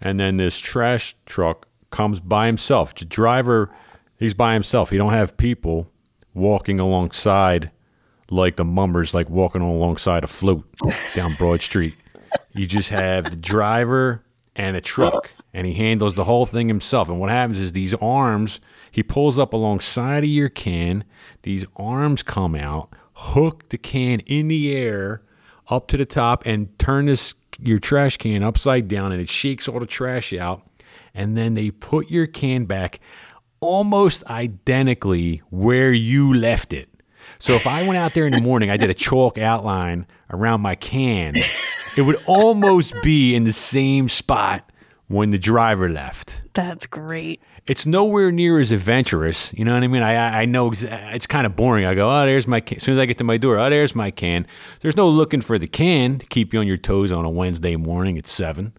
and 0.00 0.18
then 0.18 0.36
this 0.36 0.58
trash 0.58 1.14
truck 1.26 1.66
comes 1.90 2.20
by 2.20 2.46
himself. 2.46 2.94
The 2.94 3.04
driver 3.04 3.70
he's 4.18 4.34
by 4.34 4.54
himself. 4.54 4.90
He 4.90 4.96
don't 4.96 5.12
have 5.12 5.36
people 5.36 5.90
walking 6.34 6.80
alongside 6.80 7.70
like 8.30 8.56
the 8.56 8.64
mummers 8.64 9.14
like 9.14 9.28
walking 9.30 9.62
alongside 9.62 10.24
a 10.24 10.26
float 10.26 10.64
down 11.14 11.34
Broad 11.34 11.60
Street. 11.60 11.94
You 12.52 12.66
just 12.66 12.90
have 12.90 13.30
the 13.30 13.36
driver 13.36 14.24
and 14.56 14.76
a 14.76 14.80
truck, 14.80 15.30
and 15.52 15.66
he 15.66 15.74
handles 15.74 16.14
the 16.14 16.24
whole 16.24 16.46
thing 16.46 16.68
himself. 16.68 17.08
And 17.08 17.18
what 17.18 17.30
happens 17.30 17.58
is 17.58 17.72
these 17.72 17.94
arms, 17.94 18.60
he 18.90 19.02
pulls 19.02 19.38
up 19.38 19.52
alongside 19.52 20.24
of 20.24 20.30
your 20.30 20.48
can. 20.48 21.04
These 21.42 21.66
arms 21.76 22.22
come 22.22 22.54
out, 22.54 22.90
hook 23.14 23.68
the 23.70 23.78
can 23.78 24.20
in 24.20 24.48
the 24.48 24.72
air 24.72 25.22
up 25.68 25.88
to 25.88 25.96
the 25.96 26.04
top, 26.04 26.44
and 26.46 26.78
turn 26.78 27.06
this 27.06 27.34
your 27.60 27.78
trash 27.78 28.16
can 28.16 28.42
upside 28.42 28.88
down, 28.88 29.12
and 29.12 29.20
it 29.20 29.28
shakes 29.28 29.68
all 29.68 29.80
the 29.80 29.86
trash 29.86 30.32
out. 30.32 30.62
And 31.14 31.36
then 31.36 31.54
they 31.54 31.70
put 31.70 32.10
your 32.10 32.26
can 32.26 32.64
back 32.64 32.98
almost 33.60 34.24
identically 34.26 35.42
where 35.50 35.92
you 35.92 36.34
left 36.34 36.72
it. 36.72 36.88
So 37.38 37.54
if 37.54 37.66
I 37.66 37.86
went 37.86 37.96
out 37.96 38.14
there 38.14 38.26
in 38.26 38.32
the 38.32 38.40
morning, 38.40 38.70
I 38.70 38.76
did 38.76 38.90
a 38.90 38.94
chalk 38.94 39.38
outline 39.38 40.06
around 40.30 40.60
my 40.60 40.74
can, 40.74 41.34
it 41.96 42.02
would 42.02 42.16
almost 42.26 42.94
be 43.02 43.34
in 43.34 43.44
the 43.44 43.52
same 43.52 44.08
spot 44.08 44.70
when 45.08 45.30
the 45.30 45.38
driver 45.38 45.88
left. 45.88 46.42
That's 46.54 46.86
great. 46.86 47.40
It's 47.66 47.86
nowhere 47.86 48.30
near 48.30 48.58
as 48.58 48.72
adventurous. 48.72 49.54
You 49.54 49.64
know 49.64 49.72
what 49.72 49.82
I 49.82 49.88
mean? 49.88 50.02
I 50.02 50.42
I- 50.42 50.44
know 50.44 50.70
exa- 50.70 51.14
it's 51.14 51.26
kind 51.26 51.46
of 51.46 51.56
boring. 51.56 51.86
I 51.86 51.94
go, 51.94 52.10
oh, 52.10 52.26
there's 52.26 52.46
my 52.46 52.60
can. 52.60 52.76
As 52.76 52.82
soon 52.82 52.92
as 52.94 52.98
I 52.98 53.06
get 53.06 53.16
to 53.18 53.24
my 53.24 53.38
door, 53.38 53.58
oh, 53.58 53.70
there's 53.70 53.94
my 53.94 54.10
can. 54.10 54.46
There's 54.80 54.96
no 54.98 55.08
looking 55.08 55.40
for 55.40 55.56
the 55.58 55.66
can 55.66 56.18
to 56.18 56.26
keep 56.26 56.52
you 56.52 56.60
on 56.60 56.66
your 56.66 56.76
toes 56.76 57.10
on 57.10 57.24
a 57.24 57.30
Wednesday 57.30 57.76
morning 57.76 58.18
at 58.18 58.26
seven. 58.26 58.74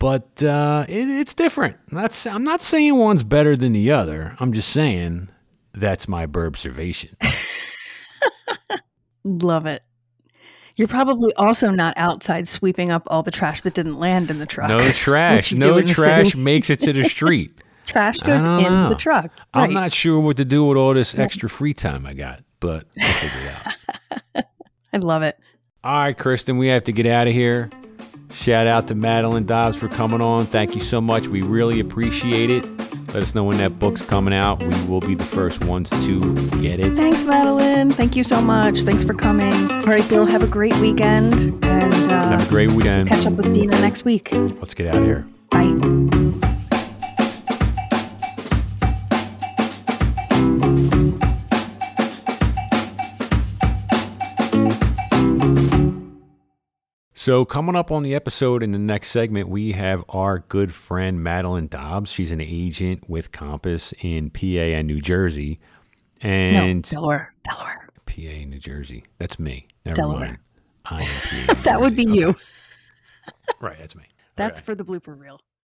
But 0.00 0.42
uh, 0.42 0.84
it, 0.88 0.94
it's 1.08 1.32
different. 1.32 1.76
That's 1.92 2.26
I'm 2.26 2.42
not 2.44 2.60
saying 2.60 2.98
one's 2.98 3.22
better 3.22 3.56
than 3.56 3.72
the 3.72 3.92
other. 3.92 4.34
I'm 4.40 4.52
just 4.52 4.70
saying 4.70 5.28
that's 5.72 6.08
my 6.08 6.26
burb 6.26 6.48
observation. 6.48 7.16
Love 9.24 9.66
it. 9.66 9.82
You're 10.76 10.88
probably 10.88 11.32
also 11.34 11.70
not 11.70 11.94
outside 11.96 12.48
sweeping 12.48 12.90
up 12.90 13.04
all 13.06 13.22
the 13.22 13.30
trash 13.30 13.62
that 13.62 13.74
didn't 13.74 13.98
land 13.98 14.30
in 14.30 14.38
the 14.38 14.46
truck. 14.46 14.68
No 14.68 14.90
trash. 14.92 15.52
no 15.52 15.80
trash 15.82 16.36
makes 16.36 16.68
it 16.68 16.80
to 16.80 16.92
the 16.92 17.04
street. 17.04 17.52
Trash 17.86 18.18
goes 18.20 18.44
in 18.44 18.62
know. 18.62 18.88
the 18.88 18.94
truck. 18.96 19.30
I'm 19.54 19.72
not 19.72 19.92
sure 19.92 20.20
what 20.20 20.36
to 20.38 20.44
do 20.44 20.64
with 20.64 20.76
all 20.76 20.94
this 20.94 21.16
extra 21.18 21.48
free 21.48 21.74
time 21.74 22.04
I 22.06 22.14
got, 22.14 22.42
but 22.60 22.86
I'll 23.00 23.12
figure 23.12 23.38
it 23.40 24.36
out. 24.36 24.44
I 24.92 24.96
love 24.98 25.22
it. 25.22 25.38
All 25.84 25.92
right, 25.98 26.16
Kristen, 26.18 26.58
we 26.58 26.68
have 26.68 26.84
to 26.84 26.92
get 26.92 27.06
out 27.06 27.26
of 27.28 27.32
here. 27.32 27.70
Shout 28.32 28.66
out 28.66 28.88
to 28.88 28.94
Madeline 28.94 29.46
Dobbs 29.46 29.76
for 29.76 29.88
coming 29.88 30.20
on. 30.20 30.46
Thank 30.46 30.74
you 30.74 30.80
so 30.80 31.00
much. 31.00 31.28
We 31.28 31.42
really 31.42 31.78
appreciate 31.80 32.50
it. 32.50 32.64
Let 33.14 33.22
us 33.22 33.34
know 33.34 33.44
when 33.44 33.56
that 33.58 33.78
book's 33.78 34.02
coming 34.02 34.34
out. 34.34 34.60
We 34.62 34.74
will 34.86 35.00
be 35.00 35.14
the 35.14 35.24
first 35.24 35.64
ones 35.64 35.90
to 36.04 36.34
get 36.60 36.80
it. 36.80 36.96
Thanks, 36.96 37.22
Madeline. 37.22 37.92
Thank 37.92 38.16
you 38.16 38.24
so 38.24 38.40
much. 38.40 38.80
Thanks 38.80 39.04
for 39.04 39.14
coming. 39.14 39.70
All 39.70 39.80
right, 39.82 40.06
Bill, 40.08 40.26
have 40.26 40.42
a 40.42 40.48
great 40.48 40.76
weekend 40.78 41.32
and 41.64 41.94
uh, 41.94 42.28
Have 42.28 42.46
a 42.46 42.50
great 42.50 42.72
weekend. 42.72 43.08
catch 43.08 43.24
up 43.24 43.34
with 43.34 43.54
Dina 43.54 43.78
next 43.80 44.04
week. 44.04 44.30
Let's 44.32 44.74
get 44.74 44.88
out 44.88 44.96
of 44.98 45.04
here. 45.04 45.26
Bye. 45.50 46.15
So, 57.26 57.44
coming 57.44 57.74
up 57.74 57.90
on 57.90 58.04
the 58.04 58.14
episode 58.14 58.62
in 58.62 58.70
the 58.70 58.78
next 58.78 59.10
segment, 59.10 59.48
we 59.48 59.72
have 59.72 60.04
our 60.08 60.38
good 60.38 60.72
friend 60.72 61.24
Madeline 61.24 61.66
Dobbs. 61.66 62.12
She's 62.12 62.30
an 62.30 62.40
agent 62.40 63.10
with 63.10 63.32
Compass 63.32 63.92
in 64.00 64.30
PA 64.30 64.46
and 64.46 64.86
New 64.86 65.00
Jersey. 65.00 65.58
And 66.20 66.76
no, 66.76 67.00
Delaware. 67.00 67.34
Delaware. 67.42 67.88
PA, 68.06 68.44
New 68.46 68.60
Jersey. 68.60 69.02
That's 69.18 69.40
me. 69.40 69.66
Never 69.84 69.96
Delaware. 69.96 70.20
mind. 70.20 70.38
I 70.84 71.02
am 71.02 71.46
PA. 71.48 71.54
That 71.64 71.80
would 71.80 71.96
be 71.96 72.04
Jersey. 72.04 72.18
you. 72.20 72.36
Right, 73.58 73.76
that's 73.76 73.96
me. 73.96 74.04
That's 74.36 74.60
Okay. 74.60 74.64
for 74.66 74.74
the 74.76 74.84
blooper 74.84 75.18
reel. 75.18 75.40